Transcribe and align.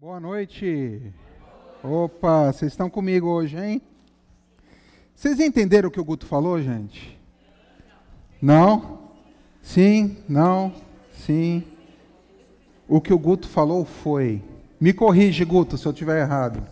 Boa 0.00 0.20
noite. 0.20 1.12
Opa, 1.82 2.52
vocês 2.52 2.70
estão 2.70 2.88
comigo 2.88 3.26
hoje, 3.26 3.58
hein? 3.58 3.82
Vocês 5.12 5.40
entenderam 5.40 5.88
o 5.88 5.90
que 5.90 5.98
o 5.98 6.04
Guto 6.04 6.24
falou, 6.24 6.62
gente? 6.62 7.18
Não? 8.40 9.00
Sim? 9.60 10.18
Não? 10.28 10.72
Sim? 11.10 11.64
O 12.86 13.00
que 13.00 13.12
o 13.12 13.18
Guto 13.18 13.48
falou 13.48 13.84
foi. 13.84 14.40
Me 14.80 14.92
corrige, 14.92 15.44
Guto, 15.44 15.76
se 15.76 15.84
eu 15.84 15.90
estiver 15.90 16.22
errado. 16.22 16.64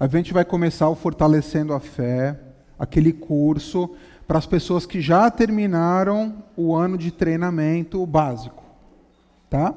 A 0.00 0.08
gente 0.08 0.32
vai 0.32 0.44
começar 0.44 0.88
o 0.88 0.96
Fortalecendo 0.96 1.72
a 1.72 1.78
Fé, 1.78 2.36
aquele 2.76 3.12
curso 3.12 3.94
para 4.26 4.38
as 4.38 4.46
pessoas 4.46 4.84
que 4.84 5.00
já 5.00 5.30
terminaram 5.30 6.42
o 6.56 6.74
ano 6.74 6.98
de 6.98 7.12
treinamento 7.12 8.04
básico. 8.04 8.64
Tá? 9.48 9.72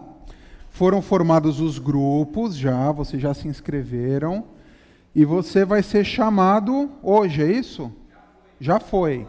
Foram 0.73 1.03
formados 1.03 1.59
os 1.59 1.77
grupos 1.77 2.55
já, 2.55 2.91
vocês 2.91 3.21
já 3.21 3.31
se 3.31 3.47
inscreveram. 3.47 4.45
E 5.13 5.23
você 5.23 5.63
vai 5.63 5.83
ser 5.83 6.03
chamado 6.03 6.89
hoje, 7.03 7.43
é 7.43 7.45
isso? 7.45 7.91
Já 8.59 8.79
foi. 8.79 9.27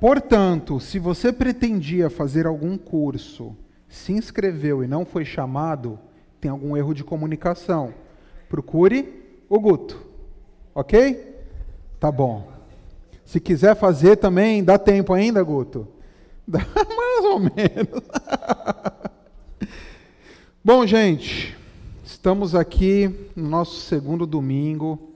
Portanto, 0.00 0.80
se 0.80 0.98
você 0.98 1.32
pretendia 1.32 2.10
fazer 2.10 2.44
algum 2.44 2.76
curso, 2.76 3.56
se 3.88 4.12
inscreveu 4.12 4.82
e 4.82 4.88
não 4.88 5.06
foi 5.06 5.24
chamado, 5.24 5.96
tem 6.40 6.50
algum 6.50 6.76
erro 6.76 6.92
de 6.92 7.04
comunicação. 7.04 7.94
Procure 8.48 9.44
o 9.48 9.60
Guto. 9.60 10.04
Ok? 10.74 11.36
Tá 12.00 12.10
bom. 12.10 12.48
Se 13.24 13.38
quiser 13.38 13.76
fazer 13.76 14.16
também, 14.16 14.64
dá 14.64 14.76
tempo 14.76 15.12
ainda, 15.12 15.40
Guto? 15.40 15.86
Dá 16.48 16.58
mais 16.58 17.24
ou 17.26 17.38
menos. 17.38 18.02
Bom, 20.64 20.86
gente, 20.86 21.56
estamos 22.04 22.54
aqui 22.54 23.30
no 23.36 23.48
nosso 23.48 23.80
segundo 23.82 24.26
domingo 24.26 25.12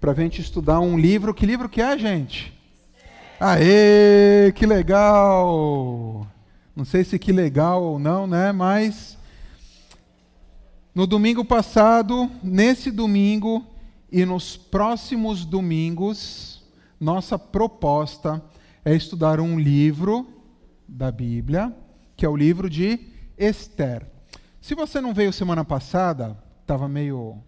para 0.00 0.12
a 0.12 0.14
gente 0.14 0.40
estudar 0.40 0.80
um 0.80 0.98
livro. 0.98 1.34
Que 1.34 1.46
livro 1.46 1.68
que 1.68 1.80
é, 1.80 1.98
gente? 1.98 2.52
Aê, 3.40 4.52
que 4.54 4.66
legal! 4.66 6.26
Não 6.74 6.84
sei 6.84 7.04
se 7.04 7.18
que 7.18 7.32
legal 7.32 7.82
ou 7.82 7.98
não, 7.98 8.26
né? 8.26 8.52
Mas 8.52 9.16
no 10.94 11.06
domingo 11.06 11.44
passado, 11.44 12.30
nesse 12.42 12.90
domingo 12.90 13.66
e 14.10 14.24
nos 14.24 14.56
próximos 14.56 15.44
domingos, 15.44 16.62
nossa 17.00 17.38
proposta 17.38 18.42
é 18.84 18.94
estudar 18.94 19.40
um 19.40 19.58
livro 19.58 20.26
da 20.88 21.10
Bíblia, 21.10 21.74
que 22.16 22.24
é 22.24 22.28
o 22.28 22.36
livro 22.36 22.70
de 22.70 23.15
Esther. 23.38 24.06
Se 24.60 24.74
você 24.74 25.00
não 25.00 25.14
veio 25.14 25.32
semana 25.32 25.64
passada, 25.64 26.36
estava 26.60 26.88
meio 26.88 27.38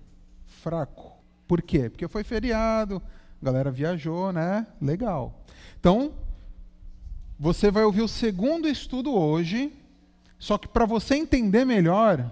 fraco. 0.47 1.13
Por 1.47 1.63
quê? 1.63 1.89
Porque 1.89 2.07
foi 2.07 2.23
feriado, 2.23 3.03
a 3.41 3.45
galera 3.45 3.71
viajou, 3.71 4.33
né? 4.33 4.67
Legal. 4.81 5.45
Então, 5.81 6.13
você 7.39 7.71
vai 7.71 7.85
ouvir 7.85 8.03
o 8.03 8.09
segundo 8.09 8.69
estudo 8.69 9.15
hoje, 9.15 9.73
só 10.39 10.59
que 10.59 10.69
para 10.69 10.85
você 10.85 11.15
entender 11.15 11.65
melhor, 11.65 12.31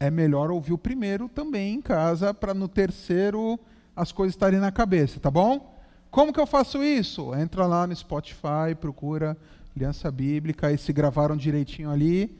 é 0.00 0.10
melhor 0.10 0.50
ouvir 0.50 0.72
o 0.72 0.78
primeiro 0.78 1.28
também 1.28 1.74
em 1.74 1.82
casa, 1.82 2.32
para 2.32 2.54
no 2.54 2.68
terceiro 2.68 3.58
as 3.94 4.10
coisas 4.10 4.34
estarem 4.34 4.58
na 4.58 4.72
cabeça, 4.72 5.20
tá 5.20 5.30
bom? 5.30 5.72
Como 6.10 6.32
que 6.32 6.40
eu 6.40 6.46
faço 6.46 6.82
isso? 6.82 7.34
Entra 7.34 7.66
lá 7.66 7.86
no 7.86 7.94
Spotify, 7.94 8.74
procura 8.80 9.36
Aliança 9.76 10.10
Bíblica, 10.10 10.72
e 10.72 10.78
se 10.78 10.92
gravaram 10.92 11.36
direitinho 11.36 11.90
ali, 11.90 12.38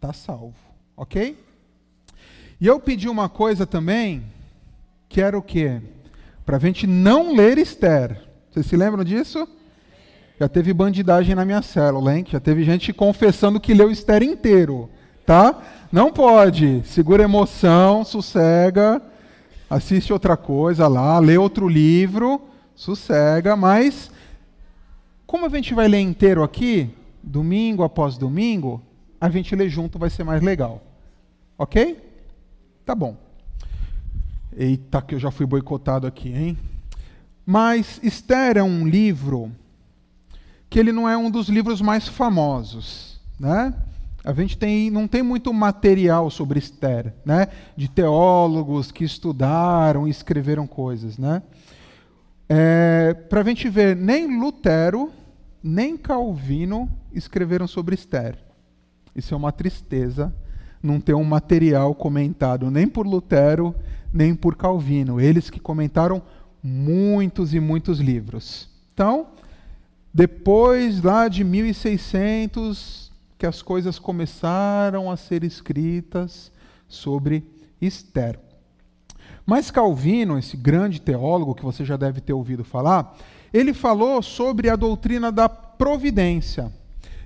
tá 0.00 0.12
salvo. 0.12 0.54
Ok? 0.96 1.38
E 2.60 2.66
eu 2.66 2.80
pedi 2.80 3.08
uma 3.08 3.28
coisa 3.28 3.66
também, 3.66 4.24
que 5.08 5.20
era 5.20 5.38
o 5.38 5.42
quê? 5.42 5.80
Para 6.44 6.56
a 6.56 6.60
gente 6.60 6.86
não 6.86 7.34
ler 7.34 7.58
Esther. 7.58 8.20
Vocês 8.50 8.66
se 8.66 8.76
lembram 8.76 9.04
disso? 9.04 9.46
Já 10.40 10.48
teve 10.48 10.72
bandidagem 10.72 11.34
na 11.34 11.44
minha 11.44 11.62
célula, 11.62 12.16
hein? 12.16 12.24
Já 12.28 12.40
teve 12.40 12.64
gente 12.64 12.92
confessando 12.92 13.60
que 13.60 13.74
leu 13.74 13.90
Esther 13.90 14.22
inteiro, 14.22 14.88
tá? 15.26 15.62
Não 15.90 16.12
pode. 16.12 16.82
Segura 16.84 17.22
a 17.22 17.24
emoção, 17.24 18.04
sossega, 18.04 19.02
assiste 19.68 20.12
outra 20.12 20.36
coisa 20.36 20.86
lá, 20.88 21.18
lê 21.18 21.36
outro 21.36 21.68
livro, 21.68 22.40
sossega, 22.74 23.56
mas 23.56 24.10
como 25.26 25.46
a 25.46 25.48
gente 25.48 25.74
vai 25.74 25.88
ler 25.88 26.00
inteiro 26.00 26.42
aqui, 26.42 26.90
domingo 27.22 27.82
após 27.82 28.16
domingo, 28.16 28.80
a 29.20 29.28
gente 29.28 29.54
lê 29.54 29.68
junto 29.68 29.98
vai 29.98 30.10
ser 30.10 30.24
mais 30.24 30.42
legal. 30.42 30.82
Ok? 31.56 31.98
Tá 32.84 32.94
bom. 32.94 33.16
Eita, 34.56 35.02
que 35.02 35.14
eu 35.14 35.18
já 35.18 35.30
fui 35.30 35.46
boicotado 35.46 36.06
aqui, 36.06 36.32
hein? 36.32 36.58
Mas 37.44 38.00
Esther 38.02 38.56
é 38.56 38.62
um 38.62 38.86
livro 38.86 39.50
que 40.70 40.78
ele 40.78 40.92
não 40.92 41.08
é 41.08 41.16
um 41.16 41.30
dos 41.30 41.48
livros 41.48 41.80
mais 41.80 42.06
famosos, 42.06 43.20
né? 43.38 43.74
A 44.24 44.32
gente 44.32 44.58
tem, 44.58 44.90
não 44.90 45.08
tem 45.08 45.22
muito 45.22 45.52
material 45.54 46.30
sobre 46.30 46.58
Esther, 46.58 47.14
né? 47.24 47.48
De 47.76 47.88
teólogos 47.88 48.92
que 48.92 49.04
estudaram 49.04 50.06
e 50.06 50.10
escreveram 50.10 50.66
coisas, 50.66 51.16
né? 51.16 51.42
É, 52.48 53.14
Para 53.14 53.40
a 53.40 53.44
gente 53.44 53.68
ver, 53.68 53.96
nem 53.96 54.38
Lutero, 54.38 55.10
nem 55.62 55.96
Calvino 55.96 56.90
escreveram 57.12 57.66
sobre 57.66 57.94
Esther. 57.94 58.47
Isso 59.18 59.34
é 59.34 59.36
uma 59.36 59.50
tristeza 59.50 60.32
não 60.80 61.00
ter 61.00 61.12
um 61.12 61.24
material 61.24 61.92
comentado 61.92 62.70
nem 62.70 62.86
por 62.86 63.04
Lutero, 63.04 63.74
nem 64.12 64.32
por 64.32 64.54
Calvino. 64.54 65.20
Eles 65.20 65.50
que 65.50 65.58
comentaram 65.58 66.22
muitos 66.62 67.52
e 67.52 67.58
muitos 67.58 67.98
livros. 67.98 68.68
Então, 68.94 69.26
depois 70.14 71.02
lá 71.02 71.26
de 71.26 71.42
1600, 71.42 73.10
que 73.36 73.44
as 73.44 73.60
coisas 73.60 73.98
começaram 73.98 75.10
a 75.10 75.16
ser 75.16 75.42
escritas 75.42 76.52
sobre 76.86 77.44
Esther. 77.80 78.38
Mas 79.44 79.70
Calvino, 79.70 80.38
esse 80.38 80.56
grande 80.56 81.00
teólogo 81.00 81.56
que 81.56 81.64
você 81.64 81.84
já 81.84 81.96
deve 81.96 82.20
ter 82.20 82.32
ouvido 82.32 82.62
falar, 82.62 83.16
ele 83.52 83.74
falou 83.74 84.22
sobre 84.22 84.70
a 84.70 84.76
doutrina 84.76 85.32
da 85.32 85.48
providência. 85.48 86.72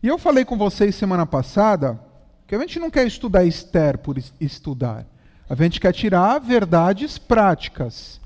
E 0.02 0.08
eu 0.08 0.18
falei 0.18 0.44
com 0.44 0.58
vocês 0.58 0.96
semana 0.96 1.24
passada 1.24 2.00
que 2.48 2.56
a 2.56 2.58
gente 2.58 2.80
não 2.80 2.90
quer 2.90 3.06
estudar 3.06 3.44
Esther 3.44 3.98
por 3.98 4.18
estudar. 4.40 5.06
A 5.48 5.54
gente 5.54 5.78
quer 5.78 5.92
tirar 5.92 6.40
verdades 6.40 7.18
práticas. 7.18 8.20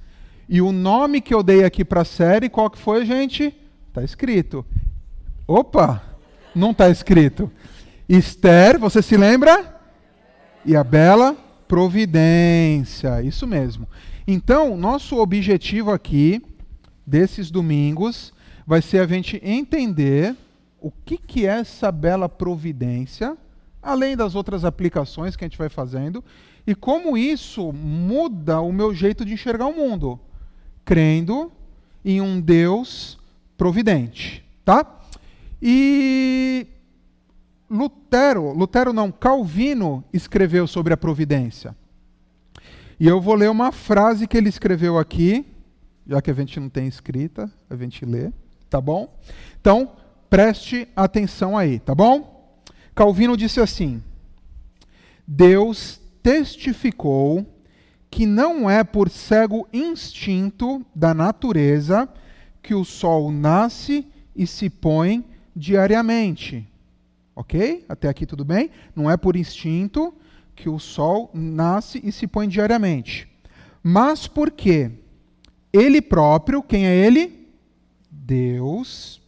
E 0.48 0.62
o 0.62 0.72
nome 0.72 1.20
que 1.20 1.34
eu 1.34 1.42
dei 1.42 1.64
aqui 1.64 1.84
para 1.84 2.00
a 2.00 2.04
série, 2.04 2.48
qual 2.48 2.70
que 2.70 2.78
foi, 2.78 3.04
gente? 3.04 3.54
Está 3.88 4.02
escrito. 4.02 4.64
Opa! 5.46 6.02
Não 6.54 6.70
está 6.70 6.88
escrito. 6.88 7.52
Esther, 8.08 8.78
você 8.78 9.02
se 9.02 9.18
lembra? 9.18 9.78
E 10.64 10.74
a 10.74 10.82
bela 10.82 11.36
providência. 11.68 13.20
Isso 13.20 13.46
mesmo. 13.46 13.86
Então, 14.26 14.78
nosso 14.78 15.18
objetivo 15.18 15.92
aqui, 15.92 16.40
desses 17.06 17.50
domingos, 17.50 18.32
vai 18.66 18.80
ser 18.80 19.00
a 19.00 19.06
gente 19.06 19.38
entender 19.44 20.34
o 20.86 20.92
que, 21.04 21.18
que 21.18 21.46
é 21.46 21.58
essa 21.60 21.90
bela 21.90 22.28
providência 22.28 23.36
além 23.86 24.16
das 24.16 24.34
outras 24.34 24.64
aplicações 24.64 25.36
que 25.36 25.44
a 25.44 25.48
gente 25.48 25.56
vai 25.56 25.68
fazendo, 25.68 26.22
e 26.66 26.74
como 26.74 27.16
isso 27.16 27.72
muda 27.72 28.60
o 28.60 28.72
meu 28.72 28.92
jeito 28.92 29.24
de 29.24 29.32
enxergar 29.32 29.66
o 29.66 29.72
mundo, 29.72 30.18
crendo 30.84 31.52
em 32.04 32.20
um 32.20 32.40
Deus 32.40 33.16
providente, 33.56 34.44
tá? 34.64 34.84
E 35.62 36.66
Lutero, 37.70 38.52
Lutero 38.52 38.92
não, 38.92 39.12
Calvino 39.12 40.04
escreveu 40.12 40.66
sobre 40.66 40.92
a 40.92 40.96
providência. 40.96 41.76
E 42.98 43.06
eu 43.06 43.20
vou 43.20 43.34
ler 43.34 43.50
uma 43.50 43.70
frase 43.70 44.26
que 44.26 44.36
ele 44.36 44.48
escreveu 44.48 44.98
aqui, 44.98 45.46
já 46.06 46.20
que 46.20 46.30
a 46.30 46.34
gente 46.34 46.58
não 46.58 46.68
tem 46.68 46.88
escrita, 46.88 47.48
a 47.70 47.76
gente 47.76 48.04
lê, 48.04 48.32
tá 48.68 48.80
bom? 48.80 49.16
Então, 49.60 49.92
preste 50.28 50.88
atenção 50.94 51.56
aí, 51.56 51.78
tá 51.78 51.94
bom? 51.94 52.60
Calvino 52.94 53.36
disse 53.36 53.60
assim: 53.60 54.02
Deus 55.26 56.00
testificou 56.22 57.46
que 58.10 58.24
não 58.24 58.68
é 58.70 58.82
por 58.82 59.10
cego 59.10 59.68
instinto 59.72 60.84
da 60.94 61.12
natureza 61.12 62.08
que 62.62 62.74
o 62.74 62.84
sol 62.84 63.30
nasce 63.30 64.06
e 64.34 64.46
se 64.46 64.70
põe 64.70 65.24
diariamente. 65.54 66.66
Ok? 67.34 67.84
Até 67.88 68.08
aqui 68.08 68.24
tudo 68.24 68.44
bem? 68.44 68.70
Não 68.94 69.10
é 69.10 69.16
por 69.16 69.36
instinto 69.36 70.14
que 70.54 70.68
o 70.68 70.78
sol 70.78 71.30
nasce 71.34 72.00
e 72.02 72.10
se 72.10 72.26
põe 72.26 72.48
diariamente. 72.48 73.28
Mas 73.82 74.26
porque 74.26 74.90
ele 75.72 76.00
próprio, 76.00 76.62
quem 76.62 76.86
é 76.86 76.94
ele? 76.94 77.46
Deus, 78.10 79.20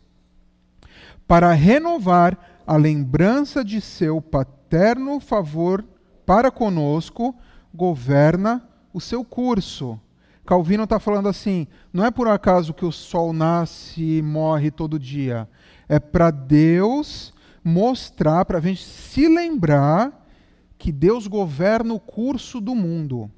para 1.26 1.52
renovar 1.52 2.62
a 2.66 2.76
lembrança 2.76 3.64
de 3.64 3.80
seu 3.80 4.20
paterno 4.20 5.20
favor 5.20 5.84
para 6.24 6.50
conosco, 6.50 7.34
governa 7.74 8.66
o 8.92 9.00
seu 9.00 9.24
curso. 9.24 9.98
Calvino 10.44 10.84
está 10.84 10.98
falando 10.98 11.28
assim: 11.28 11.66
não 11.92 12.04
é 12.04 12.10
por 12.10 12.28
acaso 12.28 12.74
que 12.74 12.84
o 12.84 12.92
sol 12.92 13.32
nasce 13.32 14.18
e 14.18 14.22
morre 14.22 14.70
todo 14.70 14.98
dia. 14.98 15.48
É 15.88 15.98
para 15.98 16.30
Deus 16.30 17.32
mostrar, 17.62 18.44
para 18.44 18.58
a 18.58 18.60
gente 18.60 18.82
se 18.82 19.28
lembrar 19.28 20.26
que 20.78 20.92
Deus 20.92 21.26
governa 21.26 21.92
o 21.92 22.00
curso 22.00 22.60
do 22.60 22.74
mundo. 22.74 23.30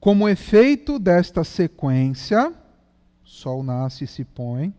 Como 0.00 0.28
efeito 0.28 0.98
desta 0.98 1.44
sequência, 1.44 2.52
sol 3.24 3.62
nasce 3.62 4.04
e 4.04 4.06
se 4.06 4.24
põe, 4.24 4.72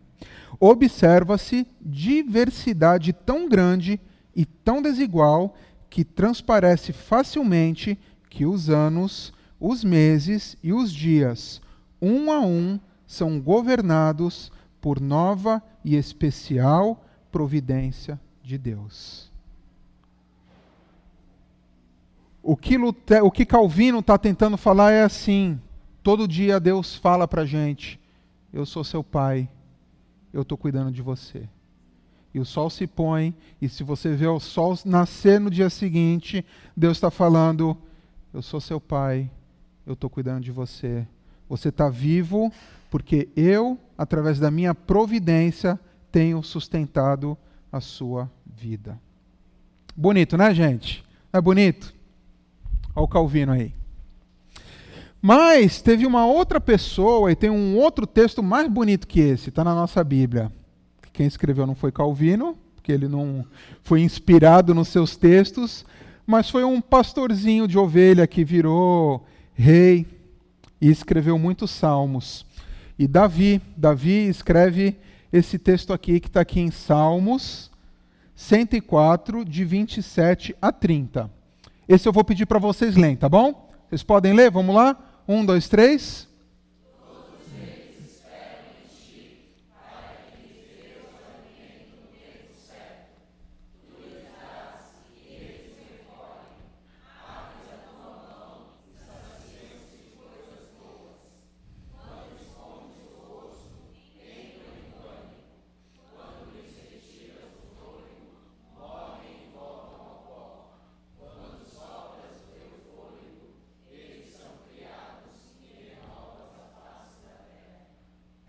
observa-se 0.58 1.66
diversidade 1.80 3.12
tão 3.12 3.48
grande 3.48 4.00
e 4.34 4.44
tão 4.44 4.82
desigual 4.82 5.54
que 5.88 6.04
transparece 6.04 6.92
facilmente 6.92 7.98
que 8.28 8.46
os 8.46 8.70
anos, 8.70 9.32
os 9.58 9.82
meses 9.82 10.56
e 10.62 10.72
os 10.72 10.92
dias, 10.92 11.60
um 12.00 12.30
a 12.30 12.40
um, 12.40 12.78
são 13.06 13.40
governados 13.40 14.52
por 14.80 15.00
nova 15.00 15.62
e 15.84 15.96
especial 15.96 17.04
providência 17.32 18.20
de 18.42 18.56
Deus. 18.56 19.30
O 22.42 22.56
que, 22.56 22.76
o 22.78 23.30
que 23.30 23.44
Calvino 23.44 23.98
está 23.98 24.16
tentando 24.16 24.56
falar 24.56 24.92
é 24.92 25.02
assim: 25.02 25.60
todo 26.02 26.26
dia 26.26 26.58
Deus 26.58 26.94
fala 26.96 27.28
para 27.28 27.42
a 27.42 27.46
gente, 27.46 28.00
eu 28.52 28.64
sou 28.64 28.82
seu 28.82 29.04
pai, 29.04 29.48
eu 30.32 30.42
estou 30.42 30.56
cuidando 30.56 30.90
de 30.90 31.02
você. 31.02 31.48
E 32.32 32.38
o 32.38 32.44
sol 32.44 32.70
se 32.70 32.86
põe, 32.86 33.34
e 33.60 33.68
se 33.68 33.82
você 33.82 34.14
vê 34.14 34.26
o 34.26 34.38
sol 34.38 34.78
nascer 34.84 35.40
no 35.40 35.50
dia 35.50 35.68
seguinte, 35.68 36.44
Deus 36.76 36.96
está 36.96 37.10
falando, 37.10 37.76
eu 38.32 38.40
sou 38.40 38.60
seu 38.60 38.80
pai, 38.80 39.28
eu 39.84 39.94
estou 39.94 40.08
cuidando 40.08 40.44
de 40.44 40.52
você. 40.52 41.06
Você 41.48 41.70
está 41.70 41.88
vivo 41.88 42.52
porque 42.88 43.28
eu, 43.36 43.78
através 43.98 44.38
da 44.38 44.50
minha 44.50 44.74
providência, 44.74 45.78
tenho 46.12 46.42
sustentado 46.42 47.36
a 47.72 47.80
sua 47.80 48.30
vida. 48.44 49.00
Bonito, 49.96 50.36
né, 50.36 50.54
gente? 50.54 51.04
É 51.32 51.40
bonito? 51.40 51.94
Olha 52.94 53.04
o 53.04 53.08
Calvino 53.08 53.52
aí. 53.52 53.79
Mas 55.22 55.82
teve 55.82 56.06
uma 56.06 56.24
outra 56.26 56.60
pessoa, 56.60 57.30
e 57.30 57.36
tem 57.36 57.50
um 57.50 57.76
outro 57.76 58.06
texto 58.06 58.42
mais 58.42 58.68
bonito 58.68 59.06
que 59.06 59.20
esse, 59.20 59.50
está 59.50 59.62
na 59.62 59.74
nossa 59.74 60.02
Bíblia. 60.02 60.50
Quem 61.12 61.26
escreveu 61.26 61.66
não 61.66 61.74
foi 61.74 61.92
Calvino, 61.92 62.56
porque 62.74 62.90
ele 62.90 63.06
não 63.06 63.44
foi 63.82 64.00
inspirado 64.00 64.74
nos 64.74 64.88
seus 64.88 65.16
textos, 65.16 65.84
mas 66.26 66.48
foi 66.48 66.64
um 66.64 66.80
pastorzinho 66.80 67.68
de 67.68 67.76
ovelha 67.76 68.26
que 68.26 68.44
virou 68.44 69.26
rei 69.52 70.06
e 70.80 70.88
escreveu 70.88 71.38
muitos 71.38 71.70
salmos. 71.70 72.46
E 72.98 73.06
Davi, 73.06 73.60
Davi 73.76 74.28
escreve 74.28 74.96
esse 75.32 75.58
texto 75.58 75.92
aqui, 75.92 76.18
que 76.18 76.28
está 76.28 76.40
aqui 76.40 76.60
em 76.60 76.70
Salmos 76.70 77.70
104, 78.34 79.44
de 79.44 79.64
27 79.64 80.56
a 80.62 80.72
30. 80.72 81.30
Esse 81.86 82.08
eu 82.08 82.12
vou 82.12 82.24
pedir 82.24 82.46
para 82.46 82.58
vocês 82.58 82.96
lerem, 82.96 83.16
tá 83.16 83.28
bom? 83.28 83.68
Vocês 83.88 84.02
podem 84.02 84.32
ler? 84.32 84.50
Vamos 84.50 84.74
lá? 84.74 85.09
Um, 85.30 85.46
dois, 85.46 85.68
três. 85.68 86.26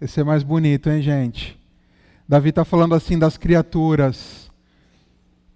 Esse 0.02 0.20
é 0.20 0.24
mais 0.24 0.42
bonito, 0.42 0.90
hein, 0.90 1.00
gente? 1.00 1.56
Davi 2.28 2.50
está 2.50 2.66
falando 2.66 2.96
assim 2.96 3.20
das 3.20 3.38
criaturas, 3.38 4.50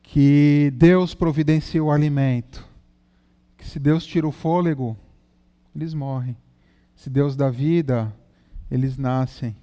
que 0.03 0.71
Deus 0.75 1.15
providencia 1.15 1.83
o 1.83 1.89
alimento, 1.89 2.63
que 3.57 3.65
se 3.65 3.80
Deus 3.80 4.06
tira 4.06 4.27
o 4.27 4.31
fôlego, 4.31 4.95
eles 5.75 5.95
morrem. 5.95 6.38
Se 6.95 7.09
Deus 7.09 7.36
dá 7.36 7.50
vida, 7.50 8.15
eles 8.69 9.00
nascem. 9.00 9.56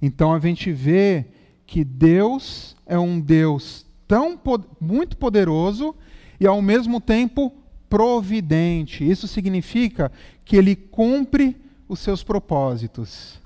Então 0.00 0.32
a 0.32 0.38
gente 0.38 0.70
vê 0.70 1.26
que 1.66 1.82
Deus 1.82 2.76
é 2.86 2.96
um 2.96 3.18
Deus 3.18 3.84
tão 4.06 4.40
muito 4.80 5.16
poderoso 5.16 5.96
e 6.38 6.46
ao 6.46 6.62
mesmo 6.62 7.00
tempo 7.00 7.52
providente. 7.90 9.02
Isso 9.02 9.26
significa 9.26 10.12
que 10.44 10.54
ele 10.54 10.76
cumpre 10.76 11.56
os 11.88 11.98
seus 11.98 12.22
propósitos. 12.22 13.41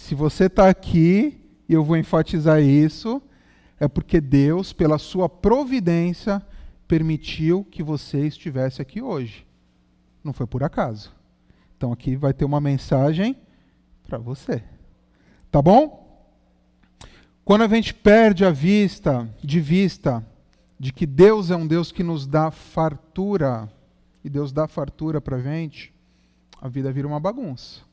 Se 0.00 0.14
você 0.14 0.46
está 0.46 0.68
aqui, 0.68 1.38
e 1.68 1.74
eu 1.74 1.84
vou 1.84 1.96
enfatizar 1.96 2.60
isso, 2.60 3.22
é 3.78 3.86
porque 3.86 4.20
Deus, 4.20 4.72
pela 4.72 4.98
sua 4.98 5.28
providência, 5.28 6.44
permitiu 6.88 7.64
que 7.70 7.82
você 7.82 8.26
estivesse 8.26 8.82
aqui 8.82 9.00
hoje. 9.00 9.46
Não 10.24 10.32
foi 10.32 10.46
por 10.46 10.64
acaso. 10.64 11.14
Então 11.76 11.92
aqui 11.92 12.16
vai 12.16 12.32
ter 12.32 12.44
uma 12.44 12.60
mensagem 12.60 13.36
para 14.02 14.18
você. 14.18 14.64
Tá 15.48 15.62
bom? 15.62 16.26
Quando 17.44 17.62
a 17.62 17.68
gente 17.68 17.94
perde 17.94 18.44
a 18.44 18.50
vista, 18.50 19.32
de 19.44 19.60
vista, 19.60 20.26
de 20.78 20.92
que 20.92 21.06
Deus 21.06 21.50
é 21.50 21.56
um 21.56 21.66
Deus 21.66 21.92
que 21.92 22.02
nos 22.02 22.26
dá 22.26 22.50
fartura, 22.50 23.70
e 24.24 24.30
Deus 24.30 24.50
dá 24.50 24.66
fartura 24.66 25.20
para 25.20 25.36
a 25.36 25.42
gente, 25.42 25.94
a 26.60 26.68
vida 26.68 26.90
vira 26.90 27.06
uma 27.06 27.20
bagunça. 27.20 27.89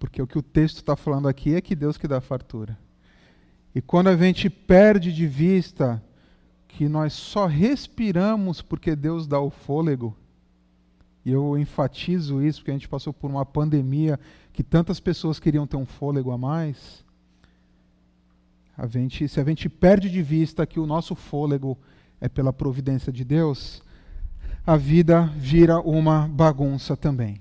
Porque 0.00 0.20
o 0.20 0.26
que 0.26 0.38
o 0.38 0.42
texto 0.42 0.78
está 0.78 0.96
falando 0.96 1.28
aqui 1.28 1.54
é 1.54 1.60
que 1.60 1.76
Deus 1.76 1.98
que 1.98 2.08
dá 2.08 2.22
fartura. 2.22 2.76
E 3.74 3.82
quando 3.82 4.08
a 4.08 4.16
gente 4.16 4.48
perde 4.48 5.12
de 5.12 5.26
vista 5.26 6.02
que 6.66 6.88
nós 6.88 7.12
só 7.12 7.46
respiramos 7.46 8.62
porque 8.62 8.96
Deus 8.96 9.26
dá 9.26 9.38
o 9.38 9.50
fôlego, 9.50 10.16
e 11.22 11.30
eu 11.30 11.58
enfatizo 11.58 12.42
isso 12.42 12.60
porque 12.60 12.70
a 12.70 12.74
gente 12.74 12.88
passou 12.88 13.12
por 13.12 13.30
uma 13.30 13.44
pandemia 13.44 14.18
que 14.54 14.64
tantas 14.64 14.98
pessoas 14.98 15.38
queriam 15.38 15.66
ter 15.66 15.76
um 15.76 15.84
fôlego 15.84 16.30
a 16.30 16.38
mais. 16.38 17.04
A 18.76 18.86
gente, 18.86 19.28
se 19.28 19.38
a 19.38 19.44
gente 19.44 19.68
perde 19.68 20.08
de 20.08 20.22
vista 20.22 20.66
que 20.66 20.80
o 20.80 20.86
nosso 20.86 21.14
fôlego 21.14 21.76
é 22.18 22.28
pela 22.28 22.54
providência 22.54 23.12
de 23.12 23.22
Deus, 23.22 23.82
a 24.66 24.78
vida 24.78 25.26
vira 25.36 25.78
uma 25.78 26.26
bagunça 26.26 26.96
também. 26.96 27.38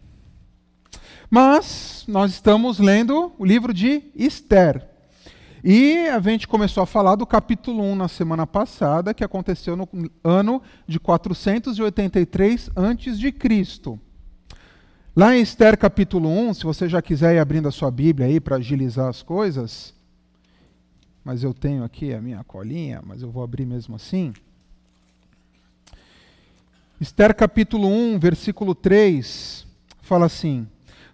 Mas 1.30 2.06
nós 2.08 2.32
estamos 2.32 2.80
lendo 2.80 3.32
o 3.38 3.46
livro 3.46 3.72
de 3.72 4.04
Esther. 4.16 4.88
E 5.64 6.08
a 6.08 6.20
gente 6.20 6.48
começou 6.48 6.82
a 6.82 6.88
falar 6.88 7.16
do 7.16 7.26
capítulo 7.26 7.84
1 7.84 7.96
na 7.96 8.08
semana 8.08 8.48
passada, 8.48 9.14
que 9.14 9.24
aconteceu 9.24 9.76
no 9.76 9.88
ano 10.24 10.62
de 10.88 11.00
483 11.00 12.72
a.C. 12.76 14.00
Lá 15.16 15.36
em 15.36 15.42
Esther 15.42 15.78
capítulo 15.78 16.30
1, 16.30 16.54
se 16.56 16.64
você 16.64 16.90
já 16.90 17.02
quiser 17.02 17.36
ir 17.36 17.40
abrindo 17.40 17.68
a 17.68 17.72
sua 17.72 17.92
Bíblia 17.92 18.28
aí 18.28 18.40
para 18.40 18.56
agilizar 18.56 19.08
as 19.08 19.22
coisas, 19.22 19.94
mas 21.24 21.44
eu 21.44 21.54
tenho 21.54 21.84
aqui 21.84 22.12
a 22.14 22.22
minha 22.22 22.44
colinha, 22.44 23.02
mas 23.06 23.22
eu 23.22 23.30
vou 23.30 23.44
abrir 23.44 23.66
mesmo 23.66 23.96
assim. 23.96 24.34
Esther 27.00 27.36
capítulo 27.36 27.88
1, 27.88 28.18
versículo 28.18 28.74
3, 28.74 29.68
fala 30.02 30.26
assim: 30.26 30.68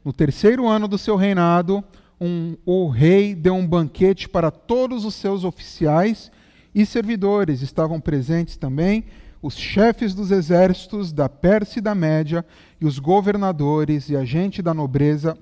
no 0.05 0.13
terceiro 0.13 0.67
ano 0.67 0.87
do 0.87 0.99
seu 0.99 1.15
reinado, 1.15 1.83
um, 2.21 2.55
o 2.63 2.87
rei 2.87 3.33
deu 3.33 3.55
um 3.55 3.65
banquete 3.65 4.29
para 4.29 4.51
todos 4.51 5.03
os 5.03 5.15
seus 5.15 5.43
oficiais 5.43 6.31
e 6.75 6.85
servidores. 6.85 7.63
Estavam 7.63 7.99
presentes 7.99 8.55
também 8.55 9.05
os 9.41 9.57
chefes 9.57 10.13
dos 10.13 10.29
exércitos 10.29 11.11
da 11.11 11.27
Pérsia 11.27 11.79
e 11.79 11.81
da 11.81 11.95
Média, 11.95 12.45
e 12.79 12.85
os 12.85 12.99
governadores 12.99 14.09
e 14.09 14.15
a 14.15 14.23
gente 14.23 14.61
da 14.61 14.73
nobreza 14.73 15.35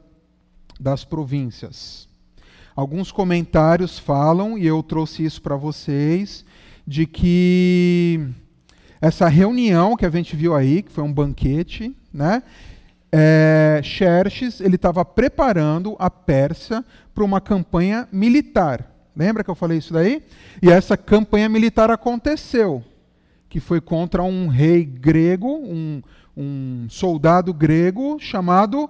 das 0.79 1.03
províncias. 1.03 2.08
Alguns 2.75 3.12
comentários 3.12 4.00
falam, 4.00 4.58
e 4.58 4.65
eu 4.65 4.82
trouxe 4.82 5.25
isso 5.25 5.41
para 5.41 5.55
vocês, 5.55 6.43
de 6.88 7.05
que 7.05 8.27
essa 9.00 9.27
reunião 9.27 9.96
que 9.96 10.05
a 10.05 10.10
gente 10.10 10.36
viu 10.36 10.55
aí, 10.55 10.82
que 10.82 10.91
foi 10.91 11.03
um 11.03 11.13
banquete, 11.13 11.96
né? 12.13 12.41
É, 13.15 13.79
Xerxes 13.84 14.60
ele 14.60 14.75
estava 14.75 15.05
preparando 15.05 15.96
a 16.00 16.10
Pérsia 16.10 16.84
para 17.13 17.24
uma 17.24 17.39
campanha 17.39 18.08
militar. 18.12 18.91
Lembra 19.15 19.43
que 19.43 19.51
eu 19.51 19.55
falei 19.55 19.77
isso 19.77 19.93
daí? 19.93 20.24
E 20.60 20.72
essa 20.72 20.98
campanha 20.98 21.48
militar 21.48 21.91
aconteceu. 21.91 22.84
que 23.48 23.60
foi 23.60 23.79
contra 23.79 24.24
um 24.24 24.48
rei 24.48 24.84
grego, 24.84 25.48
um, 25.48 26.01
um 26.36 26.88
soldado 26.89 27.53
grego 27.53 28.17
chamado 28.20 28.89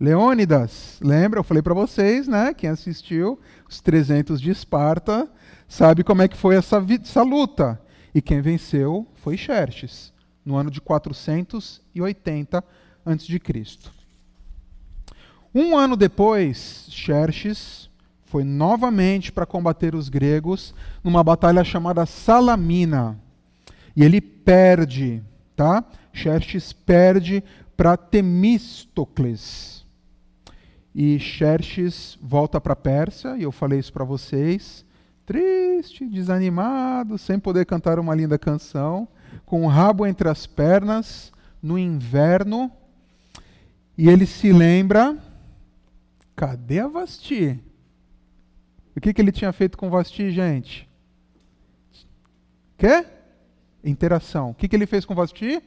Leônidas. 0.00 0.98
Lembra? 1.02 1.40
Eu 1.40 1.44
falei 1.44 1.62
para 1.62 1.74
vocês, 1.74 2.26
né? 2.26 2.54
Quem 2.54 2.70
assistiu 2.70 3.38
os 3.68 3.82
300 3.82 4.40
de 4.40 4.50
Esparta 4.50 5.28
sabe 5.68 6.02
como 6.02 6.22
é 6.22 6.28
que 6.28 6.38
foi 6.38 6.56
essa, 6.56 6.82
essa 7.02 7.22
luta. 7.22 7.78
E 8.14 8.22
quem 8.22 8.40
venceu 8.40 9.06
foi 9.16 9.36
Xerxes, 9.36 10.10
no 10.42 10.56
ano 10.56 10.70
de 10.70 10.80
480 10.80 12.64
a.C. 13.12 13.90
Um 15.54 15.76
ano 15.76 15.96
depois, 15.96 16.86
Xerxes 16.90 17.88
foi 18.26 18.44
novamente 18.44 19.32
para 19.32 19.46
combater 19.46 19.94
os 19.94 20.08
gregos 20.08 20.74
numa 21.02 21.24
batalha 21.24 21.64
chamada 21.64 22.04
Salamina. 22.04 23.18
E 23.96 24.04
ele 24.04 24.20
perde, 24.20 25.22
tá? 25.56 25.82
Xerxes 26.12 26.72
perde 26.72 27.42
para 27.76 27.96
Temístocles. 27.96 29.86
E 30.94 31.18
Xerxes 31.18 32.18
volta 32.20 32.60
para 32.60 32.72
a 32.74 32.76
Pérsia, 32.76 33.36
e 33.36 33.44
eu 33.44 33.52
falei 33.52 33.78
isso 33.78 33.92
para 33.92 34.04
vocês, 34.04 34.84
triste, 35.24 36.06
desanimado, 36.06 37.16
sem 37.16 37.38
poder 37.38 37.64
cantar 37.66 37.98
uma 37.98 38.14
linda 38.14 38.38
canção, 38.38 39.06
com 39.46 39.64
o 39.64 39.68
rabo 39.68 40.06
entre 40.06 40.28
as 40.28 40.46
pernas, 40.46 41.32
no 41.62 41.78
inverno, 41.78 42.70
e 43.98 44.08
ele 44.08 44.24
se 44.24 44.52
lembra 44.52 45.18
Cadê 46.38 46.78
a 46.78 46.86
Vasti? 46.86 47.60
O 48.96 49.00
que, 49.00 49.12
que 49.12 49.20
ele 49.20 49.32
tinha 49.32 49.52
feito 49.52 49.76
com 49.76 49.90
Vasti, 49.90 50.30
gente? 50.30 50.88
Quê? 52.76 53.04
Interação. 53.82 54.50
O 54.50 54.54
que, 54.54 54.68
que 54.68 54.76
ele 54.76 54.86
fez 54.86 55.04
com 55.04 55.16
Vasti? 55.16 55.60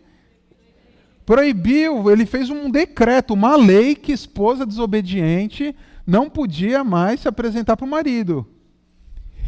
Proibiu, 1.26 2.10
ele 2.10 2.26
fez 2.26 2.50
um 2.50 2.72
decreto, 2.72 3.34
uma 3.34 3.58
lei 3.58 3.96
que 3.96 4.14
esposa 4.14 4.66
desobediente 4.66 5.76
não 6.08 6.30
podia 6.30 6.86
mais 6.86 7.20
se 7.20 7.28
apresentar 7.28 7.76
para 7.76 7.86
o 7.86 7.90
marido. 7.90 8.48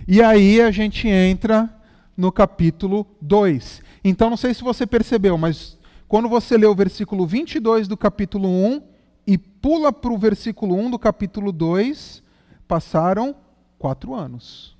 E 0.05 0.21
aí 0.21 0.59
a 0.59 0.71
gente 0.71 1.07
entra 1.07 1.73
no 2.17 2.33
capítulo 2.33 3.07
2. 3.21 3.81
Então, 4.03 4.29
não 4.29 4.37
sei 4.37 4.53
se 4.53 4.61
você 4.61 4.85
percebeu, 4.85 5.37
mas 5.37 5.77
quando 6.13 6.29
você 6.29 6.55
lê 6.59 6.67
o 6.67 6.75
versículo 6.75 7.25
22 7.25 7.87
do 7.87 7.97
capítulo 7.97 8.47
1, 8.47 8.83
e 9.25 9.35
pula 9.35 9.91
para 9.91 10.13
o 10.13 10.17
versículo 10.19 10.75
1 10.75 10.91
do 10.91 10.99
capítulo 10.99 11.51
2, 11.51 12.21
passaram 12.67 13.35
quatro 13.79 14.13
anos. 14.13 14.77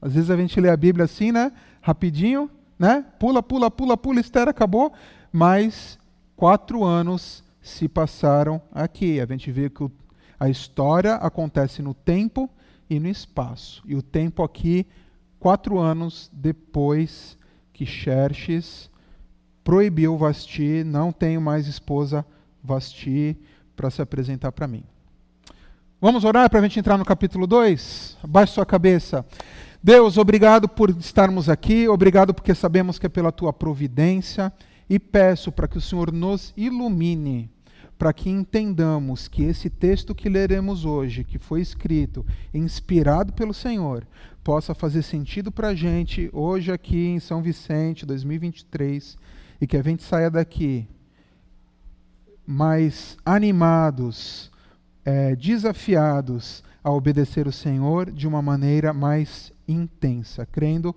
Às 0.00 0.14
vezes 0.14 0.30
a 0.30 0.38
gente 0.38 0.58
lê 0.58 0.70
a 0.70 0.76
Bíblia 0.78 1.04
assim, 1.04 1.32
né? 1.32 1.52
Rapidinho, 1.82 2.50
né? 2.78 3.04
Pula, 3.18 3.42
pula, 3.42 3.70
pula, 3.70 3.94
pula, 3.94 4.20
Esther 4.20 4.48
acabou. 4.48 4.90
Mas 5.30 5.98
quatro 6.34 6.82
anos 6.82 7.44
se 7.60 7.86
passaram 7.86 8.58
aqui. 8.72 9.20
A 9.20 9.26
gente 9.26 9.52
vê 9.52 9.68
que 9.68 9.86
a 10.38 10.48
história 10.48 11.16
acontece 11.16 11.82
no 11.82 11.92
tempo 11.92 12.48
e 12.88 12.98
no 12.98 13.08
espaço. 13.08 13.82
E 13.84 13.94
o 13.94 14.00
tempo 14.00 14.42
aqui, 14.42 14.86
quatro 15.38 15.78
anos 15.78 16.30
depois 16.32 17.36
que 17.70 17.84
Xerxes 17.84 18.89
proibiu 19.64 20.16
Vasti, 20.16 20.84
não 20.84 21.12
tenho 21.12 21.40
mais 21.40 21.66
esposa 21.66 22.24
Vasti, 22.62 23.36
para 23.76 23.90
se 23.90 24.02
apresentar 24.02 24.52
para 24.52 24.66
mim. 24.66 24.84
Vamos 26.00 26.24
orar 26.24 26.48
para 26.48 26.60
a 26.60 26.62
gente 26.62 26.78
entrar 26.78 26.96
no 26.96 27.04
capítulo 27.04 27.46
2? 27.46 28.18
Abaixe 28.22 28.54
sua 28.54 28.64
cabeça. 28.64 29.24
Deus, 29.82 30.18
obrigado 30.18 30.68
por 30.68 30.90
estarmos 30.90 31.48
aqui, 31.48 31.88
obrigado 31.88 32.34
porque 32.34 32.54
sabemos 32.54 32.98
que 32.98 33.06
é 33.06 33.08
pela 33.08 33.32
tua 33.32 33.52
providência 33.52 34.52
e 34.88 34.98
peço 34.98 35.50
para 35.50 35.68
que 35.68 35.78
o 35.78 35.80
Senhor 35.80 36.12
nos 36.12 36.52
ilumine, 36.56 37.50
para 37.98 38.12
que 38.12 38.28
entendamos 38.28 39.28
que 39.28 39.42
esse 39.42 39.70
texto 39.70 40.14
que 40.14 40.28
leremos 40.28 40.84
hoje, 40.84 41.24
que 41.24 41.38
foi 41.38 41.60
escrito, 41.60 42.26
inspirado 42.52 43.32
pelo 43.32 43.54
Senhor, 43.54 44.06
possa 44.42 44.74
fazer 44.74 45.02
sentido 45.02 45.52
para 45.52 45.68
a 45.68 45.74
gente 45.74 46.28
hoje 46.32 46.72
aqui 46.72 47.06
em 47.06 47.20
São 47.20 47.40
Vicente, 47.40 48.04
2023, 48.04 49.16
e 49.60 49.66
que 49.66 49.76
a 49.76 49.82
gente 49.82 50.02
saia 50.02 50.30
daqui 50.30 50.88
mais 52.46 53.16
animados, 53.24 54.50
é, 55.04 55.36
desafiados 55.36 56.64
a 56.82 56.90
obedecer 56.90 57.46
o 57.46 57.52
Senhor 57.52 58.10
de 58.10 58.26
uma 58.26 58.40
maneira 58.40 58.92
mais 58.92 59.52
intensa, 59.68 60.46
crendo 60.46 60.94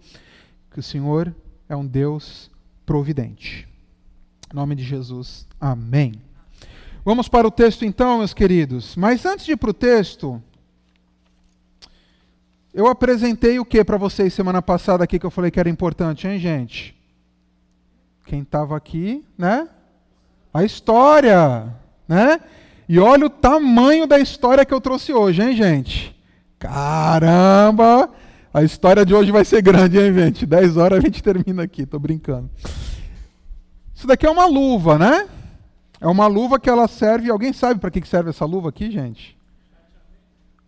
que 0.72 0.80
o 0.80 0.84
Senhor 0.84 1.36
é 1.68 1.76
um 1.76 1.86
Deus 1.86 2.50
providente. 2.86 3.68
Em 4.52 4.56
nome 4.56 4.76
de 4.76 4.84
Jesus, 4.84 5.48
amém. 5.60 6.14
Vamos 7.06 7.28
para 7.28 7.48
o 7.48 7.52
texto 7.52 7.84
então, 7.84 8.20
meus 8.20 8.34
queridos. 8.34 8.96
Mas 8.96 9.26
antes 9.26 9.46
de 9.46 9.52
ir 9.52 9.58
para 9.58 9.72
o 9.72 9.74
texto, 9.74 10.42
eu 12.74 12.88
apresentei 12.88 13.60
o 13.60 13.66
que 13.66 13.84
para 13.84 13.98
vocês 13.98 14.34
semana 14.34 14.62
passada 14.62 15.04
aqui 15.04 15.20
que 15.20 15.26
eu 15.26 15.32
falei 15.32 15.52
que 15.52 15.60
era 15.60 15.70
importante, 15.70 16.28
hein, 16.28 16.40
gente? 16.40 16.96
Quem 18.26 18.42
estava 18.42 18.76
aqui, 18.76 19.24
né? 19.38 19.68
a 20.54 20.64
história, 20.64 21.74
né? 22.08 22.40
E 22.88 23.00
olha 23.00 23.26
o 23.26 23.30
tamanho 23.30 24.06
da 24.06 24.20
história 24.20 24.64
que 24.64 24.74
eu 24.74 24.80
trouxe 24.80 25.12
hoje, 25.12 25.42
hein, 25.42 25.56
gente? 25.56 26.16
Caramba! 26.60 28.10
A 28.54 28.62
história 28.62 29.04
de 29.04 29.16
hoje 29.16 29.32
vai 29.32 29.44
ser 29.44 29.64
grande, 29.64 30.00
hein, 30.00 30.14
gente? 30.14 30.46
10 30.46 30.78
horas 30.78 31.00
a 31.00 31.02
gente 31.02 31.24
termina 31.24 31.64
aqui, 31.64 31.88
tô 31.88 31.98
brincando. 31.98 32.50
Isso 33.96 34.06
daqui 34.06 34.28
é 34.28 34.30
uma 34.30 34.46
luva, 34.46 35.00
né? 35.00 35.28
É 36.00 36.08
uma 36.08 36.28
luva 36.28 36.60
que 36.60 36.70
ela 36.70 36.88
serve. 36.88 37.32
Alguém 37.32 37.52
sabe 37.52 37.80
para 37.80 37.90
que 37.90 38.08
serve 38.08 38.30
essa 38.30 38.46
luva 38.46 38.70
aqui, 38.70 38.92
gente? 38.92 39.36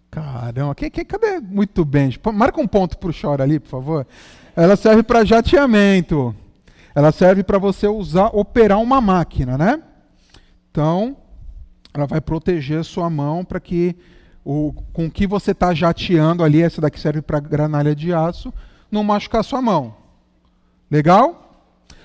Caramba, 0.09 0.73
que, 0.73 0.89
que, 0.89 1.05
cadê? 1.05 1.39
Muito 1.39 1.85
bem. 1.85 2.09
Marca 2.33 2.59
um 2.59 2.67
ponto 2.67 2.97
para 2.97 3.09
o 3.09 3.13
chora 3.13 3.43
ali, 3.43 3.59
por 3.59 3.69
favor. 3.69 4.07
Ela 4.55 4.75
serve 4.75 5.03
para 5.03 5.25
jateamento. 5.25 6.33
Ela 6.95 7.11
serve 7.11 7.43
para 7.43 7.57
você 7.57 7.87
usar, 7.87 8.27
operar 8.27 8.79
uma 8.79 9.01
máquina, 9.01 9.57
né? 9.57 9.83
Então, 10.71 11.17
ela 11.93 12.07
vai 12.07 12.21
proteger 12.21 12.79
a 12.79 12.83
sua 12.83 13.09
mão 13.09 13.43
para 13.43 13.59
que 13.59 13.95
o, 14.45 14.73
com 14.93 15.11
que 15.11 15.27
você 15.27 15.51
está 15.51 15.73
jateando 15.73 16.43
ali, 16.43 16.61
essa 16.61 16.79
daqui 16.79 16.99
serve 16.99 17.21
para 17.21 17.39
granalha 17.39 17.93
de 17.93 18.13
aço, 18.13 18.53
não 18.89 19.03
machucar 19.03 19.43
sua 19.43 19.61
mão. 19.61 19.95
Legal? 20.89 21.41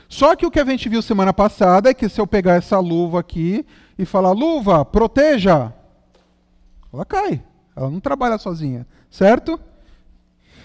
Só 0.08 0.34
que 0.34 0.44
o 0.44 0.50
que 0.50 0.58
a 0.58 0.64
gente 0.64 0.88
viu 0.88 1.00
semana 1.02 1.32
passada 1.32 1.88
é 1.88 1.94
que 1.94 2.08
se 2.08 2.20
eu 2.20 2.26
pegar 2.26 2.54
essa 2.54 2.80
luva 2.80 3.20
aqui 3.20 3.64
e 3.96 4.04
falar, 4.04 4.32
luva, 4.32 4.84
proteja, 4.84 5.72
ela 6.92 7.04
cai. 7.04 7.40
Ela 7.76 7.88
não 7.88 8.00
trabalha 8.00 8.38
sozinha, 8.38 8.84
certo? 9.08 9.60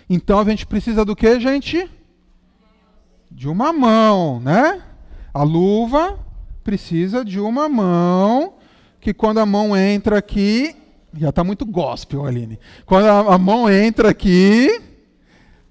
Então 0.10 0.39
a 0.39 0.44
gente 0.44 0.65
precisa 0.65 1.05
do 1.05 1.15
que, 1.15 1.39
gente? 1.39 1.88
De 3.32 3.50
uma 3.50 3.74
mão, 3.74 4.39
né? 4.39 4.82
A 5.34 5.44
luva 5.44 6.20
precisa 6.63 7.24
de 7.24 7.39
uma 7.39 7.70
mão, 7.70 8.53
que 9.00 9.13
quando 9.13 9.39
a 9.39 9.46
mão 9.46 9.75
entra 9.77 10.17
aqui, 10.17 10.75
já 11.13 11.29
está 11.29 11.44
muito 11.44 11.65
gospel, 11.65 12.25
Aline. 12.25 12.60
Quando 12.86 13.05
a, 13.05 13.36
a, 13.36 13.38
mão 13.38 13.70
entra 13.70 14.10
aqui, 14.10 14.82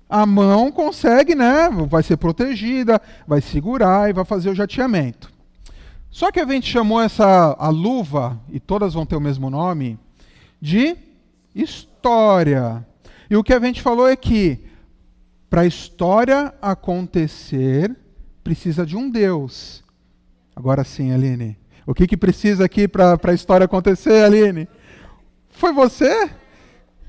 a 0.08 0.24
mão 0.24 0.70
consegue, 0.70 1.34
né? 1.34 1.68
Vai 1.88 2.02
ser 2.02 2.16
protegida, 2.16 3.00
vai 3.26 3.40
segurar 3.40 4.08
e 4.08 4.12
vai 4.12 4.24
fazer 4.24 4.50
o 4.50 4.54
jateamento. 4.54 5.32
Só 6.10 6.30
que 6.30 6.38
a 6.38 6.46
gente 6.46 6.70
chamou 6.70 7.00
essa 7.00 7.56
a 7.58 7.68
luva, 7.68 8.40
e 8.50 8.60
todas 8.60 8.94
vão 8.94 9.04
ter 9.04 9.16
o 9.16 9.20
mesmo 9.20 9.50
nome, 9.50 9.98
de 10.60 10.96
história. 11.54 12.86
E 13.28 13.36
o 13.36 13.42
que 13.42 13.52
a 13.52 13.58
gente 13.60 13.82
falou 13.82 14.08
é 14.08 14.14
que 14.14 14.63
para 15.48 15.62
a 15.62 15.66
história 15.66 16.52
acontecer, 16.60 17.94
precisa 18.42 18.84
de 18.84 18.96
um 18.96 19.10
Deus. 19.10 19.82
Agora 20.54 20.84
sim, 20.84 21.12
Aline. 21.12 21.56
O 21.86 21.94
que, 21.94 22.06
que 22.06 22.16
precisa 22.16 22.64
aqui 22.64 22.88
para 22.88 23.18
a 23.22 23.34
história 23.34 23.64
acontecer, 23.64 24.24
Aline? 24.24 24.68
Foi 25.50 25.72
você? 25.72 26.30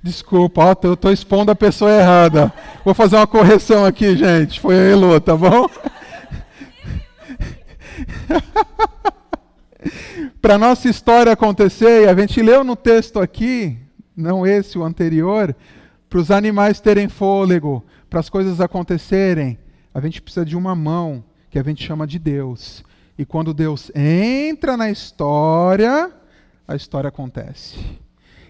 Desculpa, 0.03 0.63
ó, 0.63 0.75
eu 0.83 0.93
estou 0.93 1.11
expondo 1.11 1.51
a 1.51 1.55
pessoa 1.55 1.91
errada. 1.91 2.53
Vou 2.83 2.93
fazer 2.93 3.15
uma 3.15 3.25
correção 3.25 3.83
aqui, 3.85 4.15
gente. 4.15 4.59
Foi 4.59 4.75
a 4.75 4.91
Elô, 4.91 5.19
tá 5.19 5.35
bom? 5.35 5.67
para 10.41 10.59
nossa 10.59 10.87
história 10.87 11.31
acontecer, 11.31 12.03
e 12.03 12.07
a 12.07 12.13
gente 12.15 12.39
leu 12.41 12.63
no 12.63 12.75
texto 12.75 13.19
aqui, 13.19 13.77
não 14.15 14.45
esse, 14.45 14.77
o 14.77 14.83
anterior, 14.83 15.55
para 16.07 16.19
os 16.19 16.29
animais 16.29 16.79
terem 16.79 17.09
fôlego, 17.09 17.83
para 18.09 18.19
as 18.19 18.29
coisas 18.29 18.61
acontecerem, 18.61 19.57
a 19.93 19.99
gente 19.99 20.21
precisa 20.21 20.45
de 20.45 20.55
uma 20.55 20.75
mão 20.75 21.23
que 21.49 21.59
a 21.59 21.63
gente 21.63 21.83
chama 21.83 22.05
de 22.05 22.19
Deus. 22.19 22.83
E 23.17 23.25
quando 23.25 23.53
Deus 23.53 23.91
entra 23.95 24.75
na 24.75 24.89
história, 24.89 26.11
a 26.67 26.75
história 26.75 27.07
acontece. 27.07 27.77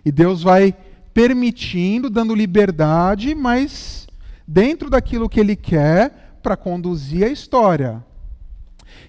E 0.03 0.11
Deus 0.11 0.41
vai 0.41 0.75
permitindo, 1.13 2.09
dando 2.09 2.35
liberdade, 2.35 3.33
mas 3.35 4.07
dentro 4.47 4.89
daquilo 4.89 5.29
que 5.29 5.39
Ele 5.39 5.55
quer, 5.55 6.39
para 6.41 6.55
conduzir 6.55 7.23
a 7.23 7.29
história. 7.29 8.03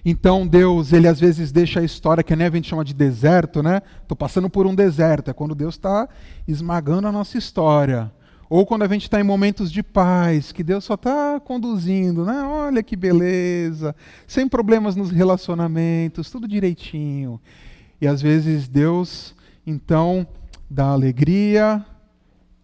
Então 0.03 0.47
Deus, 0.47 0.93
ele 0.93 1.07
às 1.07 1.19
vezes 1.19 1.51
deixa 1.51 1.79
a 1.79 1.83
história 1.83 2.23
que 2.23 2.33
a 2.33 2.49
gente 2.49 2.67
chama 2.67 2.83
de 2.83 2.93
deserto, 2.93 3.61
né? 3.61 3.81
Estou 4.01 4.15
passando 4.15 4.49
por 4.49 4.65
um 4.65 4.73
deserto, 4.73 5.29
é 5.29 5.33
quando 5.33 5.53
Deus 5.53 5.75
está 5.75 6.07
esmagando 6.47 7.07
a 7.07 7.11
nossa 7.11 7.37
história. 7.37 8.11
Ou 8.49 8.65
quando 8.65 8.83
a 8.83 8.87
gente 8.87 9.03
está 9.03 9.19
em 9.19 9.23
momentos 9.23 9.71
de 9.71 9.83
paz, 9.83 10.51
que 10.51 10.63
Deus 10.63 10.85
só 10.85 10.93
está 10.93 11.39
conduzindo, 11.39 12.23
né? 12.23 12.43
Olha 12.43 12.81
que 12.81 12.95
beleza, 12.95 13.95
sem 14.25 14.47
problemas 14.47 14.95
nos 14.95 15.11
relacionamentos, 15.11 16.31
tudo 16.31 16.47
direitinho. 16.47 17.41
E 17.99 18.07
às 18.07 18.21
vezes 18.21 18.67
Deus, 18.67 19.35
então, 19.65 20.25
dá 20.69 20.87
alegria, 20.87 21.85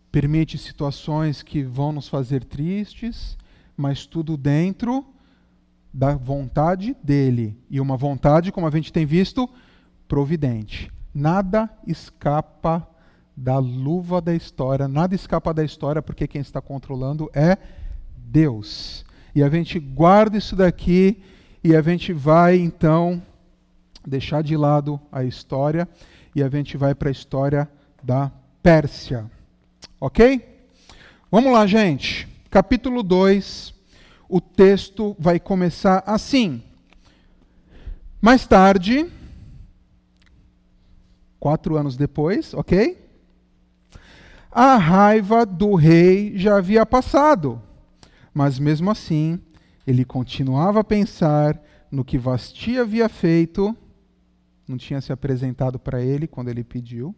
permite 0.10 0.58
situações 0.58 1.44
que 1.44 1.64
vão 1.64 1.92
nos 1.92 2.08
fazer 2.08 2.46
tristes, 2.46 3.38
mas 3.76 4.06
tudo 4.06 4.38
dentro 4.38 5.06
da 5.94 6.16
vontade 6.16 6.96
dele. 7.04 7.58
E 7.70 7.82
uma 7.82 7.98
vontade, 7.98 8.52
como 8.52 8.68
a 8.68 8.72
gente 8.72 8.94
tem 8.94 9.06
visto, 9.06 9.50
providente. 10.08 10.92
Nada 11.14 11.70
escapa 11.86 12.88
da 13.36 13.58
luva 13.58 14.22
da 14.22 14.34
história, 14.34 14.88
nada 14.88 15.16
escapa 15.16 15.54
da 15.54 15.64
história, 15.64 16.02
porque 16.02 16.28
quem 16.28 16.42
está 16.42 16.62
controlando 16.62 17.30
é 17.34 17.58
Deus. 18.16 19.06
E 19.36 19.42
a 19.42 19.50
gente 19.50 19.80
guarda 19.80 20.38
isso 20.38 20.56
daqui 20.56 21.22
e 21.64 21.76
a 21.76 21.82
gente 21.82 22.14
vai 22.14 22.58
então 22.58 23.22
deixar 24.06 24.44
de 24.44 24.56
lado 24.56 25.00
a 25.12 25.24
história 25.24 25.88
e 26.36 26.44
a 26.44 26.50
gente 26.50 26.78
vai 26.78 26.94
para 26.94 27.10
a 27.10 27.12
história 27.12 27.70
da 28.04 28.32
Pérsia. 28.62 29.30
Ok? 30.00 30.68
Vamos 31.32 31.52
lá, 31.52 31.66
gente. 31.66 32.28
Capítulo 32.50 33.02
2, 33.02 33.74
o 34.30 34.40
texto 34.40 35.16
vai 35.18 35.40
começar 35.40 36.04
assim. 36.06 36.62
Mais 38.22 38.46
tarde, 38.46 39.10
quatro 41.40 41.76
anos 41.76 41.98
depois, 41.98 42.54
ok? 42.54 43.03
A 44.56 44.78
raiva 44.78 45.48
do 45.48 45.74
rei 45.74 46.38
já 46.38 46.58
havia 46.58 46.86
passado, 46.86 47.60
mas 48.32 48.60
mesmo 48.60 48.92
assim, 48.92 49.40
ele 49.88 50.06
continuava 50.06 50.82
a 50.82 50.84
pensar 50.84 51.60
no 51.90 52.06
que 52.06 52.20
Vasti 52.20 52.78
havia 52.78 53.10
feito, 53.10 53.76
não 54.68 54.78
tinha 54.78 55.02
se 55.02 55.12
apresentado 55.12 55.80
para 55.80 56.04
ele 56.04 56.28
quando 56.28 56.50
ele 56.50 56.64
pediu, 56.64 57.16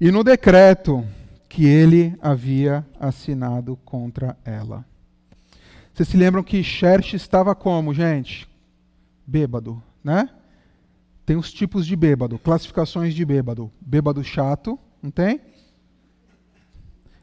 e 0.00 0.10
no 0.10 0.24
decreto 0.24 1.06
que 1.50 1.66
ele 1.66 2.16
havia 2.18 2.86
assinado 2.98 3.76
contra 3.84 4.38
ela. 4.46 4.86
Vocês 5.92 6.08
se 6.08 6.16
lembram 6.16 6.42
que 6.42 6.64
Xerxes 6.64 7.20
estava 7.20 7.54
como, 7.54 7.92
gente? 7.92 8.48
Bêbado, 9.26 9.82
né? 10.02 10.30
Tem 11.26 11.36
os 11.36 11.52
tipos 11.52 11.86
de 11.86 11.94
bêbado, 11.94 12.38
classificações 12.38 13.12
de 13.12 13.22
bêbado. 13.22 13.70
Bêbado 13.78 14.24
chato, 14.24 14.78
não 15.02 15.10
tem? 15.10 15.42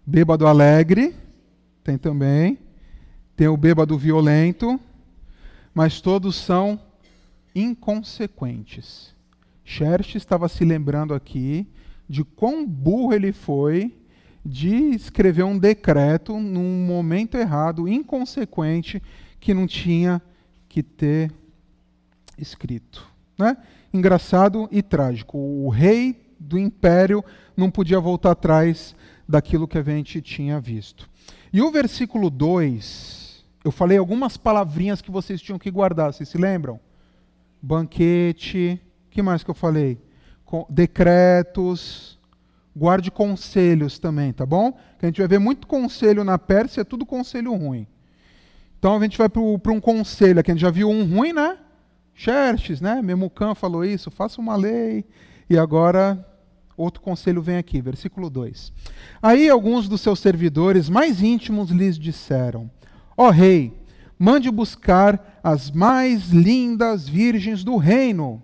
Bêbado 0.08 0.46
alegre, 0.46 1.16
tem 1.84 1.98
também. 1.98 2.60
Tem 3.36 3.48
o 3.48 3.58
bêbado 3.58 3.98
violento, 3.98 4.80
mas 5.74 6.00
todos 6.00 6.36
são 6.36 6.80
inconsequentes. 7.56 9.16
Xerxes 9.64 10.18
estava 10.18 10.48
se 10.48 10.64
lembrando 10.64 11.14
aqui 11.14 11.68
de 12.08 12.24
quão 12.24 12.66
burro 12.66 13.14
ele 13.14 13.32
foi 13.32 13.94
de 14.46 14.76
escrever 14.94 15.44
um 15.44 15.58
decreto 15.58 16.38
num 16.38 16.86
momento 16.86 17.36
errado, 17.36 17.88
inconsequente, 17.88 19.02
que 19.40 19.56
não 19.56 19.66
tinha 19.66 20.22
que 20.70 20.84
ter 20.84 21.32
escrito. 22.38 23.08
Né? 23.38 23.58
Engraçado 23.92 24.70
e 24.72 24.84
trágico. 24.84 25.38
O 25.38 25.68
rei 25.70 26.16
do 26.40 26.60
império 26.60 27.26
não 27.58 27.72
podia 27.72 28.00
voltar 28.00 28.32
atrás 28.32 28.96
daquilo 29.28 29.68
que 29.68 29.78
a 29.78 29.84
gente 29.84 30.22
tinha 30.22 30.60
visto. 30.60 31.10
E 31.52 31.62
o 31.62 31.72
versículo 31.72 32.30
2, 32.30 33.46
eu 33.64 33.72
falei 33.72 33.98
algumas 33.98 34.38
palavrinhas 34.38 35.02
que 35.02 35.12
vocês 35.12 35.42
tinham 35.42 35.60
que 35.60 35.72
guardar, 35.72 36.14
vocês 36.14 36.30
se 36.30 36.38
lembram? 36.38 36.80
Banquete, 37.62 38.80
que 39.10 39.22
mais 39.22 39.44
que 39.44 39.50
eu 39.50 39.56
falei? 39.56 40.00
decretos, 40.70 42.16
Guarde 42.78 43.10
conselhos 43.10 43.98
também, 43.98 44.34
tá 44.34 44.46
bom? 44.46 44.74
Que 45.00 45.06
a 45.06 45.08
gente 45.08 45.20
vai 45.20 45.28
ver 45.30 45.40
muito 45.40 45.66
conselho 45.66 46.26
na 46.26 46.38
Pérsia, 46.38 46.82
é 46.82 46.84
tudo 46.84 47.06
conselho 47.06 47.56
ruim. 47.56 47.88
Então 48.78 48.98
a 48.98 49.02
gente 49.02 49.18
vai 49.18 49.30
para 49.30 49.72
um 49.72 49.80
conselho 49.80 50.42
aqui, 50.42 50.52
a 50.52 50.54
gente 50.54 50.62
já 50.62 50.70
viu 50.70 50.90
um 50.90 51.06
ruim, 51.06 51.32
né? 51.32 51.58
Xerxes, 52.14 52.82
né? 52.82 53.02
Memucan 53.02 53.56
falou 53.56 53.86
isso, 53.86 54.12
faça 54.12 54.42
uma 54.42 54.58
lei. 54.58 55.06
E 55.50 55.58
agora 55.58 56.28
outro 56.78 57.02
conselho 57.02 57.42
vem 57.42 57.58
aqui, 57.58 57.82
versículo 57.82 58.30
2. 58.30 58.72
Aí 59.22 59.50
alguns 59.50 59.88
dos 59.88 60.02
seus 60.02 60.20
servidores 60.20 60.90
mais 60.90 61.22
íntimos 61.22 61.70
lhes 61.70 61.98
disseram: 61.98 62.70
Ó 63.18 63.28
oh, 63.28 63.32
rei, 63.32 63.74
mande 64.18 64.50
buscar 64.52 65.40
as 65.44 65.72
mais 65.72 66.30
lindas 66.30 67.08
virgens 67.08 67.64
do 67.64 67.78
reino 67.78 68.42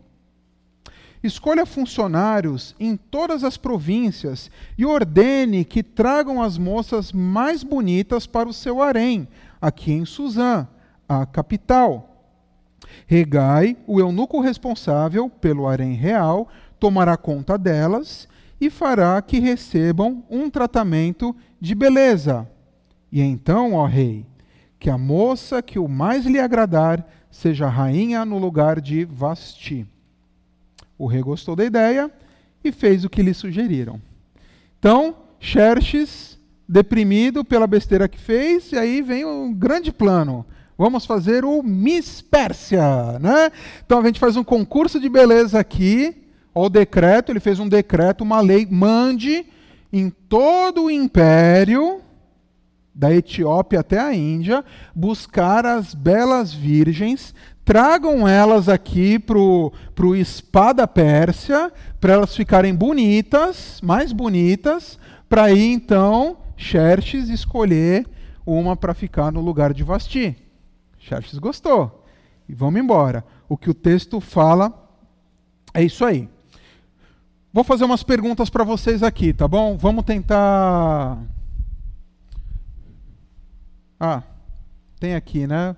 Escolha 1.24 1.68
funcionários 1.68 2.76
em 2.80 2.98
todas 2.98 3.44
as 3.44 3.56
províncias 3.56 4.50
e 4.76 4.86
ordene 4.86 5.64
que 5.64 5.84
tragam 5.84 6.42
as 6.42 6.58
moças 6.58 7.12
mais 7.12 7.64
bonitas 7.64 8.26
para 8.26 8.50
o 8.50 8.54
seu 8.54 8.82
harém, 8.82 9.28
aqui 9.62 9.92
em 9.92 10.04
Suzã, 10.04 10.68
a 11.08 11.26
capital. 11.28 12.08
Regai, 13.06 13.78
o 13.86 14.00
eunuco 14.00 14.42
responsável 14.42 15.30
pelo 15.30 15.68
harém 15.68 15.94
real, 15.94 16.50
tomará 16.82 17.16
conta 17.16 17.60
delas 17.60 18.28
e 18.60 18.68
fará 18.72 19.22
que 19.22 19.40
recebam 19.40 20.24
um 20.28 20.50
tratamento 20.50 21.36
de 21.60 21.76
beleza. 21.76 22.50
E 23.12 23.22
então, 23.22 23.76
ó 23.76 23.86
rei, 23.86 24.26
que 24.80 24.90
a 24.90 24.98
moça 24.98 25.62
que 25.62 25.78
o 25.78 25.88
mais 25.88 26.26
lhe 26.26 26.40
agradar 26.40 27.08
seja 27.30 27.70
rainha 27.70 28.26
no 28.26 28.40
lugar 28.40 28.82
de 28.82 29.06
Vasti. 29.06 29.86
O 30.98 31.06
rei 31.06 31.22
gostou 31.22 31.56
da 31.56 31.64
ideia 31.64 32.12
e 32.64 32.72
fez 32.72 33.06
o 33.06 33.10
que 33.10 33.22
lhe 33.22 33.34
sugeriram. 33.34 34.02
Então, 34.80 35.16
Xerxes, 35.40 36.40
deprimido 36.68 37.46
pela 37.46 37.68
besteira 37.68 38.08
que 38.08 38.20
fez, 38.20 38.72
e 38.72 38.78
aí 38.78 39.04
vem 39.04 39.24
um 39.24 39.54
grande 39.54 39.92
plano. 39.92 40.46
Vamos 40.76 41.06
fazer 41.06 41.46
o 41.46 41.62
Miss 41.62 42.22
Pérsia, 42.22 43.20
né? 43.20 43.52
Então 43.86 44.00
a 44.00 44.04
gente 44.04 44.20
faz 44.20 44.36
um 44.36 44.44
concurso 44.44 45.00
de 45.00 45.08
beleza 45.10 45.60
aqui, 45.60 46.21
ó, 46.54 46.66
o 46.66 46.70
decreto, 46.70 47.32
ele 47.32 47.40
fez 47.40 47.60
um 47.60 47.68
decreto, 47.68 48.24
uma 48.24 48.42
lei, 48.42 48.68
mande 48.70 49.46
em 49.92 50.10
todo 50.10 50.84
o 50.84 50.92
império, 50.92 52.02
da 52.94 53.14
Etiópia 53.14 53.80
até 53.80 54.00
a 54.00 54.14
Índia, 54.14 54.64
buscar 54.94 55.66
as 55.66 55.94
belas 55.94 56.54
virgens 56.54 57.34
tragam 57.64 58.28
elas 58.28 58.68
aqui 58.68 59.18
para 59.18 59.38
o 59.38 59.72
spa 60.24 60.74
da 60.74 60.88
Pérsia, 60.88 61.72
para 62.00 62.14
elas 62.14 62.36
ficarem 62.36 62.76
bonitas, 62.76 63.80
mais 63.82 64.12
bonitas, 64.12 65.00
para 65.30 65.44
aí 65.44 65.72
então 65.72 66.38
Xerxes 66.58 67.30
escolher 67.30 68.06
uma 68.46 68.76
para 68.76 68.94
ficar 68.94 69.32
no 69.32 69.42
lugar 69.42 69.74
de 69.74 69.84
Vasti. 69.84 70.36
Xerxes 71.00 71.40
gostou. 71.40 72.04
E 72.50 72.54
vamos 72.54 72.82
embora. 72.82 73.24
O 73.48 73.56
que 73.58 73.70
o 73.70 73.74
texto 73.74 74.20
fala 74.20 74.74
é 75.74 75.84
isso 75.84 76.04
aí. 76.04 76.28
Vou 77.54 77.66
fazer 77.66 77.84
umas 77.84 78.02
perguntas 78.02 78.50
para 78.50 78.64
vocês 78.64 79.04
aqui, 79.04 79.34
tá 79.34 79.46
bom? 79.46 79.76
Vamos 79.76 80.06
tentar. 80.06 81.22
Ah, 84.00 84.24
tem 84.98 85.16
aqui, 85.16 85.46
né? 85.46 85.76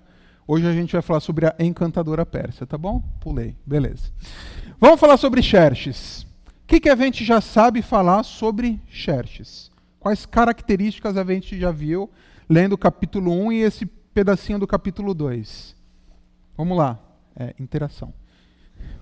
Hoje 0.48 0.68
a 0.68 0.72
gente 0.72 0.94
vai 0.94 1.02
falar 1.02 1.20
sobre 1.20 1.48
a 1.48 1.56
encantadora 1.58 2.28
Pérsia, 2.28 2.68
tá 2.68 2.78
bom? 2.78 3.02
Pulei, 3.20 3.56
beleza. 3.66 4.12
Vamos 4.80 5.00
falar 5.00 5.18
sobre 5.18 5.42
Xerxes. 5.42 6.22
O 6.46 6.68
que, 6.68 6.80
que 6.80 6.90
a 6.90 6.96
gente 6.96 7.26
já 7.26 7.42
sabe 7.42 7.82
falar 7.82 8.22
sobre 8.22 8.80
Xerxes? 8.88 9.72
Quais 10.00 10.28
características 10.28 11.18
a 11.18 11.24
gente 11.24 11.60
já 11.60 11.72
viu 11.72 12.08
lendo 12.48 12.74
o 12.74 12.78
capítulo 12.78 13.32
1 13.32 13.52
e 13.52 13.62
esse 13.62 13.88
pedacinho 13.88 14.60
do 14.60 14.68
capítulo 14.68 15.12
2? 15.16 15.76
Vamos 16.56 16.78
lá. 16.78 17.00
É, 17.36 17.56
interação. 17.60 18.14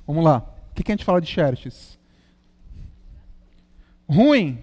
Vamos 0.08 0.24
lá. 0.24 0.38
O 0.72 0.74
que, 0.74 0.84
que 0.84 0.92
a 0.94 0.96
gente 0.96 1.04
fala 1.04 1.20
de 1.20 1.28
Xerxes? 1.28 2.00
Ruim. 4.12 4.62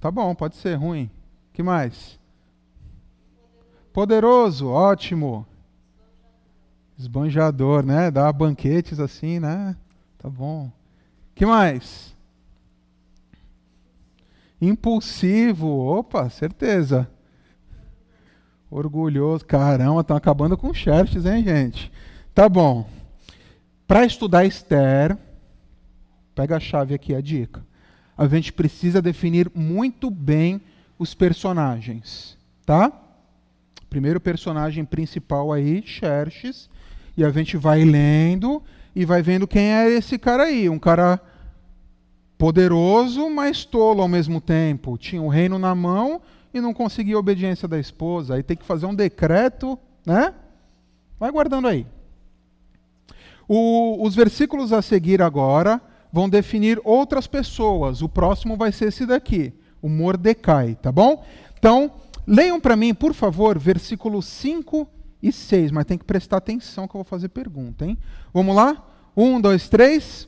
Tá 0.00 0.10
bom, 0.10 0.34
pode 0.34 0.56
ser 0.56 0.76
ruim. 0.76 1.10
que 1.52 1.62
mais? 1.62 2.18
Poderoso, 3.92 4.68
ótimo. 4.68 5.46
Esbanjador, 6.98 7.84
né? 7.84 8.10
Dá 8.10 8.32
banquetes 8.32 8.98
assim, 8.98 9.38
né? 9.38 9.76
Tá 10.16 10.30
bom. 10.30 10.72
que 11.34 11.44
mais? 11.44 12.16
Impulsivo. 14.58 15.68
Opa, 15.68 16.30
certeza. 16.30 17.06
Orgulhoso. 18.70 19.44
Caramba, 19.44 20.00
estão 20.00 20.16
acabando 20.16 20.56
com 20.56 20.72
Xerxes, 20.72 21.26
hein, 21.26 21.44
gente? 21.44 21.92
Tá 22.34 22.48
bom. 22.48 22.88
Para 23.86 24.06
estudar 24.06 24.46
Esther, 24.46 25.18
pega 26.34 26.56
a 26.56 26.60
chave 26.60 26.94
aqui, 26.94 27.14
a 27.14 27.20
dica. 27.20 27.65
A 28.16 28.26
gente 28.26 28.52
precisa 28.52 29.02
definir 29.02 29.50
muito 29.54 30.10
bem 30.10 30.60
os 30.98 31.14
personagens, 31.14 32.36
tá? 32.64 32.90
Primeiro 33.90 34.20
personagem 34.20 34.84
principal 34.84 35.52
aí, 35.52 35.82
Xerxes, 35.84 36.70
e 37.16 37.24
a 37.24 37.30
gente 37.30 37.56
vai 37.56 37.84
lendo 37.84 38.62
e 38.94 39.04
vai 39.04 39.22
vendo 39.22 39.46
quem 39.46 39.72
é 39.72 39.90
esse 39.90 40.18
cara 40.18 40.44
aí, 40.44 40.68
um 40.68 40.78
cara 40.78 41.20
poderoso, 42.38 43.28
mas 43.30 43.64
tolo 43.64 44.02
ao 44.02 44.08
mesmo 44.08 44.40
tempo. 44.40 44.96
Tinha 44.96 45.22
o 45.22 45.28
reino 45.28 45.58
na 45.58 45.74
mão 45.74 46.20
e 46.52 46.60
não 46.60 46.72
conseguia 46.72 47.16
a 47.16 47.18
obediência 47.18 47.68
da 47.68 47.78
esposa. 47.78 48.34
Aí 48.34 48.42
tem 48.42 48.56
que 48.56 48.64
fazer 48.64 48.86
um 48.86 48.94
decreto, 48.94 49.78
né? 50.04 50.34
Vai 51.18 51.30
guardando 51.30 51.68
aí. 51.68 51.86
O, 53.48 54.04
os 54.04 54.14
versículos 54.14 54.72
a 54.72 54.82
seguir 54.82 55.22
agora 55.22 55.80
vão 56.16 56.30
definir 56.30 56.80
outras 56.82 57.26
pessoas. 57.26 58.00
O 58.00 58.08
próximo 58.08 58.56
vai 58.56 58.72
ser 58.72 58.88
esse 58.88 59.04
daqui, 59.04 59.52
o 59.82 59.88
Mordecai, 59.90 60.74
tá 60.80 60.90
bom? 60.90 61.22
Então, 61.58 61.92
leiam 62.26 62.58
para 62.58 62.74
mim, 62.74 62.94
por 62.94 63.12
favor, 63.12 63.58
versículos 63.58 64.24
5 64.24 64.88
e 65.22 65.30
6, 65.30 65.70
mas 65.72 65.84
tem 65.84 65.98
que 65.98 66.06
prestar 66.06 66.38
atenção 66.38 66.88
que 66.88 66.96
eu 66.96 67.00
vou 67.00 67.04
fazer 67.04 67.28
pergunta, 67.28 67.84
hein? 67.84 67.98
Vamos 68.32 68.56
lá? 68.56 68.82
Um, 69.14 69.38
dois, 69.38 69.68
três. 69.68 70.26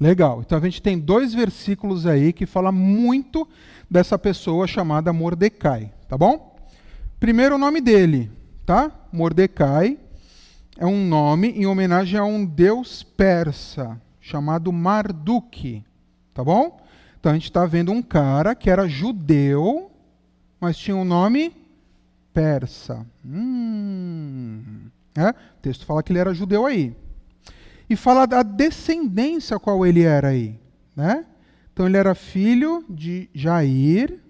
Legal. 0.00 0.40
Então 0.40 0.58
a 0.58 0.60
gente 0.60 0.80
tem 0.80 0.98
dois 0.98 1.34
versículos 1.34 2.06
aí 2.06 2.32
que 2.32 2.46
fala 2.46 2.70
muito 2.70 3.48
dessa 3.90 4.16
pessoa 4.18 4.66
chamada 4.66 5.12
Mordecai, 5.12 5.92
tá 6.08 6.16
bom? 6.16 6.56
Primeiro 7.18 7.56
o 7.56 7.58
nome 7.58 7.80
dele, 7.80 8.30
tá? 8.64 8.92
Mordecai 9.12 9.98
é 10.76 10.86
um 10.86 11.04
nome 11.04 11.48
em 11.50 11.66
homenagem 11.66 12.18
a 12.18 12.24
um 12.24 12.44
deus 12.44 13.02
persa 13.02 14.00
chamado 14.20 14.72
Marduk, 14.72 15.82
tá 16.32 16.44
bom? 16.44 16.80
Então 17.18 17.32
a 17.32 17.34
gente 17.34 17.44
está 17.44 17.66
vendo 17.66 17.90
um 17.90 18.00
cara 18.00 18.54
que 18.54 18.70
era 18.70 18.86
judeu, 18.86 19.90
mas 20.60 20.76
tinha 20.76 20.96
um 20.96 21.04
nome 21.04 21.52
persa. 22.32 23.04
Hum, 23.26 24.86
é? 25.16 25.30
O 25.30 25.60
texto 25.60 25.84
fala 25.84 26.04
que 26.04 26.12
ele 26.12 26.20
era 26.20 26.32
judeu 26.32 26.66
aí 26.66 26.94
e 27.88 27.96
fala 27.96 28.26
da 28.26 28.42
descendência 28.42 29.58
qual 29.58 29.84
ele 29.86 30.02
era 30.02 30.28
aí, 30.28 30.58
né? 30.94 31.24
Então 31.72 31.86
ele 31.86 31.96
era 31.96 32.14
filho 32.14 32.84
de 32.88 33.30
Jair 33.32 34.20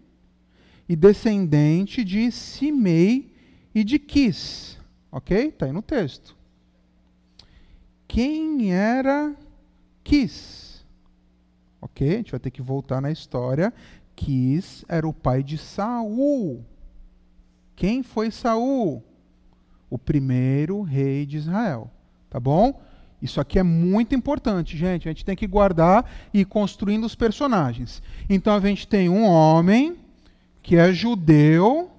e 0.88 0.94
descendente 0.94 2.04
de 2.04 2.30
Simei 2.30 3.34
e 3.74 3.82
de 3.82 3.98
Quis, 3.98 4.78
ok? 5.10 5.48
Está 5.48 5.66
aí 5.66 5.72
no 5.72 5.82
texto. 5.82 6.36
Quem 8.06 8.72
era 8.72 9.34
Quis? 10.04 10.84
Ok? 11.80 12.08
A 12.08 12.16
gente 12.16 12.30
vai 12.30 12.40
ter 12.40 12.50
que 12.50 12.62
voltar 12.62 13.00
na 13.00 13.10
história. 13.10 13.72
Quis 14.16 14.84
era 14.88 15.06
o 15.06 15.12
pai 15.12 15.42
de 15.42 15.58
Saul. 15.58 16.64
Quem 17.76 18.02
foi 18.02 18.30
Saul? 18.30 19.04
O 19.88 19.96
primeiro 19.96 20.82
rei 20.82 21.24
de 21.24 21.36
Israel. 21.36 21.90
Tá 22.28 22.40
bom? 22.40 22.80
Isso 23.20 23.40
aqui 23.40 23.58
é 23.58 23.62
muito 23.62 24.14
importante, 24.14 24.76
gente. 24.76 25.08
A 25.08 25.12
gente 25.12 25.24
tem 25.24 25.36
que 25.36 25.46
guardar 25.46 26.08
e 26.32 26.40
ir 26.40 26.44
construindo 26.44 27.04
os 27.04 27.14
personagens. 27.14 28.02
Então 28.28 28.54
a 28.54 28.60
gente 28.60 28.86
tem 28.86 29.08
um 29.08 29.24
homem 29.24 29.96
que 30.62 30.76
é 30.76 30.92
judeu 30.92 31.90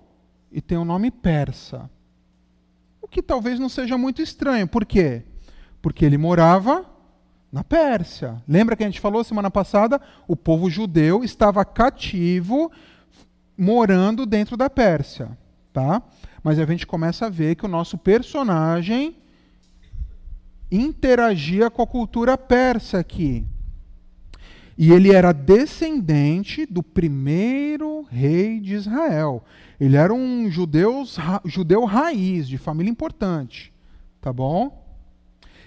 e 0.51 0.61
tem 0.61 0.77
um 0.77 0.85
nome 0.85 1.11
persa. 1.11 1.89
O 3.01 3.07
que 3.07 3.21
talvez 3.21 3.59
não 3.59 3.67
seja 3.67 3.97
muito 3.97 4.21
estranho. 4.21 4.67
Por 4.67 4.85
quê? 4.85 5.23
Porque 5.81 6.05
ele 6.05 6.17
morava 6.17 6.85
na 7.51 7.63
Pérsia. 7.63 8.41
Lembra 8.47 8.75
que 8.75 8.83
a 8.83 8.85
gente 8.85 9.01
falou 9.01 9.23
semana 9.23 9.51
passada? 9.51 9.99
O 10.27 10.35
povo 10.35 10.69
judeu 10.69 11.23
estava 11.23 11.65
cativo 11.65 12.71
morando 13.57 14.25
dentro 14.25 14.55
da 14.55 14.69
Pérsia, 14.69 15.37
tá? 15.73 16.01
Mas 16.41 16.57
a 16.59 16.65
gente 16.65 16.87
começa 16.87 17.25
a 17.25 17.29
ver 17.29 17.55
que 17.55 17.65
o 17.65 17.69
nosso 17.69 17.97
personagem 17.97 19.17
interagia 20.71 21.69
com 21.69 21.81
a 21.81 21.87
cultura 21.87 22.37
persa 22.37 22.99
aqui. 22.99 23.45
E 24.77 24.93
ele 24.93 25.11
era 25.11 25.33
descendente 25.33 26.65
do 26.65 26.81
primeiro 26.81 28.07
rei 28.09 28.61
de 28.61 28.75
Israel. 28.75 29.43
Ele 29.77 29.97
era 29.97 30.13
um 30.13 30.49
judeu, 30.49 31.03
judeu 31.43 31.83
raiz, 31.83 32.47
de 32.47 32.57
família 32.57 32.89
importante. 32.89 33.73
Tá 34.21 34.31
bom? 34.31 34.85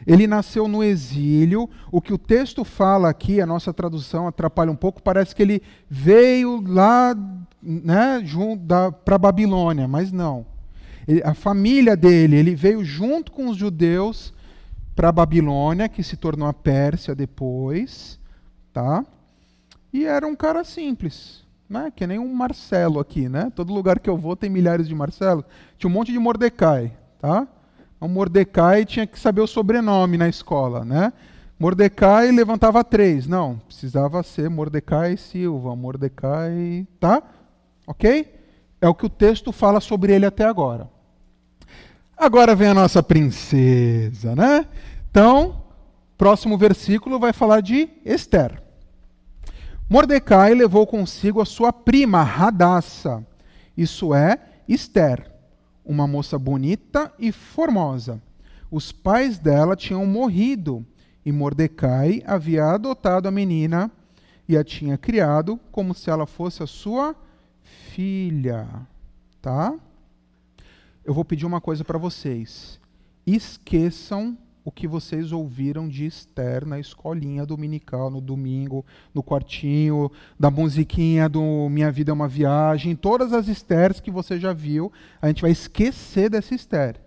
Ele 0.06 0.26
nasceu 0.26 0.66
no 0.66 0.82
exílio. 0.82 1.68
O 1.90 2.00
que 2.00 2.12
o 2.12 2.18
texto 2.18 2.64
fala 2.64 3.10
aqui, 3.10 3.40
a 3.40 3.46
nossa 3.46 3.72
tradução 3.72 4.26
atrapalha 4.26 4.72
um 4.72 4.76
pouco, 4.76 5.02
parece 5.02 5.34
que 5.34 5.42
ele 5.42 5.62
veio 5.90 6.62
lá 6.66 7.14
né, 7.62 8.24
para 9.04 9.16
a 9.16 9.18
Babilônia, 9.18 9.86
mas 9.86 10.10
não. 10.10 10.46
Ele, 11.06 11.22
a 11.22 11.34
família 11.34 11.96
dele, 11.96 12.36
ele 12.36 12.54
veio 12.54 12.84
junto 12.84 13.30
com 13.30 13.48
os 13.48 13.56
judeus 13.56 14.32
para 14.94 15.08
a 15.08 15.12
Babilônia, 15.12 15.88
que 15.88 16.02
se 16.02 16.16
tornou 16.16 16.48
a 16.48 16.52
Pérsia 16.52 17.14
depois, 17.14 18.18
tá? 18.72 19.04
E 19.92 20.04
era 20.04 20.26
um 20.26 20.36
cara 20.36 20.64
simples, 20.64 21.44
né? 21.68 21.92
Que 21.94 22.06
nem 22.06 22.18
um 22.18 22.32
Marcelo 22.32 23.00
aqui, 23.00 23.28
né? 23.28 23.52
Todo 23.54 23.72
lugar 23.72 23.98
que 24.00 24.08
eu 24.08 24.16
vou 24.16 24.36
tem 24.36 24.50
milhares 24.50 24.88
de 24.88 24.94
Marcelo. 24.94 25.44
Tinha 25.78 25.90
um 25.90 25.92
monte 25.92 26.12
de 26.12 26.18
Mordecai, 26.18 26.92
tá? 27.18 27.46
O 28.00 28.08
Mordecai 28.08 28.84
tinha 28.84 29.06
que 29.06 29.18
saber 29.18 29.40
o 29.40 29.46
sobrenome 29.46 30.16
na 30.18 30.28
escola, 30.28 30.84
né? 30.84 31.12
Mordecai 31.58 32.32
levantava 32.32 32.82
três. 32.82 33.26
Não, 33.26 33.58
precisava 33.58 34.22
ser 34.22 34.50
Mordecai 34.50 35.16
Silva, 35.16 35.76
Mordecai, 35.76 36.86
tá? 36.98 37.22
Ok? 37.86 38.34
É 38.80 38.88
o 38.88 38.94
que 38.94 39.06
o 39.06 39.10
texto 39.10 39.52
fala 39.52 39.80
sobre 39.80 40.12
ele 40.12 40.26
até 40.26 40.44
agora. 40.44 40.90
Agora 42.22 42.54
vem 42.54 42.68
a 42.68 42.74
nossa 42.74 43.02
princesa, 43.02 44.36
né? 44.36 44.64
Então, 45.10 45.64
próximo 46.16 46.56
versículo 46.56 47.18
vai 47.18 47.32
falar 47.32 47.60
de 47.60 47.88
Esther. 48.04 48.62
Mordecai 49.90 50.54
levou 50.54 50.86
consigo 50.86 51.40
a 51.40 51.44
sua 51.44 51.72
prima 51.72 52.22
Radassa, 52.22 53.26
isso 53.76 54.14
é, 54.14 54.38
Esther, 54.68 55.32
uma 55.84 56.06
moça 56.06 56.38
bonita 56.38 57.12
e 57.18 57.32
formosa. 57.32 58.22
Os 58.70 58.92
pais 58.92 59.36
dela 59.40 59.74
tinham 59.74 60.06
morrido 60.06 60.86
e 61.26 61.32
Mordecai 61.32 62.22
havia 62.24 62.66
adotado 62.66 63.26
a 63.26 63.32
menina 63.32 63.90
e 64.48 64.56
a 64.56 64.62
tinha 64.62 64.96
criado 64.96 65.58
como 65.72 65.92
se 65.92 66.08
ela 66.08 66.24
fosse 66.24 66.62
a 66.62 66.68
sua 66.68 67.16
filha, 67.90 68.68
tá? 69.40 69.74
Eu 71.04 71.12
vou 71.12 71.24
pedir 71.24 71.46
uma 71.46 71.60
coisa 71.60 71.84
para 71.84 71.98
vocês. 71.98 72.80
Esqueçam 73.26 74.36
o 74.64 74.70
que 74.70 74.86
vocês 74.86 75.32
ouviram 75.32 75.88
de 75.88 76.06
Esther 76.06 76.64
na 76.64 76.78
escolinha 76.78 77.44
dominical, 77.44 78.08
no 78.10 78.20
domingo, 78.20 78.84
no 79.12 79.22
quartinho, 79.22 80.10
da 80.38 80.50
musiquinha 80.50 81.28
do 81.28 81.68
Minha 81.68 81.90
Vida 81.90 82.12
é 82.12 82.14
uma 82.14 82.28
Viagem, 82.28 82.94
todas 82.94 83.32
as 83.32 83.48
Esthers 83.48 83.98
que 83.98 84.10
você 84.10 84.38
já 84.38 84.52
viu, 84.52 84.92
a 85.20 85.26
gente 85.26 85.42
vai 85.42 85.50
esquecer 85.50 86.30
dessa 86.30 86.54
Esther, 86.54 87.00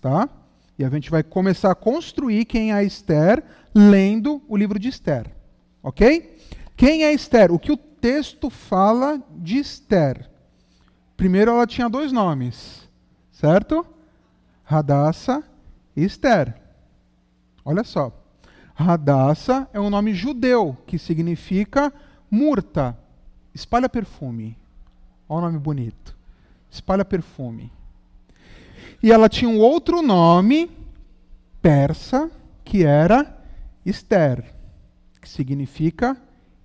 tá? 0.00 0.28
E 0.78 0.84
a 0.84 0.88
gente 0.88 1.10
vai 1.10 1.22
começar 1.22 1.70
a 1.70 1.74
construir 1.74 2.46
quem 2.46 2.72
é 2.72 2.82
Esther 2.82 3.44
lendo 3.74 4.42
o 4.48 4.56
livro 4.56 4.78
de 4.78 4.88
Esther, 4.88 5.30
ok? 5.82 6.38
Quem 6.74 7.04
é 7.04 7.12
Esther? 7.12 7.52
O 7.52 7.58
que 7.58 7.72
o 7.72 7.76
texto 7.76 8.48
fala 8.48 9.22
de 9.36 9.58
Esther? 9.58 10.30
Primeiro, 11.14 11.50
ela 11.50 11.66
tinha 11.66 11.88
dois 11.88 12.10
nomes 12.10 12.85
certo? 13.36 13.86
Radassa 14.64 15.44
e 15.94 16.02
Esther. 16.02 16.54
Olha 17.64 17.84
só. 17.84 18.12
Radassa 18.74 19.68
é 19.72 19.80
um 19.80 19.90
nome 19.90 20.12
judeu 20.14 20.76
que 20.86 20.98
significa 20.98 21.92
murta, 22.30 22.96
espalha 23.54 23.88
perfume. 23.88 24.56
Olha 25.28 25.38
o 25.38 25.46
nome 25.46 25.58
bonito. 25.58 26.16
Espalha 26.70 27.04
perfume. 27.04 27.72
E 29.02 29.12
ela 29.12 29.28
tinha 29.28 29.48
um 29.48 29.58
outro 29.58 30.02
nome 30.02 30.70
persa, 31.60 32.30
que 32.64 32.84
era 32.84 33.38
Esther, 33.84 34.44
que 35.20 35.28
significa 35.28 36.16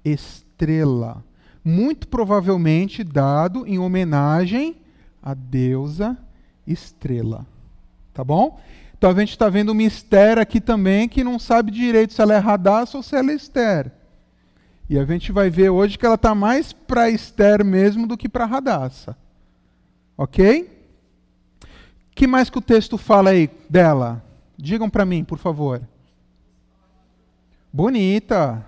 estrela. 0.04 1.24
Muito 1.64 2.08
provavelmente 2.08 3.04
dado 3.04 3.68
em 3.68 3.78
homenagem 3.78 4.78
à 5.22 5.34
deusa 5.34 6.18
estrela. 6.72 7.46
Tá 8.14 8.24
bom? 8.24 8.60
Então 8.98 9.10
a 9.10 9.14
gente 9.14 9.32
está 9.32 9.50
vendo 9.50 9.72
uma 9.72 9.84
Esther 9.84 10.38
aqui 10.38 10.62
também 10.62 11.10
que 11.10 11.24
não 11.24 11.40
sabe 11.40 11.72
direito 11.72 12.14
se 12.14 12.22
ela 12.22 12.36
é 12.36 12.38
Radassa 12.38 12.98
ou 12.98 13.04
se 13.04 13.16
ela 13.16 13.32
é 13.32 13.36
Esther. 13.36 13.92
E 14.90 15.00
a 15.00 15.06
gente 15.06 15.32
vai 15.32 15.50
ver 15.50 15.70
hoje 15.70 15.98
que 15.98 16.06
ela 16.06 16.16
está 16.16 16.36
mais 16.36 16.74
para 16.74 17.10
Esther 17.10 17.64
mesmo 17.64 18.06
do 18.06 18.18
que 18.18 18.30
para 18.30 18.46
Radassa. 18.46 19.18
Ok? 20.18 20.82
que 22.22 22.28
mais 22.28 22.52
que 22.52 22.60
o 22.60 22.62
texto 22.62 23.00
fala 23.00 23.32
aí 23.32 23.50
dela? 23.68 24.24
Digam 24.56 24.88
para 24.88 25.06
mim, 25.06 25.24
por 25.24 25.40
favor. 25.40 25.82
Bonita, 27.74 28.64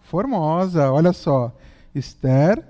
formosa, 0.00 0.90
olha 0.90 1.12
só. 1.12 1.54
Esther, 1.94 2.64